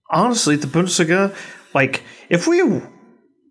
honestly, 0.10 0.56
the 0.56 0.68
Bundesliga, 0.68 1.36
like, 1.74 2.04
if 2.30 2.48
we 2.48 2.82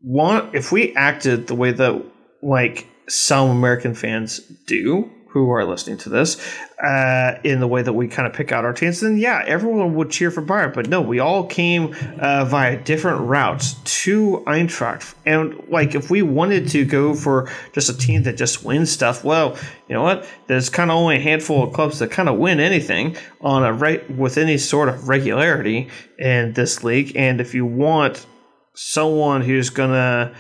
want, 0.03 0.55
if 0.55 0.73
we 0.73 0.95
acted 0.95 1.47
the 1.47 1.55
way 1.55 1.73
that, 1.73 2.05
like, 2.43 2.87
some 3.09 3.51
American 3.51 3.95
fans 3.95 4.41
do, 4.67 5.11
who 5.33 5.51
are 5.51 5.65
listening 5.65 5.97
to 5.97 6.11
this 6.11 6.37
uh, 6.83 7.39
in 7.43 7.59
the 7.59 7.67
way 7.67 7.81
that 7.81 7.93
we 7.95 8.07
kind 8.07 8.29
of 8.29 8.35
pick 8.35 8.53
out 8.53 8.67
our 8.67 8.73
teams, 8.75 9.01
then 9.01 9.17
yeah, 9.17 9.43
everyone 9.47 9.95
would 9.95 10.11
cheer 10.11 10.31
for 10.31 10.43
Bayern. 10.43 10.75
But 10.75 10.89
no, 10.89 11.01
we 11.01 11.21
all 11.21 11.47
came 11.47 11.97
uh, 12.21 12.45
via 12.45 12.77
different 12.77 13.23
routes 13.23 13.75
to 14.03 14.43
Eintracht. 14.47 15.15
And 15.25 15.69
like, 15.69 15.95
if 15.95 16.11
we 16.11 16.21
wanted 16.21 16.69
to 16.69 16.85
go 16.85 17.15
for 17.15 17.51
just 17.73 17.89
a 17.89 17.97
team 17.97 18.25
that 18.25 18.37
just 18.37 18.63
wins 18.63 18.93
stuff, 18.93 19.25
well, 19.25 19.57
you 19.89 19.95
know 19.95 20.03
what? 20.03 20.29
There's 20.49 20.69
kind 20.69 20.91
of 20.91 20.99
only 20.99 21.17
a 21.17 21.21
handful 21.21 21.63
of 21.63 21.73
clubs 21.73 21.99
that 22.01 22.11
kind 22.11 22.29
of 22.29 22.39
win 22.39 22.61
anything 22.61 23.17
on 23.41 23.65
a 23.65 23.73
right 23.73 24.09
with 24.11 24.37
any 24.37 24.59
sort 24.59 24.91
of 24.91 25.09
regularity 25.09 25.89
in 26.19 26.53
this 26.53 26.85
league. 26.85 27.17
And 27.17 27.41
if 27.41 27.55
you 27.55 27.65
want 27.65 28.27
someone 28.75 29.43
who's 29.43 29.71
gonna 29.71 30.35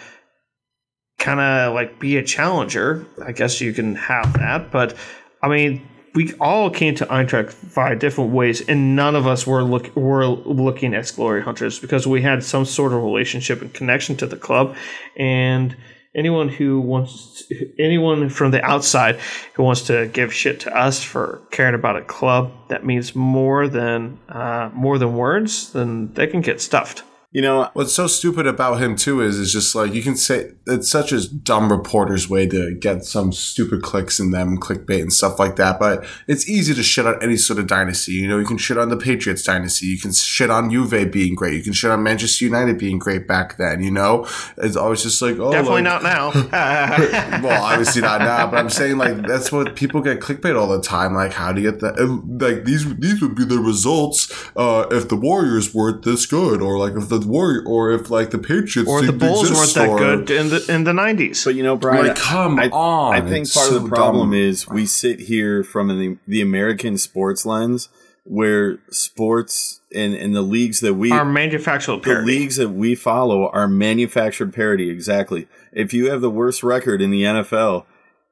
kind 1.22 1.40
of 1.40 1.74
like 1.74 1.98
be 1.98 2.16
a 2.16 2.22
challenger. 2.22 3.06
I 3.24 3.32
guess 3.32 3.60
you 3.60 3.72
can 3.72 3.94
have 3.94 4.32
that, 4.34 4.70
but 4.70 4.94
I 5.40 5.48
mean, 5.48 5.88
we 6.14 6.34
all 6.40 6.68
came 6.68 6.94
to 6.96 7.06
Eintracht 7.06 7.52
via 7.52 7.96
different 7.96 8.32
ways, 8.32 8.60
and 8.68 8.94
none 8.96 9.14
of 9.16 9.26
us 9.26 9.46
were 9.46 9.62
look 9.62 9.94
were 9.96 10.26
looking 10.26 10.94
as 10.94 11.10
glory 11.12 11.42
hunters 11.42 11.78
because 11.78 12.06
we 12.06 12.22
had 12.22 12.44
some 12.44 12.64
sort 12.64 12.92
of 12.92 13.02
relationship 13.02 13.62
and 13.62 13.72
connection 13.72 14.16
to 14.16 14.26
the 14.26 14.36
club, 14.36 14.76
and 15.16 15.76
anyone 16.14 16.48
who 16.48 16.80
wants 16.80 17.44
anyone 17.78 18.28
from 18.28 18.50
the 18.50 18.62
outside 18.62 19.18
who 19.54 19.62
wants 19.62 19.82
to 19.82 20.08
give 20.08 20.34
shit 20.34 20.60
to 20.60 20.76
us 20.76 21.02
for 21.02 21.40
caring 21.50 21.74
about 21.74 21.96
a 21.96 22.02
club 22.02 22.52
that 22.68 22.84
means 22.84 23.14
more 23.14 23.68
than 23.68 24.18
uh, 24.28 24.70
more 24.74 24.98
than 24.98 25.14
words, 25.14 25.72
then 25.72 26.12
they 26.14 26.26
can 26.26 26.40
get 26.40 26.60
stuffed. 26.60 27.04
You 27.32 27.40
know, 27.40 27.70
What's 27.72 27.94
so 27.94 28.06
stupid 28.06 28.46
about 28.46 28.82
him 28.82 28.94
too 28.94 29.22
is 29.22 29.38
is 29.38 29.52
just 29.52 29.74
like 29.74 29.94
you 29.94 30.02
can 30.02 30.16
say 30.16 30.52
it's 30.66 30.90
such 30.90 31.12
a 31.12 31.32
dumb 31.32 31.72
reporter's 31.72 32.28
way 32.28 32.46
to 32.46 32.74
get 32.74 33.04
some 33.04 33.32
stupid 33.32 33.82
clicks 33.82 34.20
in 34.20 34.32
them, 34.32 34.58
clickbait 34.58 35.00
and 35.00 35.12
stuff 35.12 35.38
like 35.38 35.56
that. 35.56 35.78
But 35.80 36.04
it's 36.26 36.46
easy 36.46 36.74
to 36.74 36.82
shit 36.82 37.06
on 37.06 37.22
any 37.22 37.38
sort 37.38 37.58
of 37.58 37.66
dynasty. 37.66 38.12
You 38.12 38.28
know, 38.28 38.38
you 38.38 38.44
can 38.44 38.58
shit 38.58 38.76
on 38.76 38.90
the 38.90 38.98
Patriots 38.98 39.42
dynasty, 39.42 39.86
you 39.86 39.98
can 39.98 40.12
shit 40.12 40.50
on 40.50 40.70
Juve 40.70 41.10
being 41.10 41.34
great, 41.34 41.54
you 41.54 41.62
can 41.62 41.72
shit 41.72 41.90
on 41.90 42.02
Manchester 42.02 42.44
United 42.44 42.76
being 42.76 42.98
great 42.98 43.26
back 43.26 43.56
then. 43.56 43.82
You 43.82 43.92
know, 43.92 44.28
it's 44.58 44.76
always 44.76 45.02
just 45.02 45.22
like 45.22 45.38
oh, 45.38 45.52
Definitely 45.52 45.82
like- 45.82 46.02
not 46.02 46.02
now. 46.02 46.30
well, 47.42 47.64
obviously 47.64 48.02
not 48.02 48.20
now, 48.20 48.50
but 48.50 48.58
I'm 48.58 48.68
saying 48.68 48.98
like 48.98 49.26
that's 49.26 49.50
what 49.50 49.74
people 49.74 50.02
get 50.02 50.20
clickbait 50.20 50.60
all 50.60 50.68
the 50.68 50.82
time. 50.82 51.14
Like, 51.14 51.32
how 51.32 51.50
do 51.52 51.62
you 51.62 51.70
get 51.70 51.80
that? 51.80 51.98
and, 51.98 52.42
Like 52.42 52.64
these 52.64 52.94
these 52.96 53.22
would 53.22 53.34
be 53.34 53.46
the 53.46 53.58
results 53.58 54.30
uh, 54.54 54.86
if 54.90 55.08
the 55.08 55.16
Warriors 55.16 55.72
weren't 55.72 56.04
this 56.04 56.26
good, 56.26 56.60
or 56.60 56.78
like 56.78 56.92
if 56.92 57.08
the 57.08 57.21
Warrior, 57.24 57.64
or 57.66 57.92
if 57.92 58.10
like 58.10 58.30
the 58.30 58.38
Patriots 58.38 58.88
or 58.88 59.00
the 59.00 59.06
didn't 59.12 59.18
Bulls 59.20 59.50
weren't 59.50 59.74
that 59.74 59.88
or- 59.88 59.98
good 59.98 60.30
in 60.30 60.48
the 60.48 60.64
in 60.68 60.84
the 60.84 60.92
nineties. 60.92 61.44
but 61.44 61.54
you 61.54 61.62
know, 61.62 61.76
Brian, 61.76 62.06
Like, 62.08 62.16
come 62.16 62.58
I, 62.58 62.68
on! 62.70 63.14
I 63.14 63.20
think 63.20 63.46
It's 63.46 63.56
part 63.56 63.72
of 63.72 63.82
the 63.82 63.88
problem 63.88 64.30
dumb. 64.30 64.38
is 64.38 64.68
we 64.68 64.86
sit 64.86 65.20
here 65.20 65.62
from 65.64 65.88
the, 65.88 66.18
the 66.26 66.40
American 66.42 66.98
sports 66.98 67.44
lens, 67.46 67.88
where 68.24 68.78
sports 68.90 69.80
and, 69.94 70.14
and 70.14 70.34
the 70.34 70.42
leagues 70.42 70.80
that 70.80 70.94
we 70.94 71.10
Our 71.10 71.24
manufactured 71.24 72.02
the 72.04 72.20
leagues 72.22 72.56
that 72.56 72.70
we 72.70 72.94
follow 72.94 73.48
are 73.48 73.68
manufactured 73.68 74.52
parody. 74.54 74.90
Exactly. 74.90 75.48
If 75.72 75.92
you 75.92 76.10
have 76.10 76.20
the 76.20 76.30
worst 76.30 76.62
record 76.62 77.02
in 77.02 77.10
the 77.10 77.22
NFL, 77.22 77.84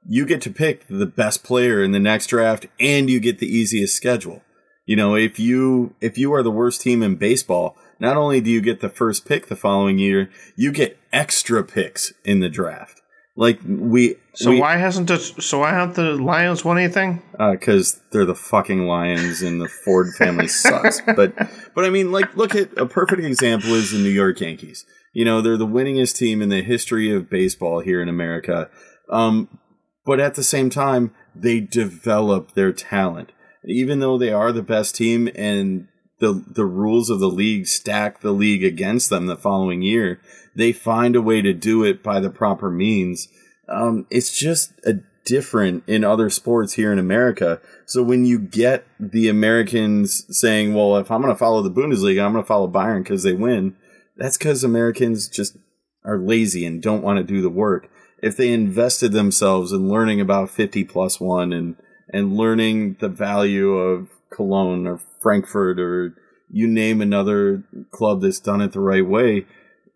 you 0.09 0.25
get 0.25 0.41
to 0.43 0.51
pick 0.51 0.87
the 0.89 1.07
best 1.07 1.45
player 1.45 1.83
in 1.83 1.93
the 1.93 1.99
next 1.99 2.29
draft, 2.29 2.67
and 2.79 3.11
you 3.11 3.21
get 3.21 3.39
the 3.39 3.47
easiest 3.47 3.95
schedule. 3.97 4.43
You 4.87 4.97
know, 4.97 5.15
if 5.15 5.39
you 5.39 5.95
if 6.01 6.17
you 6.19 6.33
are 6.35 6.43
the 6.43 6.51
worst 6.51 6.81
team 6.81 7.03
in 7.03 7.17
baseball, 7.17 7.77
not 8.01 8.17
only 8.17 8.41
do 8.41 8.51
you 8.51 8.61
get 8.61 8.81
the 8.81 8.89
first 8.89 9.27
pick 9.27 9.47
the 9.47 9.57
following 9.57 9.99
year, 9.99 10.31
you 10.57 10.73
get 10.73 10.99
extra 11.13 11.63
picks 11.63 12.13
in 12.25 12.41
the 12.41 12.49
draft. 12.49 13.01
Like 13.37 13.61
we, 13.67 14.17
So 14.35 14.51
we, 14.51 14.61
why 14.61 14.77
hasn't 14.77 15.09
the 15.09 15.19
so 15.19 15.61
why 15.61 15.71
haven't 15.71 15.95
the 15.95 16.15
Lions 16.23 16.65
won 16.65 16.79
anything? 16.79 17.23
because 17.53 18.01
they're 18.11 18.27
the 18.27 18.35
fucking 18.35 18.87
Lions 18.87 19.41
and 19.41 19.61
the 19.61 19.69
Ford 19.69 20.09
family 20.19 20.49
sucks. 20.63 21.01
But 21.01 21.35
but 21.75 21.85
I 21.85 21.91
mean, 21.91 22.13
like, 22.13 22.37
look 22.37 22.55
at 22.55 22.77
a 22.77 22.87
perfect 22.87 23.23
example 23.23 23.71
is 23.75 23.93
the 23.93 23.99
New 23.99 24.11
York 24.11 24.41
Yankees. 24.41 24.85
You 25.13 25.25
know, 25.25 25.41
they're 25.41 25.57
the 25.57 25.67
winningest 25.67 26.17
team 26.17 26.43
in 26.43 26.49
the 26.51 26.63
history 26.63 27.15
of 27.15 27.31
baseball 27.31 27.81
here 27.81 28.03
in 28.03 28.09
America. 28.09 28.69
Um, 29.09 29.59
but 30.05 30.21
at 30.21 30.35
the 30.35 30.43
same 30.45 30.71
time, 30.71 31.13
they 31.35 31.61
develop 31.61 32.53
their 32.55 32.73
talent, 32.73 33.33
even 33.65 34.01
though 34.01 34.19
they 34.19 34.33
are 34.33 34.53
the 34.53 34.63
best 34.63 34.95
team 34.97 35.29
and 35.35 35.89
the 36.21 36.45
the 36.47 36.65
rules 36.65 37.11
of 37.11 37.19
the 37.19 37.29
league 37.29 37.67
stack 37.67 38.21
the 38.21 38.33
league 38.33 38.63
against 38.63 39.11
them 39.11 39.27
the 39.27 39.37
following 39.37 39.83
year. 39.83 40.21
They 40.55 40.73
find 40.73 41.17
a 41.17 41.23
way 41.23 41.43
to 41.43 41.53
do 41.53 41.83
it 41.83 42.03
by 42.03 42.21
the 42.21 42.31
proper 42.31 42.71
means. 42.71 43.29
Um, 43.69 44.07
it's 44.11 44.37
just 44.37 44.73
a 44.85 45.01
different 45.25 45.85
in 45.87 46.05
other 46.05 46.31
sports 46.31 46.75
here 46.75 46.93
in 46.93 46.99
America. 46.99 47.61
So 47.87 48.03
when 48.03 48.25
you 48.25 48.39
get 48.39 48.87
the 48.99 49.29
Americans 49.29 50.25
saying, 50.31 50.75
"Well, 50.75 50.97
if 50.97 51.11
I'm 51.11 51.23
going 51.23 51.33
to 51.33 51.39
follow 51.39 51.63
the 51.63 51.71
Bundesliga, 51.71 52.25
I'm 52.25 52.33
going 52.33 52.45
to 52.45 52.49
follow 52.49 52.69
Bayern 52.69 53.03
because 53.03 53.23
they 53.23 53.33
win," 53.33 53.77
that's 54.17 54.37
because 54.37 54.63
Americans 54.63 55.29
just 55.29 55.57
are 56.05 56.19
lazy 56.19 56.65
and 56.65 56.83
don't 56.83 57.03
want 57.03 57.19
to 57.19 57.25
do 57.25 57.41
the 57.41 57.51
work. 57.51 57.91
If 58.23 58.37
they 58.37 58.53
invested 58.53 59.13
themselves 59.13 59.73
in 59.73 59.89
learning 59.89 60.21
about 60.21 60.51
50 60.51 60.85
plus 60.85 61.19
one 61.19 61.53
and 61.53 61.77
and 62.13 62.37
learning 62.37 62.97
the 63.01 63.09
value 63.09 63.73
of 63.75 64.11
Cologne 64.33 64.87
or 64.87 65.01
Frankfurt 65.21 65.79
or 65.79 66.15
you 66.51 66.67
name 66.67 67.01
another 67.01 67.65
club 67.91 68.23
that's 68.23 68.41
done 68.41 68.61
it 68.61 68.73
the 68.73 68.81
right 68.81 69.07
way, 69.07 69.47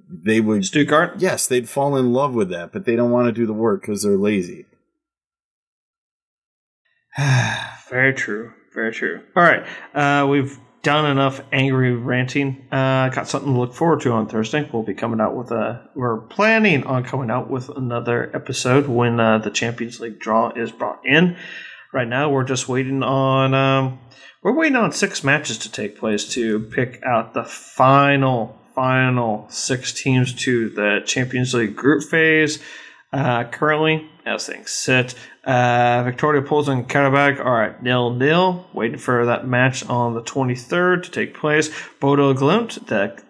they 0.08 0.40
would 0.40 0.64
Stuttgart. 0.64 1.14
yes, 1.18 1.46
they'd 1.46 1.68
fall 1.68 1.96
in 1.96 2.12
love 2.12 2.34
with 2.34 2.50
that, 2.50 2.72
but 2.72 2.84
they 2.84 2.96
don't 2.96 3.10
want 3.10 3.26
to 3.26 3.32
do 3.32 3.46
the 3.46 3.52
work 3.52 3.82
because 3.82 4.02
they're 4.02 4.16
lazy. 4.16 4.66
Very 7.90 8.14
true. 8.14 8.52
Very 8.74 8.92
true. 8.92 9.22
All 9.36 9.42
right. 9.42 9.64
Uh, 9.94 10.26
we've 10.26 10.58
done 10.82 11.06
enough 11.10 11.40
angry 11.52 11.94
ranting. 11.94 12.66
Uh, 12.70 13.08
got 13.08 13.28
something 13.28 13.52
to 13.52 13.58
look 13.58 13.74
forward 13.74 14.00
to 14.02 14.12
on 14.12 14.28
Thursday. 14.28 14.68
We'll 14.72 14.82
be 14.82 14.94
coming 14.94 15.20
out 15.20 15.36
with 15.36 15.50
a. 15.50 15.88
We're 15.94 16.18
planning 16.20 16.84
on 16.84 17.04
coming 17.04 17.30
out 17.30 17.50
with 17.50 17.68
another 17.70 18.30
episode 18.34 18.86
when 18.88 19.18
uh, 19.18 19.38
the 19.38 19.50
Champions 19.50 20.00
League 20.00 20.18
draw 20.18 20.50
is 20.50 20.72
brought 20.72 21.00
in. 21.04 21.36
Right 21.92 22.08
now, 22.08 22.30
we're 22.30 22.44
just 22.44 22.68
waiting 22.68 23.02
on. 23.02 23.54
Um, 23.54 24.00
we're 24.44 24.52
waiting 24.52 24.76
on 24.76 24.92
six 24.92 25.24
matches 25.24 25.56
to 25.56 25.72
take 25.72 25.98
place 25.98 26.28
to 26.28 26.60
pick 26.60 27.02
out 27.02 27.32
the 27.32 27.44
final, 27.44 28.60
final 28.74 29.46
six 29.48 29.90
teams 29.90 30.34
to 30.34 30.68
the 30.68 31.00
Champions 31.06 31.54
League 31.54 31.74
group 31.74 32.04
phase. 32.04 32.58
Uh, 33.10 33.44
currently, 33.44 34.06
as 34.26 34.46
things 34.46 34.70
sit, 34.70 35.14
uh, 35.44 36.02
Victoria 36.04 36.42
Pools 36.42 36.68
and 36.68 36.86
Karabakh 36.86 37.42
are 37.42 37.64
at 37.64 37.82
nil 37.82 38.12
nil, 38.12 38.66
waiting 38.74 38.98
for 38.98 39.24
that 39.24 39.46
match 39.46 39.86
on 39.86 40.12
the 40.12 40.22
23rd 40.22 41.04
to 41.04 41.10
take 41.10 41.32
place. 41.32 41.70
Bodø/Glimt, 42.00 42.86
the 42.86 43.23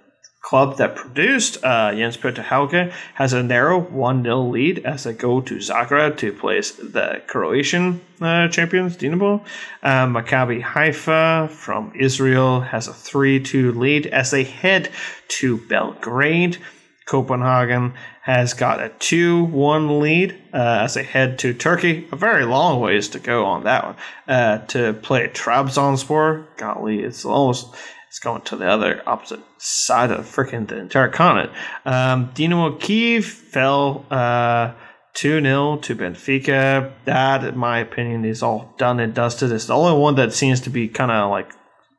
club 0.44 0.76
that 0.76 0.94
produced 0.94 1.64
uh, 1.64 1.92
Jens 1.94 2.18
Petter 2.18 2.42
Hauge, 2.42 2.92
has 3.14 3.32
a 3.32 3.42
narrow 3.42 3.80
1 3.80 4.22
0 4.22 4.42
lead 4.42 4.84
as 4.84 5.04
they 5.04 5.14
go 5.14 5.40
to 5.40 5.56
Zagreb 5.56 6.18
to 6.18 6.32
place 6.32 6.72
the 6.72 7.22
Croatian 7.26 8.02
uh, 8.20 8.48
champions, 8.48 8.96
Dinamo. 8.96 9.42
Uh, 9.82 10.06
Maccabi 10.06 10.62
Haifa 10.62 11.48
from 11.50 11.92
Israel 11.98 12.60
has 12.60 12.88
a 12.88 12.92
3 12.92 13.40
2 13.40 13.72
lead 13.72 14.06
as 14.06 14.30
they 14.30 14.44
head 14.44 14.90
to 15.28 15.56
Belgrade. 15.56 16.58
Copenhagen 17.06 17.92
has 18.22 18.54
got 18.54 18.82
a 18.82 18.90
2 18.98 19.44
1 19.44 20.00
lead 20.00 20.32
uh, 20.52 20.80
as 20.82 20.94
they 20.94 21.04
head 21.04 21.38
to 21.38 21.54
Turkey. 21.54 22.06
A 22.12 22.16
very 22.16 22.44
long 22.44 22.80
ways 22.80 23.08
to 23.08 23.18
go 23.18 23.46
on 23.46 23.64
that 23.64 23.84
one. 23.84 23.96
Uh, 24.28 24.58
to 24.66 24.92
play 24.92 25.26
Trabzonspor. 25.28 26.46
Golly, 26.58 27.00
it's 27.00 27.24
almost. 27.24 27.74
It's 28.14 28.20
going 28.20 28.42
to 28.42 28.54
the 28.54 28.68
other 28.68 29.02
opposite 29.08 29.40
side 29.58 30.12
of 30.12 30.24
freaking 30.24 30.68
the 30.68 30.78
entire 30.78 31.08
continent. 31.08 31.50
Um, 31.84 32.28
Dinamo 32.28 32.78
Kiev 32.78 33.24
fell 33.24 34.06
uh, 34.08 34.74
2 35.14 35.40
0 35.40 35.78
to 35.78 35.96
Benfica. 35.96 36.92
That, 37.06 37.42
in 37.42 37.58
my 37.58 37.80
opinion, 37.80 38.24
is 38.24 38.40
all 38.40 38.72
done 38.78 39.00
and 39.00 39.12
dusted. 39.12 39.50
It's 39.50 39.66
the 39.66 39.74
only 39.74 40.00
one 40.00 40.14
that 40.14 40.32
seems 40.32 40.60
to 40.60 40.70
be 40.70 40.86
kind 40.86 41.10
of 41.10 41.28
like 41.28 41.50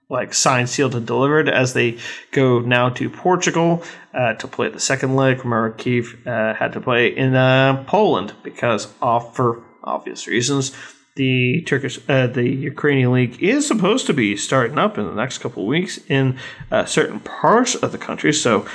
like 0.08 0.34
signed, 0.34 0.70
sealed, 0.70 0.96
and 0.96 1.06
delivered 1.06 1.50
as 1.50 1.74
they 1.74 1.98
go 2.32 2.60
now 2.60 2.88
to 2.92 3.10
Portugal 3.10 3.84
uh, 4.14 4.36
to 4.36 4.48
play 4.48 4.70
the 4.70 4.80
second 4.80 5.18
leg. 5.18 5.40
Remember, 5.40 5.72
Kiev 5.72 6.26
uh, 6.26 6.54
had 6.54 6.72
to 6.72 6.80
play 6.80 7.08
in 7.08 7.36
uh, 7.36 7.84
Poland 7.88 8.32
because 8.42 8.88
of 9.02 9.36
for 9.36 9.66
obvious 9.84 10.28
reasons. 10.28 10.74
The 11.16 11.62
Turkish, 11.66 11.98
uh, 12.10 12.28
the 12.28 12.44
Ukrainian 12.50 13.14
league 13.14 13.42
is 13.42 13.66
supposed 13.66 14.06
to 14.08 14.14
be 14.14 14.36
starting 14.36 14.78
up 14.78 14.98
in 14.98 15.06
the 15.06 15.14
next 15.16 15.38
couple 15.38 15.64
of 15.64 15.68
weeks 15.68 15.98
in 16.10 16.38
uh, 16.72 16.84
certain 16.86 17.22
parts 17.22 17.74
of 17.76 17.92
the 17.94 17.98
country. 17.98 18.34
So 18.34 18.66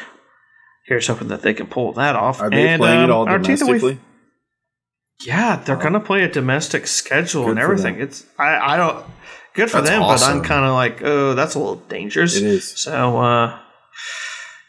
here's 0.87 1.07
hoping 1.07 1.29
that 1.29 1.43
they 1.43 1.53
can 1.53 1.67
pull 1.67 1.93
that 1.93 2.17
off. 2.17 2.41
Are 2.41 2.49
they 2.49 2.69
And, 2.69 2.81
playing 2.81 3.01
it 3.03 3.11
um, 3.11 3.13
all 3.13 3.25
that 3.27 3.41
we- 3.41 3.45
domestically? 3.45 4.01
yeah, 5.27 5.57
they're 5.57 5.77
gonna 5.77 6.01
play 6.01 6.23
a 6.23 6.29
domestic 6.33 6.87
schedule 6.87 7.43
Good 7.45 7.51
and 7.51 7.59
everything. 7.61 8.01
It's 8.01 8.25
I, 8.39 8.75
I 8.75 8.77
don't 8.79 9.05
good 9.55 9.71
for 9.71 9.83
That's 9.83 9.91
them, 9.91 10.01
but 10.01 10.23
I'm 10.23 10.43
kind 10.43 10.65
of 10.65 10.73
like, 10.73 11.03
oh, 11.03 11.35
that's 11.35 11.55
a 11.55 11.59
little 11.59 11.77
dangerous. 11.77 12.37
It 12.37 12.45
is. 12.45 12.71
So, 12.81 13.19
uh, 13.19 13.59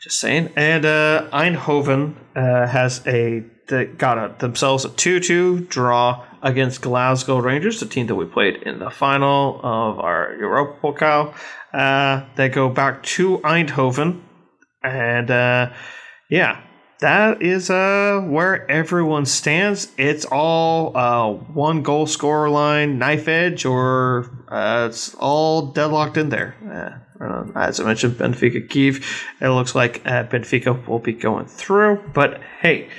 just 0.04 0.20
saying. 0.20 0.52
And 0.58 0.86
uh, 0.86 1.30
Eindhoven 1.32 2.16
uh, 2.36 2.68
has 2.68 3.02
a 3.08 3.46
they 3.70 3.86
got 3.86 4.18
a, 4.18 4.36
themselves 4.40 4.84
a 4.84 4.90
two-two 4.90 5.62
draw 5.62 6.26
against 6.42 6.82
Glasgow 6.82 7.38
Rangers, 7.38 7.80
the 7.80 7.86
team 7.86 8.08
that 8.08 8.16
we 8.16 8.26
played 8.26 8.64
in 8.64 8.80
the 8.80 8.90
final 8.90 9.60
of 9.64 10.00
our 10.00 10.36
Europa 10.40 10.80
Pokal. 10.82 11.34
Uh, 11.74 12.26
they 12.36 12.50
go 12.50 12.70
back 12.70 13.04
to 13.04 13.38
Eindhoven, 13.40 14.22
and 14.84 15.30
uh, 15.30 15.72
yeah, 16.30 16.62
that 17.00 17.42
is 17.42 17.70
uh, 17.70 18.22
where 18.28 18.70
everyone 18.70 19.26
stands. 19.26 19.92
It's 19.98 20.26
all 20.26 20.96
uh, 20.96 21.32
one 21.32 21.84
goal 21.84 22.06
scorer 22.06 22.50
line, 22.50 23.00
knife 23.00 23.28
edge, 23.28 23.66
or 23.66 24.30
uh, 24.50 24.88
it's 24.90 25.16
all 25.16 25.68
deadlocked 25.68 26.18
in 26.18 26.30
there. 26.30 26.56
Uh, 27.20 27.46
as 27.56 27.80
I 27.80 27.84
mentioned, 27.84 28.16
Benfica 28.16 28.68
Kiev. 28.68 29.06
It 29.40 29.50
looks 29.50 29.76
like 29.76 30.02
uh, 30.06 30.24
Benfica 30.24 30.88
will 30.88 31.00
be 31.00 31.14
going 31.14 31.46
through, 31.46 32.04
but 32.14 32.42
hey. 32.62 32.90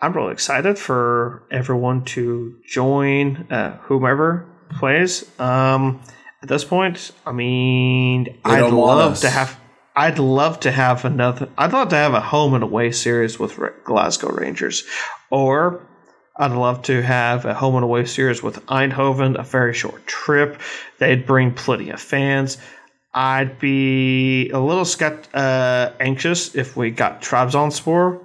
I'm 0.00 0.12
really 0.12 0.32
excited 0.32 0.78
for 0.78 1.42
everyone 1.50 2.04
to 2.06 2.56
join 2.66 3.46
uh, 3.50 3.78
whomever 3.78 4.46
plays. 4.78 5.28
Um, 5.40 6.00
at 6.42 6.48
this 6.48 6.64
point, 6.64 7.10
I 7.26 7.32
mean, 7.32 8.38
I'd 8.44 8.60
love 8.72 9.18
to 9.20 9.30
have. 9.30 9.58
I'd 9.96 10.20
love 10.20 10.60
to 10.60 10.70
have 10.70 11.04
another. 11.04 11.48
I'd 11.58 11.72
love 11.72 11.88
to 11.88 11.96
have 11.96 12.14
a 12.14 12.20
home 12.20 12.54
and 12.54 12.62
away 12.62 12.92
series 12.92 13.40
with 13.40 13.58
Glasgow 13.82 14.30
Rangers, 14.30 14.84
or 15.30 15.84
I'd 16.36 16.52
love 16.52 16.82
to 16.82 17.02
have 17.02 17.44
a 17.44 17.54
home 17.54 17.74
and 17.74 17.82
away 17.82 18.04
series 18.04 18.40
with 18.40 18.64
Eindhoven. 18.66 19.36
A 19.36 19.42
very 19.42 19.74
short 19.74 20.06
trip. 20.06 20.60
They'd 20.98 21.26
bring 21.26 21.54
plenty 21.54 21.90
of 21.90 22.00
fans. 22.00 22.58
I'd 23.12 23.58
be 23.58 24.50
a 24.50 24.60
little 24.60 24.84
skept- 24.84 25.34
uh, 25.34 25.92
anxious 25.98 26.54
if 26.54 26.76
we 26.76 26.92
got 26.92 27.20
Trabzonspor, 27.20 28.24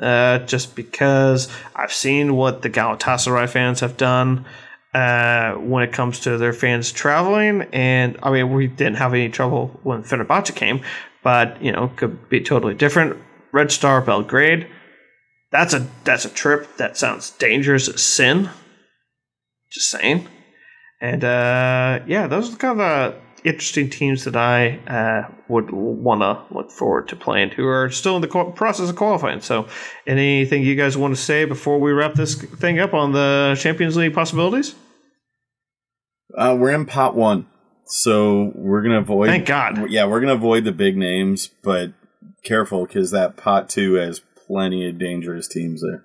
uh, 0.00 0.38
just 0.40 0.74
because 0.74 1.48
I've 1.74 1.92
seen 1.92 2.36
what 2.36 2.62
the 2.62 2.70
Galatasaray 2.70 3.48
fans 3.48 3.80
have 3.80 3.96
done 3.96 4.46
uh, 4.94 5.54
when 5.54 5.82
it 5.82 5.92
comes 5.92 6.20
to 6.20 6.38
their 6.38 6.52
fans 6.52 6.92
traveling. 6.92 7.62
And 7.72 8.18
I 8.22 8.30
mean, 8.30 8.52
we 8.52 8.66
didn't 8.66 8.96
have 8.96 9.14
any 9.14 9.28
trouble 9.28 9.78
when 9.82 10.02
Fenerbahce 10.02 10.54
came, 10.54 10.82
but 11.22 11.62
you 11.62 11.72
know, 11.72 11.88
could 11.96 12.28
be 12.28 12.40
totally 12.40 12.74
different. 12.74 13.16
Red 13.52 13.70
Star 13.70 14.00
Belgrade. 14.00 14.66
That's 15.50 15.74
a 15.74 15.86
that's 16.04 16.24
a 16.24 16.30
trip 16.30 16.76
that 16.78 16.96
sounds 16.96 17.30
dangerous 17.30 17.88
as 17.88 18.02
sin. 18.02 18.48
Just 19.70 19.90
saying. 19.90 20.28
And 21.00 21.24
uh, 21.24 22.00
yeah, 22.06 22.26
those 22.26 22.54
are 22.54 22.56
kind 22.56 22.80
of 22.80 23.14
uh, 23.14 23.16
interesting 23.44 23.90
teams 23.90 24.24
that 24.24 24.36
I 24.36 24.78
uh, 24.86 25.30
would 25.48 25.70
want 25.70 26.20
to 26.22 26.54
look 26.54 26.70
forward 26.70 27.08
to 27.08 27.16
playing 27.16 27.50
who 27.50 27.66
are 27.66 27.90
still 27.90 28.16
in 28.16 28.22
the 28.22 28.28
process 28.28 28.88
of 28.88 28.96
qualifying. 28.96 29.40
So, 29.40 29.68
anything 30.06 30.62
you 30.62 30.74
guys 30.74 30.96
want 30.96 31.14
to 31.14 31.20
say 31.20 31.44
before 31.44 31.78
we 31.78 31.92
wrap 31.92 32.14
this 32.14 32.34
thing 32.34 32.78
up 32.78 32.94
on 32.94 33.12
the 33.12 33.56
Champions 33.58 33.96
League 33.96 34.14
possibilities? 34.14 34.74
Uh, 36.36 36.56
we're 36.58 36.70
in 36.70 36.86
pot 36.86 37.14
one, 37.14 37.46
so 37.86 38.52
we're 38.54 38.82
gonna 38.82 39.00
avoid. 39.00 39.28
Thank 39.28 39.46
God. 39.46 39.90
Yeah, 39.90 40.06
we're 40.06 40.20
gonna 40.20 40.34
avoid 40.34 40.64
the 40.64 40.72
big 40.72 40.96
names, 40.96 41.48
but 41.62 41.92
careful 42.42 42.86
because 42.86 43.10
that 43.10 43.36
pot 43.36 43.68
two 43.68 43.94
has 43.94 44.20
plenty 44.46 44.88
of 44.88 44.98
dangerous 44.98 45.48
teams 45.48 45.82
there. 45.82 46.04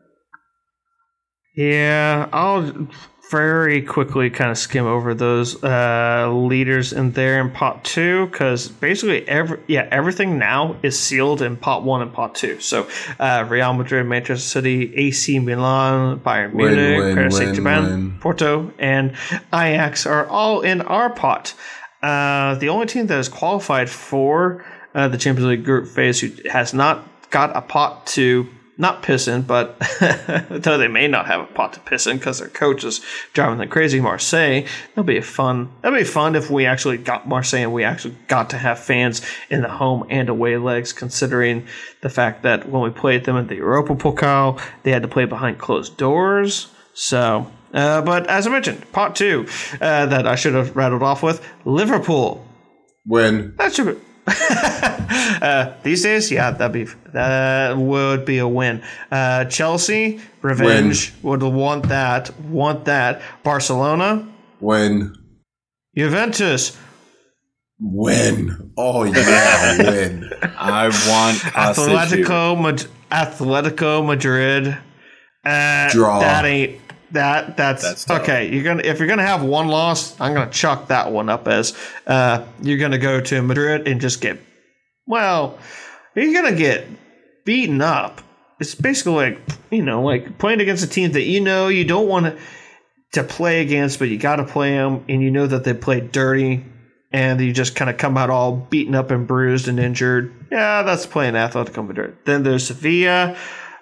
Yeah, 1.55 2.29
I'll 2.31 2.87
very 3.29 3.81
quickly 3.81 4.29
kind 4.29 4.51
of 4.51 4.57
skim 4.57 4.85
over 4.85 5.13
those 5.13 5.61
uh, 5.63 6.31
leaders 6.31 6.93
in 6.93 7.11
there 7.11 7.41
in 7.41 7.51
pot 7.51 7.83
two 7.83 8.25
because 8.27 8.67
basically 8.67 9.27
every 9.27 9.59
yeah 9.67 9.87
everything 9.91 10.37
now 10.37 10.77
is 10.83 10.97
sealed 10.97 11.41
in 11.41 11.57
pot 11.57 11.83
one 11.83 12.01
and 12.01 12.13
pot 12.13 12.35
two. 12.35 12.59
So 12.59 12.87
uh, 13.19 13.45
Real 13.47 13.73
Madrid, 13.73 14.05
Manchester 14.05 14.47
City, 14.47 14.95
AC 14.95 15.39
Milan, 15.39 16.19
Bayern 16.19 16.53
Win, 16.53 16.75
Munich, 16.75 16.99
win, 16.99 17.15
Paris 17.15 17.37
Saint 17.37 17.55
Germain. 17.55 18.17
Porto, 18.19 18.71
and 18.79 19.15
Ajax 19.53 20.05
are 20.05 20.25
all 20.27 20.61
in 20.61 20.81
our 20.81 21.09
pot. 21.09 21.53
Uh, 22.01 22.55
the 22.55 22.69
only 22.69 22.85
team 22.85 23.07
that 23.07 23.15
has 23.15 23.27
qualified 23.27 23.89
for 23.89 24.63
uh, 24.93 25.07
the 25.07 25.17
Champions 25.17 25.49
League 25.49 25.65
group 25.65 25.87
phase 25.87 26.21
who 26.21 26.31
has 26.49 26.73
not 26.73 27.03
got 27.29 27.55
a 27.55 27.61
pot 27.61 28.07
to 28.07 28.47
not 28.77 29.01
piss 29.01 29.27
in, 29.27 29.41
but 29.41 29.79
though 30.49 30.77
they 30.77 30.87
may 30.87 31.07
not 31.07 31.25
have 31.27 31.41
a 31.41 31.45
pot 31.45 31.73
to 31.73 31.79
piss 31.79 32.05
in 32.05 32.17
because 32.17 32.39
their 32.39 32.47
coach 32.47 32.83
is 32.83 33.01
driving 33.33 33.57
them 33.57 33.69
crazy. 33.69 33.99
Marseille, 33.99 34.63
that'll 34.89 35.03
be 35.03 35.17
a 35.17 35.21
fun. 35.21 35.71
That'll 35.81 35.97
be 35.97 36.03
fun 36.03 36.35
if 36.35 36.49
we 36.49 36.65
actually 36.65 36.97
got 36.97 37.27
Marseille 37.27 37.61
and 37.61 37.73
we 37.73 37.83
actually 37.83 38.15
got 38.27 38.51
to 38.51 38.57
have 38.57 38.79
fans 38.79 39.21
in 39.49 39.61
the 39.61 39.69
home 39.69 40.05
and 40.09 40.29
away 40.29 40.57
legs. 40.57 40.93
Considering 40.93 41.65
the 42.01 42.09
fact 42.09 42.43
that 42.43 42.69
when 42.69 42.83
we 42.83 42.89
played 42.89 43.25
them 43.25 43.37
at 43.37 43.47
the 43.47 43.55
Europa 43.55 43.95
Pokal, 43.95 44.61
they 44.83 44.91
had 44.91 45.01
to 45.01 45.07
play 45.07 45.25
behind 45.25 45.57
closed 45.57 45.97
doors. 45.97 46.67
So, 46.93 47.51
uh, 47.73 48.01
but 48.01 48.27
as 48.27 48.47
I 48.47 48.51
mentioned, 48.51 48.91
pot 48.91 49.15
two 49.15 49.47
uh, 49.81 50.05
that 50.05 50.27
I 50.27 50.35
should 50.35 50.53
have 50.53 50.75
rattled 50.75 51.03
off 51.03 51.23
with 51.23 51.45
Liverpool. 51.65 52.45
When 53.05 53.55
That 53.57 53.73
should 53.73 53.87
be. 53.87 54.01
uh, 55.41 55.73
these 55.83 56.03
days, 56.03 56.29
yeah, 56.31 56.51
that'd 56.51 56.73
be 56.73 56.91
that 57.13 57.77
would 57.77 58.25
be 58.25 58.39
a 58.39 58.47
win. 58.47 58.83
Uh, 59.09 59.45
Chelsea, 59.45 60.19
revenge 60.41 61.13
would 61.21 61.43
want 61.43 61.87
that, 61.87 62.37
want 62.41 62.85
that. 62.85 63.21
Barcelona, 63.43 64.27
when 64.59 65.15
Juventus, 65.95 66.77
when 67.79 68.73
oh 68.77 69.03
yeah 69.03 69.77
when 69.83 70.29
I 70.57 70.87
want. 71.07 71.37
Atletico, 71.55 72.61
Mad- 72.61 72.87
Atletico 73.09 74.05
Madrid. 74.05 74.77
Uh, 75.45 75.89
Draw. 75.89 76.19
That 76.19 76.43
ain't 76.43 76.81
that. 77.11 77.57
That's, 77.57 77.83
That's 77.83 78.09
okay. 78.09 78.49
You're 78.53 78.63
gonna 78.63 78.83
if 78.83 78.99
you're 78.99 79.07
gonna 79.07 79.25
have 79.25 79.43
one 79.43 79.67
loss, 79.67 80.19
I'm 80.19 80.33
gonna 80.33 80.51
chalk 80.51 80.87
that 80.87 81.11
one 81.11 81.29
up 81.29 81.47
as 81.47 81.77
uh, 82.05 82.45
you're 82.61 82.77
gonna 82.77 82.97
go 82.97 83.21
to 83.21 83.41
Madrid 83.41 83.87
and 83.87 84.01
just 84.01 84.21
get 84.21 84.39
well, 85.05 85.57
you're 86.15 86.33
gonna 86.33 86.55
get 86.55 86.87
beaten 87.45 87.81
up. 87.81 88.21
It's 88.59 88.75
basically 88.75 89.13
like 89.13 89.39
you 89.71 89.83
know, 89.83 90.01
like 90.01 90.37
playing 90.37 90.61
against 90.61 90.83
a 90.83 90.87
team 90.87 91.11
that 91.11 91.23
you 91.23 91.41
know 91.41 91.67
you 91.67 91.85
don't 91.85 92.07
want 92.07 92.25
to 92.25 92.37
to 93.13 93.23
play 93.23 93.61
against, 93.61 93.99
but 93.99 94.09
you 94.09 94.17
got 94.17 94.37
to 94.37 94.43
play 94.43 94.71
them, 94.71 95.03
and 95.07 95.21
you 95.21 95.31
know 95.31 95.47
that 95.47 95.63
they 95.63 95.73
play 95.73 96.01
dirty, 96.01 96.65
and 97.11 97.39
you 97.39 97.53
just 97.53 97.75
kind 97.75 97.89
of 97.89 97.97
come 97.97 98.17
out 98.17 98.29
all 98.29 98.55
beaten 98.55 98.95
up 98.95 99.11
and 99.11 99.27
bruised 99.27 99.67
and 99.67 99.79
injured. 99.79 100.33
Yeah, 100.51 100.83
that's 100.83 101.05
playing 101.05 101.33
Atletico 101.33 101.85
Madrid. 101.85 102.17
Then 102.25 102.43
there's 102.43 102.67
Sevilla, 102.67 103.37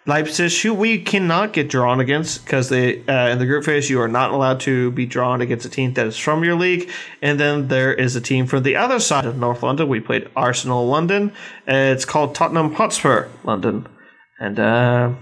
Leipzig, 0.07 0.51
who 0.61 0.73
we 0.73 0.99
cannot 0.99 1.51
get 1.51 1.67
drawn 1.67 1.99
against 1.99 2.45
because 2.45 2.69
they 2.69 3.03
uh, 3.05 3.29
in 3.29 3.39
the 3.39 3.45
group 3.45 3.65
phase 3.65 3.89
you 3.89 3.99
are 3.99 4.07
not 4.07 4.31
allowed 4.31 4.59
to 4.61 4.91
be 4.91 5.05
drawn 5.05 5.41
against 5.41 5.65
a 5.65 5.69
team 5.69 5.93
that 5.93 6.05
is 6.05 6.17
from 6.17 6.43
your 6.43 6.55
league. 6.55 6.89
And 7.21 7.39
then 7.39 7.69
there 7.69 7.93
is 7.93 8.15
a 8.15 8.21
team 8.21 8.45
from 8.45 8.63
the 8.63 8.75
other 8.75 8.99
side 8.99 9.25
of 9.25 9.37
North 9.37 9.63
London. 9.63 9.89
We 9.89 9.99
played 9.99 10.29
Arsenal 10.35 10.85
London. 10.87 11.33
It's 11.67 12.05
called 12.05 12.35
Tottenham 12.35 12.73
Hotspur 12.73 13.29
London, 13.43 13.87
and. 14.39 14.59
Uh, 14.59 15.13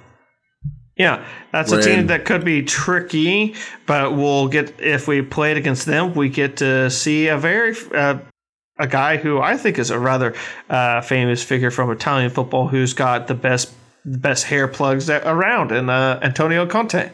yeah, 0.96 1.26
that's 1.52 1.72
a 1.72 1.82
team 1.82 1.98
Win. 1.98 2.08
that 2.08 2.24
could 2.24 2.46
be 2.46 2.62
tricky, 2.62 3.56
but 3.88 4.16
we'll 4.16 4.48
get 4.48 4.80
if 4.80 5.08
we 5.08 5.24
played 5.24 5.58
against 5.58 5.88
them, 5.88 6.14
we 6.14 6.30
get 6.30 6.58
to 6.58 6.92
see 6.92 7.30
a 7.30 7.38
very 7.38 7.76
uh, 7.96 8.20
a 8.78 8.88
guy 8.88 9.18
who 9.18 9.42
I 9.42 9.58
think 9.58 9.80
is 9.80 9.90
a 9.90 9.98
rather 9.98 10.36
uh, 10.70 11.02
famous 11.02 11.44
figure 11.44 11.72
from 11.72 11.90
Italian 11.90 12.30
football 12.30 12.68
who's 12.68 12.94
got 12.94 13.26
the 13.26 13.34
best 13.34 13.74
best 14.06 14.46
hair 14.46 14.68
plugs 14.68 15.08
that 15.08 15.24
around, 15.26 15.72
and 15.72 15.90
uh, 15.90 16.20
Antonio 16.22 16.66
Conte. 16.66 17.12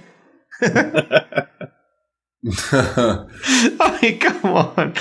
I 2.72 4.00
mean, 4.02 4.20
come 4.20 4.46
on. 4.46 4.94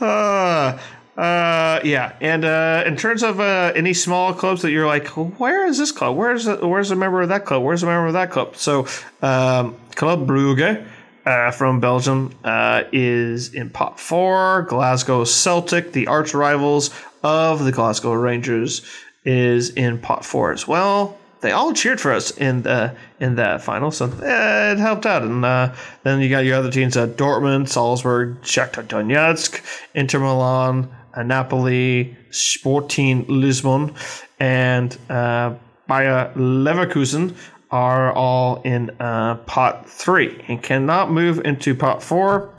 Uh, 0.00 0.78
uh, 1.20 1.80
yeah, 1.84 2.16
and 2.22 2.44
uh, 2.44 2.84
in 2.86 2.96
terms 2.96 3.22
of 3.22 3.38
uh, 3.38 3.72
any 3.76 3.92
small 3.92 4.32
clubs 4.32 4.62
that 4.62 4.70
you're 4.70 4.86
like, 4.86 5.06
where 5.08 5.66
is 5.66 5.76
this 5.76 5.92
club? 5.92 6.16
Where's 6.16 6.46
the, 6.46 6.66
where's 6.66 6.90
a 6.90 6.96
member 6.96 7.20
of 7.20 7.28
that 7.28 7.44
club? 7.44 7.62
Where's 7.62 7.82
a 7.82 7.86
member 7.86 8.06
of 8.06 8.14
that 8.14 8.30
club? 8.30 8.56
So, 8.56 8.86
um, 9.20 9.76
Club 9.94 10.26
Brugge 10.26 10.86
uh, 11.26 11.50
from 11.50 11.80
Belgium 11.80 12.34
uh, 12.44 12.84
is 12.92 13.52
in 13.52 13.68
pot 13.68 14.00
four. 14.00 14.62
Glasgow 14.62 15.24
Celtic, 15.24 15.92
the 15.92 16.06
arch 16.06 16.32
rivals 16.32 16.88
of 17.22 17.62
the 17.62 17.72
Glasgow 17.72 18.14
Rangers, 18.14 18.80
is 19.26 19.68
in 19.68 19.98
pot 19.98 20.24
four 20.24 20.52
as 20.52 20.66
well 20.66 21.19
they 21.40 21.52
all 21.52 21.72
cheered 21.72 22.00
for 22.00 22.12
us 22.12 22.30
in 22.36 22.62
the 22.62 22.94
in 23.18 23.36
that 23.36 23.62
final, 23.62 23.90
so 23.90 24.06
it 24.06 24.78
helped 24.78 25.06
out. 25.06 25.22
And 25.22 25.44
uh, 25.44 25.74
then 26.02 26.20
you 26.20 26.28
got 26.28 26.44
your 26.44 26.56
other 26.56 26.70
teams: 26.70 26.96
uh, 26.96 27.06
Dortmund, 27.08 27.68
Salzburg, 27.68 28.40
Shakhtar 28.42 28.84
Donetsk, 28.86 29.62
Inter 29.94 30.20
Milan, 30.20 30.90
uh, 31.14 31.22
Napoli, 31.22 32.16
Sporting 32.30 33.24
Lisbon, 33.28 33.94
and 34.38 34.96
uh, 35.08 35.54
Bayer 35.88 36.32
Leverkusen 36.36 37.34
are 37.70 38.12
all 38.12 38.60
in 38.62 38.90
uh, 39.00 39.36
pot 39.46 39.88
three 39.88 40.44
and 40.48 40.62
cannot 40.62 41.10
move 41.10 41.40
into 41.44 41.74
pot 41.74 42.02
four. 42.02 42.52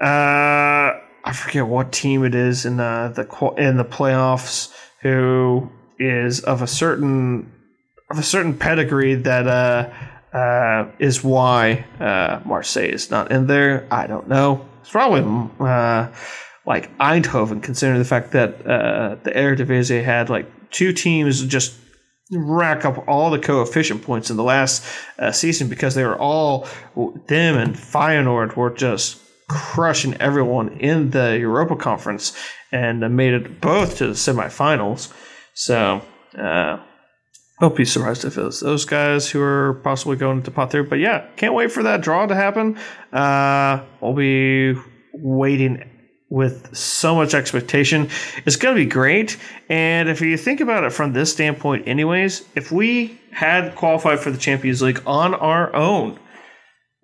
Uh, 0.00 1.00
I 1.26 1.32
forget 1.32 1.66
what 1.66 1.92
team 1.92 2.24
it 2.24 2.34
is 2.34 2.66
in 2.66 2.80
uh, 2.80 3.08
the 3.08 3.22
in 3.56 3.76
the 3.76 3.84
playoffs 3.84 4.74
who 5.00 5.70
is 5.98 6.40
of 6.40 6.62
a 6.62 6.66
certain 6.66 7.50
of 8.14 8.20
a 8.20 8.22
certain 8.22 8.56
pedigree 8.56 9.16
that 9.16 9.48
uh, 9.48 10.36
uh, 10.36 10.90
is 11.00 11.24
why 11.24 11.84
uh, 11.98 12.40
Marseille 12.44 12.90
is 12.90 13.10
not 13.10 13.32
in 13.32 13.48
there. 13.48 13.88
I 13.90 14.06
don't 14.06 14.28
know. 14.28 14.66
It's 14.80 14.90
probably 14.90 15.22
uh, 15.58 16.12
like 16.64 16.96
Eindhoven, 16.98 17.60
considering 17.60 17.98
the 17.98 18.04
fact 18.04 18.30
that 18.32 18.64
uh, 18.64 19.16
the 19.24 19.32
Eredivisie 19.32 20.04
had 20.04 20.30
like 20.30 20.70
two 20.70 20.92
teams 20.92 21.44
just 21.44 21.74
rack 22.30 22.84
up 22.84 23.06
all 23.08 23.30
the 23.30 23.38
coefficient 23.38 24.02
points 24.02 24.30
in 24.30 24.36
the 24.36 24.44
last 24.44 24.84
season 25.32 25.68
because 25.68 25.94
they 25.94 26.04
were 26.04 26.18
all 26.18 26.66
them 27.26 27.56
and 27.56 27.74
Feyenoord 27.74 28.56
were 28.56 28.70
just 28.70 29.20
crushing 29.48 30.14
everyone 30.20 30.68
in 30.78 31.10
the 31.10 31.36
Europa 31.38 31.76
Conference 31.76 32.36
and 32.72 33.00
made 33.16 33.34
it 33.34 33.60
both 33.60 33.98
to 33.98 34.06
the 34.06 34.12
semifinals. 34.12 35.12
So. 35.54 36.00
Uh, 36.38 36.78
Hope 37.58 37.76
be 37.76 37.84
surprised 37.84 38.24
if 38.24 38.36
it's 38.36 38.60
those 38.60 38.84
guys 38.84 39.30
who 39.30 39.40
are 39.40 39.74
possibly 39.84 40.16
going 40.16 40.42
to 40.42 40.50
pot 40.50 40.72
through. 40.72 40.88
But 40.88 40.98
yeah, 40.98 41.28
can't 41.36 41.54
wait 41.54 41.70
for 41.70 41.84
that 41.84 42.00
draw 42.00 42.26
to 42.26 42.34
happen. 42.34 42.76
Uh, 43.12 43.84
we'll 44.00 44.14
be 44.14 44.74
waiting 45.12 45.88
with 46.30 46.74
so 46.76 47.14
much 47.14 47.32
expectation. 47.32 48.08
It's 48.44 48.56
going 48.56 48.74
to 48.74 48.82
be 48.82 48.90
great. 48.90 49.36
And 49.68 50.08
if 50.08 50.20
you 50.20 50.36
think 50.36 50.60
about 50.60 50.82
it 50.82 50.92
from 50.92 51.12
this 51.12 51.32
standpoint, 51.32 51.86
anyways, 51.86 52.44
if 52.56 52.72
we 52.72 53.20
had 53.30 53.76
qualified 53.76 54.18
for 54.18 54.32
the 54.32 54.38
Champions 54.38 54.82
League 54.82 55.02
on 55.06 55.32
our 55.34 55.72
own, 55.76 56.18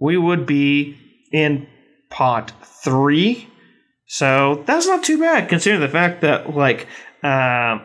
we 0.00 0.16
would 0.16 0.46
be 0.46 0.98
in 1.32 1.68
pot 2.08 2.52
three. 2.82 3.48
So 4.06 4.64
that's 4.66 4.88
not 4.88 5.04
too 5.04 5.20
bad 5.20 5.48
considering 5.48 5.80
the 5.80 5.88
fact 5.88 6.22
that, 6.22 6.56
like, 6.56 6.88
uh, 7.22 7.78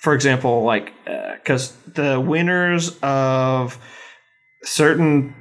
for 0.00 0.14
example, 0.14 0.62
like, 0.62 0.92
because 1.04 1.72
uh, 1.72 1.90
the 1.94 2.20
winners 2.20 2.98
of 3.02 3.78
certain 4.62 5.34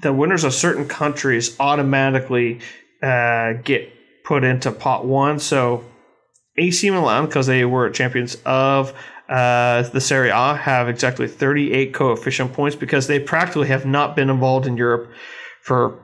the 0.00 0.12
winners 0.12 0.44
of 0.44 0.54
certain 0.54 0.88
countries 0.88 1.58
automatically 1.60 2.60
uh, 3.02 3.54
get 3.64 3.92
put 4.24 4.44
into 4.44 4.70
pot 4.70 5.04
one. 5.04 5.38
So 5.38 5.84
AC 6.56 6.90
Milan, 6.90 7.26
because 7.26 7.46
they 7.46 7.64
were 7.64 7.90
champions 7.90 8.36
of 8.44 8.92
uh, 9.28 9.82
the 9.82 10.00
Serie 10.00 10.30
A, 10.30 10.54
have 10.54 10.88
exactly 10.88 11.26
38 11.26 11.94
coefficient 11.94 12.52
points 12.52 12.76
because 12.76 13.06
they 13.06 13.18
practically 13.18 13.68
have 13.68 13.86
not 13.86 14.14
been 14.14 14.28
involved 14.28 14.66
in 14.66 14.76
Europe 14.76 15.10
for 15.62 15.98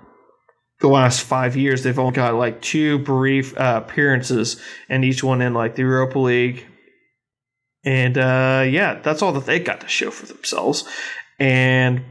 the 0.80 0.88
last 0.88 1.22
five 1.22 1.56
years. 1.56 1.82
They've 1.82 1.98
only 1.98 2.14
got 2.14 2.34
like 2.34 2.62
two 2.62 2.98
brief 3.00 3.56
uh, 3.58 3.82
appearances, 3.84 4.60
and 4.88 5.04
each 5.04 5.22
one 5.22 5.42
in 5.42 5.52
like 5.52 5.74
the 5.74 5.82
Europa 5.82 6.18
League. 6.18 6.64
And 7.84 8.18
uh, 8.18 8.64
yeah, 8.68 9.00
that's 9.02 9.22
all 9.22 9.32
that 9.32 9.46
they 9.46 9.60
got 9.60 9.80
to 9.80 9.88
show 9.88 10.10
for 10.10 10.26
themselves. 10.26 10.84
And 11.38 12.04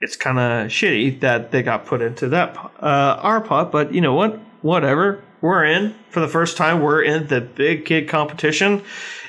it's 0.00 0.16
kind 0.16 0.38
of 0.38 0.70
shitty 0.70 1.20
that 1.20 1.50
they 1.50 1.62
got 1.62 1.86
put 1.86 2.02
into 2.02 2.28
that 2.28 2.56
uh, 2.80 3.18
our 3.20 3.40
pot, 3.40 3.72
but 3.72 3.94
you 3.94 4.00
know 4.00 4.14
what? 4.14 4.38
Whatever. 4.62 5.22
We're 5.40 5.64
in 5.64 5.94
for 6.08 6.20
the 6.20 6.28
first 6.28 6.56
time. 6.56 6.80
We're 6.80 7.02
in 7.02 7.26
the 7.26 7.40
big 7.40 7.84
kid 7.84 8.08
competition, 8.08 8.82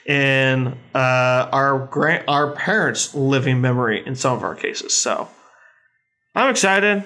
and 0.08 0.78
uh, 0.94 1.50
our 1.52 1.88
grand 1.92 2.24
our 2.30 2.52
parents' 2.52 3.14
living 3.14 3.60
memory 3.60 4.02
in 4.06 4.16
some 4.16 4.38
of 4.38 4.44
our 4.44 4.56
cases. 4.56 4.96
So 4.96 5.28
I'm 6.34 6.50
excited. 6.50 7.06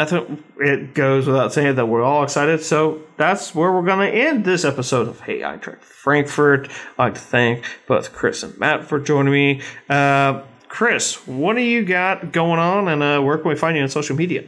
I 0.00 0.06
think 0.06 0.42
it 0.58 0.94
goes 0.94 1.26
without 1.26 1.52
saying 1.52 1.74
that 1.74 1.84
we're 1.84 2.02
all 2.02 2.24
excited. 2.24 2.62
So 2.62 3.02
that's 3.18 3.54
where 3.54 3.70
we're 3.70 3.84
going 3.84 4.10
to 4.10 4.18
end 4.18 4.46
this 4.46 4.64
episode 4.64 5.08
of 5.08 5.20
Hey 5.20 5.40
Eintracht 5.40 5.82
Frankfurt. 5.82 6.70
I'd 6.98 7.04
like 7.04 7.14
to 7.14 7.20
thank 7.20 7.66
both 7.86 8.10
Chris 8.14 8.42
and 8.42 8.58
Matt 8.58 8.84
for 8.84 8.98
joining 8.98 9.32
me. 9.32 9.60
Uh, 9.90 10.40
Chris, 10.68 11.26
what 11.26 11.54
do 11.54 11.60
you 11.60 11.84
got 11.84 12.32
going 12.32 12.58
on, 12.58 12.88
and 12.88 13.02
uh, 13.02 13.20
where 13.20 13.36
can 13.36 13.50
we 13.50 13.56
find 13.56 13.76
you 13.76 13.82
on 13.82 13.90
social 13.90 14.16
media? 14.16 14.44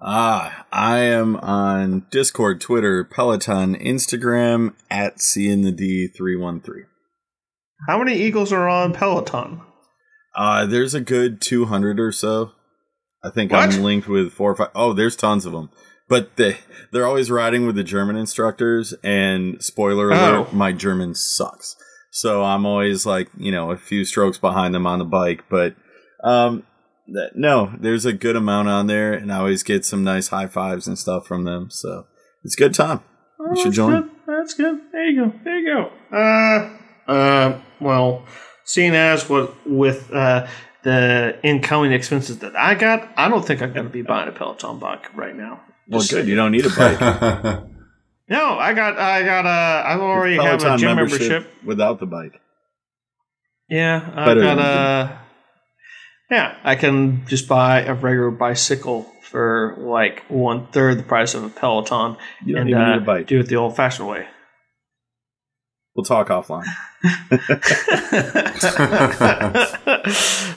Ah, 0.00 0.64
I 0.70 0.98
am 0.98 1.34
on 1.38 2.06
Discord, 2.12 2.60
Twitter, 2.60 3.02
Peloton, 3.02 3.74
Instagram 3.74 4.74
at 4.92 5.20
C 5.20 5.50
in 5.50 5.62
the 5.62 5.72
D 5.72 6.06
three 6.06 6.36
one 6.36 6.60
three. 6.60 6.84
How 7.88 7.98
many 7.98 8.14
Eagles 8.14 8.52
are 8.52 8.68
on 8.68 8.92
Peloton? 8.92 9.62
Uh, 10.36 10.66
there's 10.66 10.94
a 10.94 11.00
good 11.00 11.40
two 11.40 11.64
hundred 11.64 11.98
or 11.98 12.12
so. 12.12 12.52
I 13.22 13.30
think 13.30 13.52
what? 13.52 13.60
I'm 13.62 13.82
linked 13.82 14.08
with 14.08 14.32
four 14.32 14.52
or 14.52 14.56
five. 14.56 14.70
Oh, 14.74 14.92
there's 14.92 15.16
tons 15.16 15.46
of 15.46 15.52
them. 15.52 15.70
But 16.08 16.36
they 16.36 16.58
they're 16.92 17.06
always 17.06 17.30
riding 17.30 17.66
with 17.66 17.76
the 17.76 17.84
German 17.84 18.16
instructors, 18.16 18.92
and 19.04 19.62
spoiler 19.62 20.10
alert, 20.10 20.48
oh. 20.50 20.54
my 20.54 20.72
German 20.72 21.14
sucks. 21.14 21.76
So 22.10 22.42
I'm 22.42 22.66
always 22.66 23.06
like, 23.06 23.28
you 23.38 23.52
know, 23.52 23.70
a 23.70 23.76
few 23.76 24.04
strokes 24.04 24.36
behind 24.36 24.74
them 24.74 24.86
on 24.86 24.98
the 24.98 25.04
bike. 25.04 25.44
But 25.48 25.76
um, 26.24 26.64
no, 27.06 27.72
there's 27.78 28.04
a 28.04 28.12
good 28.12 28.36
amount 28.36 28.68
on 28.68 28.88
there, 28.88 29.12
and 29.12 29.32
I 29.32 29.38
always 29.38 29.62
get 29.62 29.84
some 29.84 30.02
nice 30.02 30.28
high 30.28 30.48
fives 30.48 30.88
and 30.88 30.98
stuff 30.98 31.26
from 31.26 31.44
them. 31.44 31.70
So 31.70 32.06
it's 32.44 32.56
a 32.56 32.58
good 32.58 32.74
time. 32.74 33.00
Oh, 33.38 33.54
you 33.54 33.62
should 33.62 33.72
join. 33.72 34.02
Good. 34.02 34.10
That's 34.26 34.54
good. 34.54 34.80
There 34.92 35.08
you 35.08 35.24
go. 35.24 35.32
There 35.44 35.58
you 35.58 35.74
go. 35.74 36.16
Uh, 36.16 37.10
uh, 37.10 37.60
well, 37.80 38.26
seeing 38.64 38.94
as 38.94 39.28
what 39.28 39.54
with 39.66 40.12
uh, 40.12 40.46
the 40.82 41.38
incoming 41.42 41.92
expenses 41.92 42.38
that 42.38 42.56
I 42.56 42.74
got, 42.74 43.08
I 43.16 43.28
don't 43.28 43.44
think 43.44 43.62
I'm 43.62 43.72
going 43.72 43.86
to 43.86 43.92
be 43.92 44.02
buying 44.02 44.28
a 44.28 44.32
Peloton 44.32 44.78
bike 44.78 45.14
right 45.16 45.34
now. 45.34 45.60
Well, 45.88 46.02
good. 46.08 46.28
You 46.28 46.36
don't 46.36 46.52
need 46.52 46.66
a 46.66 46.70
bike. 46.70 47.64
No, 48.30 48.56
I 48.56 48.74
got, 48.74 48.96
I 48.96 49.24
got, 49.24 49.44
a, 49.44 49.48
I 49.48 49.94
I 49.94 49.98
already 49.98 50.36
have 50.36 50.62
a 50.62 50.76
gym 50.78 50.94
membership, 50.94 51.20
membership, 51.28 51.64
without 51.64 51.98
the 51.98 52.06
bike. 52.06 52.40
Yeah, 53.68 54.08
I 54.14 54.34
got 54.34 54.58
a. 54.58 54.62
Uh, 54.62 55.18
yeah, 56.30 56.56
I 56.62 56.76
can 56.76 57.26
just 57.26 57.48
buy 57.48 57.82
a 57.82 57.92
regular 57.92 58.30
bicycle 58.30 59.02
for 59.22 59.74
like 59.78 60.22
one 60.28 60.68
third 60.68 60.98
the 60.98 61.02
price 61.02 61.34
of 61.34 61.42
a 61.42 61.48
Peloton, 61.48 62.18
and 62.46 62.72
uh, 62.72 63.22
do 63.24 63.40
it 63.40 63.48
the 63.48 63.56
old 63.56 63.74
fashioned 63.74 64.08
way. 64.08 64.28
We'll 65.96 66.04
talk 66.04 66.28
offline. 66.28 66.66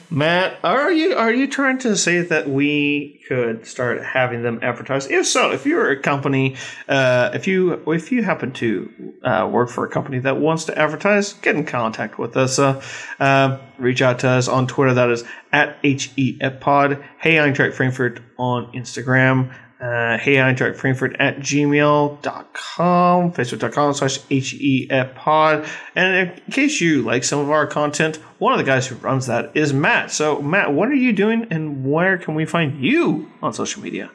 Matt, 0.10 0.58
are 0.62 0.92
you 0.92 1.16
are 1.16 1.32
you 1.32 1.48
trying 1.48 1.78
to 1.78 1.96
say 1.96 2.20
that 2.20 2.48
we 2.48 3.20
could 3.26 3.66
start 3.66 4.04
having 4.04 4.42
them 4.44 4.60
advertise? 4.62 5.10
If 5.10 5.26
so, 5.26 5.50
if 5.50 5.66
you're 5.66 5.90
a 5.90 6.00
company, 6.00 6.54
uh, 6.88 7.30
if 7.34 7.48
you 7.48 7.82
if 7.90 8.12
you 8.12 8.22
happen 8.22 8.52
to 8.52 9.12
uh, 9.24 9.48
work 9.50 9.70
for 9.70 9.84
a 9.84 9.88
company 9.88 10.20
that 10.20 10.38
wants 10.38 10.66
to 10.66 10.78
advertise, 10.78 11.32
get 11.32 11.56
in 11.56 11.64
contact 11.64 12.16
with 12.16 12.36
us. 12.36 12.60
Uh, 12.60 12.80
uh 13.18 13.58
reach 13.78 14.02
out 14.02 14.20
to 14.20 14.28
us 14.28 14.46
on 14.46 14.68
Twitter. 14.68 14.94
That 14.94 15.10
is 15.10 15.24
at 15.52 15.82
HEFPod. 15.82 17.04
Hey 17.18 17.34
Eintracht 17.34 17.74
Frankfurt 17.74 18.20
on 18.38 18.70
Instagram 18.72 19.52
uh, 19.84 20.16
hey 20.18 20.36
Eintracht 20.36 20.76
Frankfurt 20.76 21.14
at 21.18 21.40
gmail.com, 21.40 23.32
facebook.com 23.32 23.94
slash 23.94 24.18
HEF 24.30 25.14
pod. 25.14 25.66
And 25.94 26.30
in 26.30 26.52
case 26.52 26.80
you 26.80 27.02
like 27.02 27.22
some 27.22 27.40
of 27.40 27.50
our 27.50 27.66
content, 27.66 28.16
one 28.38 28.54
of 28.54 28.58
the 28.58 28.64
guys 28.64 28.86
who 28.86 28.94
runs 28.96 29.26
that 29.26 29.54
is 29.54 29.74
Matt. 29.74 30.10
So, 30.10 30.40
Matt, 30.40 30.72
what 30.72 30.88
are 30.88 30.94
you 30.94 31.12
doing 31.12 31.46
and 31.50 31.84
where 31.84 32.16
can 32.16 32.34
we 32.34 32.46
find 32.46 32.82
you 32.82 33.30
on 33.42 33.52
social 33.52 33.82
media? 33.82 34.10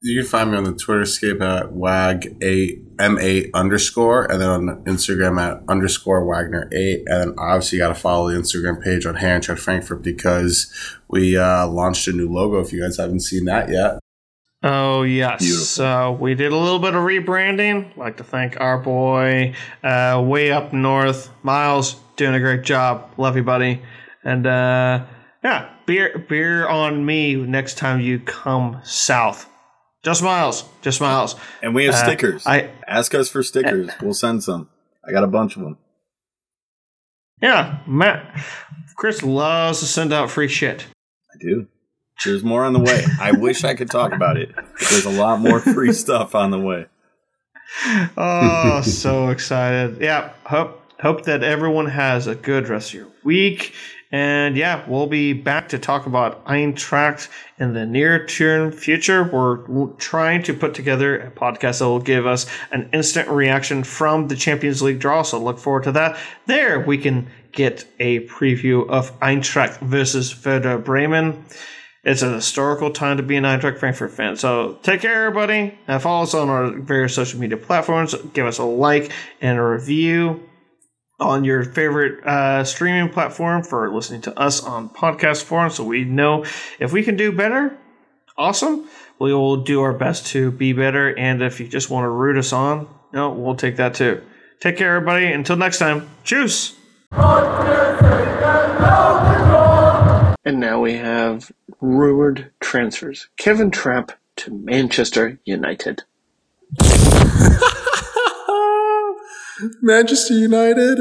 You 0.00 0.20
can 0.20 0.28
find 0.28 0.50
me 0.52 0.56
on 0.56 0.64
the 0.64 0.74
Twitter 0.74 1.04
scape 1.04 1.40
at 1.42 1.70
wag8m8 1.70 3.50
underscore, 3.52 4.30
and 4.30 4.40
then 4.40 4.48
on 4.48 4.84
Instagram 4.84 5.40
at 5.40 5.60
underscore 5.68 6.24
Wagner8. 6.24 7.02
And 7.06 7.06
then 7.06 7.34
obviously 7.36 7.78
you 7.78 7.84
got 7.84 7.88
to 7.88 7.96
follow 7.96 8.30
the 8.30 8.38
Instagram 8.38 8.82
page 8.82 9.06
on 9.06 9.16
Eintracht 9.16 9.58
Frankfurt 9.58 10.02
because 10.02 10.72
we 11.08 11.36
uh, 11.36 11.66
launched 11.66 12.06
a 12.06 12.12
new 12.12 12.32
logo 12.32 12.60
if 12.60 12.72
you 12.72 12.80
guys 12.80 12.96
haven't 12.96 13.20
seen 13.20 13.44
that 13.46 13.70
yet. 13.70 13.98
Oh 14.70 15.02
yes. 15.02 15.40
Beautiful. 15.40 15.64
So 15.64 16.12
we 16.20 16.34
did 16.34 16.52
a 16.52 16.56
little 16.56 16.78
bit 16.78 16.94
of 16.94 17.02
rebranding. 17.02 17.90
I'd 17.92 17.96
like 17.96 18.16
to 18.18 18.24
thank 18.24 18.60
our 18.60 18.78
boy 18.78 19.54
uh, 19.82 20.22
way 20.22 20.52
up 20.52 20.74
north, 20.74 21.30
Miles, 21.42 21.94
doing 22.16 22.34
a 22.34 22.40
great 22.40 22.64
job. 22.64 23.10
Love 23.16 23.36
you, 23.36 23.42
buddy. 23.42 23.80
And 24.24 24.46
uh, 24.46 25.06
yeah, 25.42 25.70
beer 25.86 26.18
beer 26.28 26.68
on 26.68 27.06
me 27.06 27.34
next 27.34 27.78
time 27.78 28.00
you 28.00 28.20
come 28.20 28.80
south. 28.84 29.48
Just 30.04 30.22
Miles, 30.22 30.64
just 30.82 31.00
Miles. 31.00 31.34
And 31.62 31.74
we 31.74 31.86
have 31.86 31.94
uh, 31.94 32.04
stickers. 32.04 32.46
I 32.46 32.70
ask 32.86 33.14
us 33.14 33.30
for 33.30 33.42
stickers. 33.42 33.90
we'll 34.02 34.12
send 34.12 34.44
some. 34.44 34.68
I 35.02 35.12
got 35.12 35.24
a 35.24 35.28
bunch 35.28 35.56
of 35.56 35.62
them. 35.62 35.78
Yeah, 37.40 37.78
Matt. 37.86 38.38
Chris 38.96 39.22
loves 39.22 39.80
to 39.80 39.86
send 39.86 40.12
out 40.12 40.30
free 40.30 40.48
shit. 40.48 40.84
I 41.32 41.38
do. 41.40 41.68
There's 42.24 42.42
more 42.42 42.64
on 42.64 42.72
the 42.72 42.80
way. 42.80 43.04
I 43.20 43.32
wish 43.32 43.64
I 43.64 43.74
could 43.74 43.90
talk 43.90 44.12
about 44.12 44.36
it. 44.36 44.54
There's 44.90 45.04
a 45.04 45.10
lot 45.10 45.40
more 45.40 45.60
free 45.60 45.92
stuff 46.04 46.34
on 46.34 46.50
the 46.50 46.58
way. 46.58 46.86
Oh, 48.16 48.80
so 48.84 49.28
excited. 49.28 50.00
Yeah, 50.00 50.32
hope 50.44 50.82
hope 51.00 51.24
that 51.24 51.44
everyone 51.44 51.86
has 51.86 52.26
a 52.26 52.34
good 52.34 52.68
rest 52.68 52.90
of 52.90 52.94
your 52.94 53.08
week. 53.22 53.72
And 54.10 54.56
yeah, 54.56 54.88
we'll 54.88 55.06
be 55.06 55.34
back 55.34 55.68
to 55.68 55.78
talk 55.78 56.06
about 56.06 56.42
Eintracht 56.46 57.28
in 57.58 57.74
the 57.74 57.84
near 57.84 58.24
term 58.24 58.72
future. 58.72 59.22
We're 59.22 59.88
trying 59.98 60.42
to 60.44 60.54
put 60.54 60.72
together 60.72 61.20
a 61.20 61.30
podcast 61.30 61.80
that 61.80 61.88
will 61.88 62.00
give 62.00 62.26
us 62.26 62.46
an 62.72 62.88
instant 62.94 63.28
reaction 63.28 63.84
from 63.84 64.28
the 64.28 64.36
Champions 64.36 64.80
League 64.80 64.98
draw. 64.98 65.22
So 65.22 65.38
look 65.38 65.58
forward 65.58 65.84
to 65.84 65.92
that. 65.92 66.18
There, 66.46 66.80
we 66.80 66.96
can 66.96 67.28
get 67.52 67.84
a 68.00 68.26
preview 68.28 68.88
of 68.88 69.18
Eintracht 69.20 69.78
versus 69.80 70.34
Werder 70.42 70.78
Bremen. 70.78 71.44
It's 72.08 72.22
an 72.22 72.32
historical 72.32 72.90
time 72.90 73.18
to 73.18 73.22
be 73.22 73.36
an 73.36 73.44
Eintracht 73.44 73.76
Frankfurt 73.76 74.12
fan. 74.12 74.34
So 74.36 74.78
take 74.82 75.02
care, 75.02 75.26
everybody. 75.26 75.78
And 75.86 76.00
follow 76.00 76.22
us 76.22 76.32
on 76.32 76.48
our 76.48 76.70
various 76.70 77.14
social 77.14 77.38
media 77.38 77.58
platforms. 77.58 78.14
Give 78.32 78.46
us 78.46 78.56
a 78.56 78.64
like 78.64 79.12
and 79.42 79.58
a 79.58 79.62
review 79.62 80.48
on 81.20 81.44
your 81.44 81.64
favorite 81.64 82.24
uh, 82.24 82.64
streaming 82.64 83.12
platform 83.12 83.62
for 83.62 83.92
listening 83.92 84.22
to 84.22 84.38
us 84.40 84.64
on 84.64 84.88
podcast 84.88 85.42
form 85.42 85.68
so 85.68 85.84
we 85.84 86.04
know 86.04 86.46
if 86.80 86.94
we 86.94 87.02
can 87.02 87.18
do 87.18 87.30
better. 87.30 87.76
Awesome. 88.38 88.88
We 89.18 89.34
will 89.34 89.58
do 89.58 89.82
our 89.82 89.92
best 89.92 90.28
to 90.28 90.50
be 90.50 90.72
better. 90.72 91.14
And 91.14 91.42
if 91.42 91.60
you 91.60 91.68
just 91.68 91.90
want 91.90 92.06
to 92.06 92.08
root 92.08 92.38
us 92.38 92.54
on, 92.54 92.88
know, 93.12 93.32
we'll 93.32 93.54
take 93.54 93.76
that 93.76 93.92
too. 93.92 94.22
Take 94.60 94.78
care, 94.78 94.96
everybody. 94.96 95.26
Until 95.26 95.56
next 95.56 95.78
time, 95.78 96.08
choose. 96.24 96.74
And 100.48 100.60
now 100.60 100.80
we 100.80 100.94
have 100.94 101.52
rumored 101.82 102.50
transfers. 102.60 103.28
Kevin 103.36 103.70
Trapp 103.70 104.12
to 104.36 104.50
Manchester 104.50 105.38
United. 105.44 106.04
Manchester 109.82 110.32
United? 110.32 111.00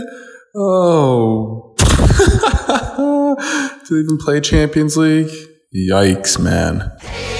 Oh. 0.53 1.75
Do 3.87 3.95
they 3.95 4.01
even 4.01 4.17
play 4.17 4.41
Champions 4.41 4.97
League? 4.97 5.31
Yikes, 5.73 6.37
man. 6.37 6.91
Hey, 6.99 7.37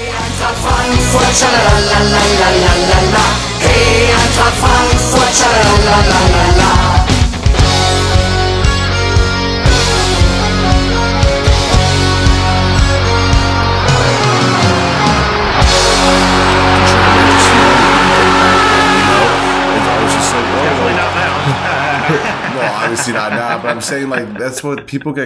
obviously 23.07 23.13
not 23.13 23.37
now, 23.37 23.61
but 23.61 23.69
I'm 23.69 23.81
saying 23.81 24.09
like 24.09 24.37
that's 24.37 24.63
what 24.63 24.87
people 24.87 25.13
get 25.13 25.25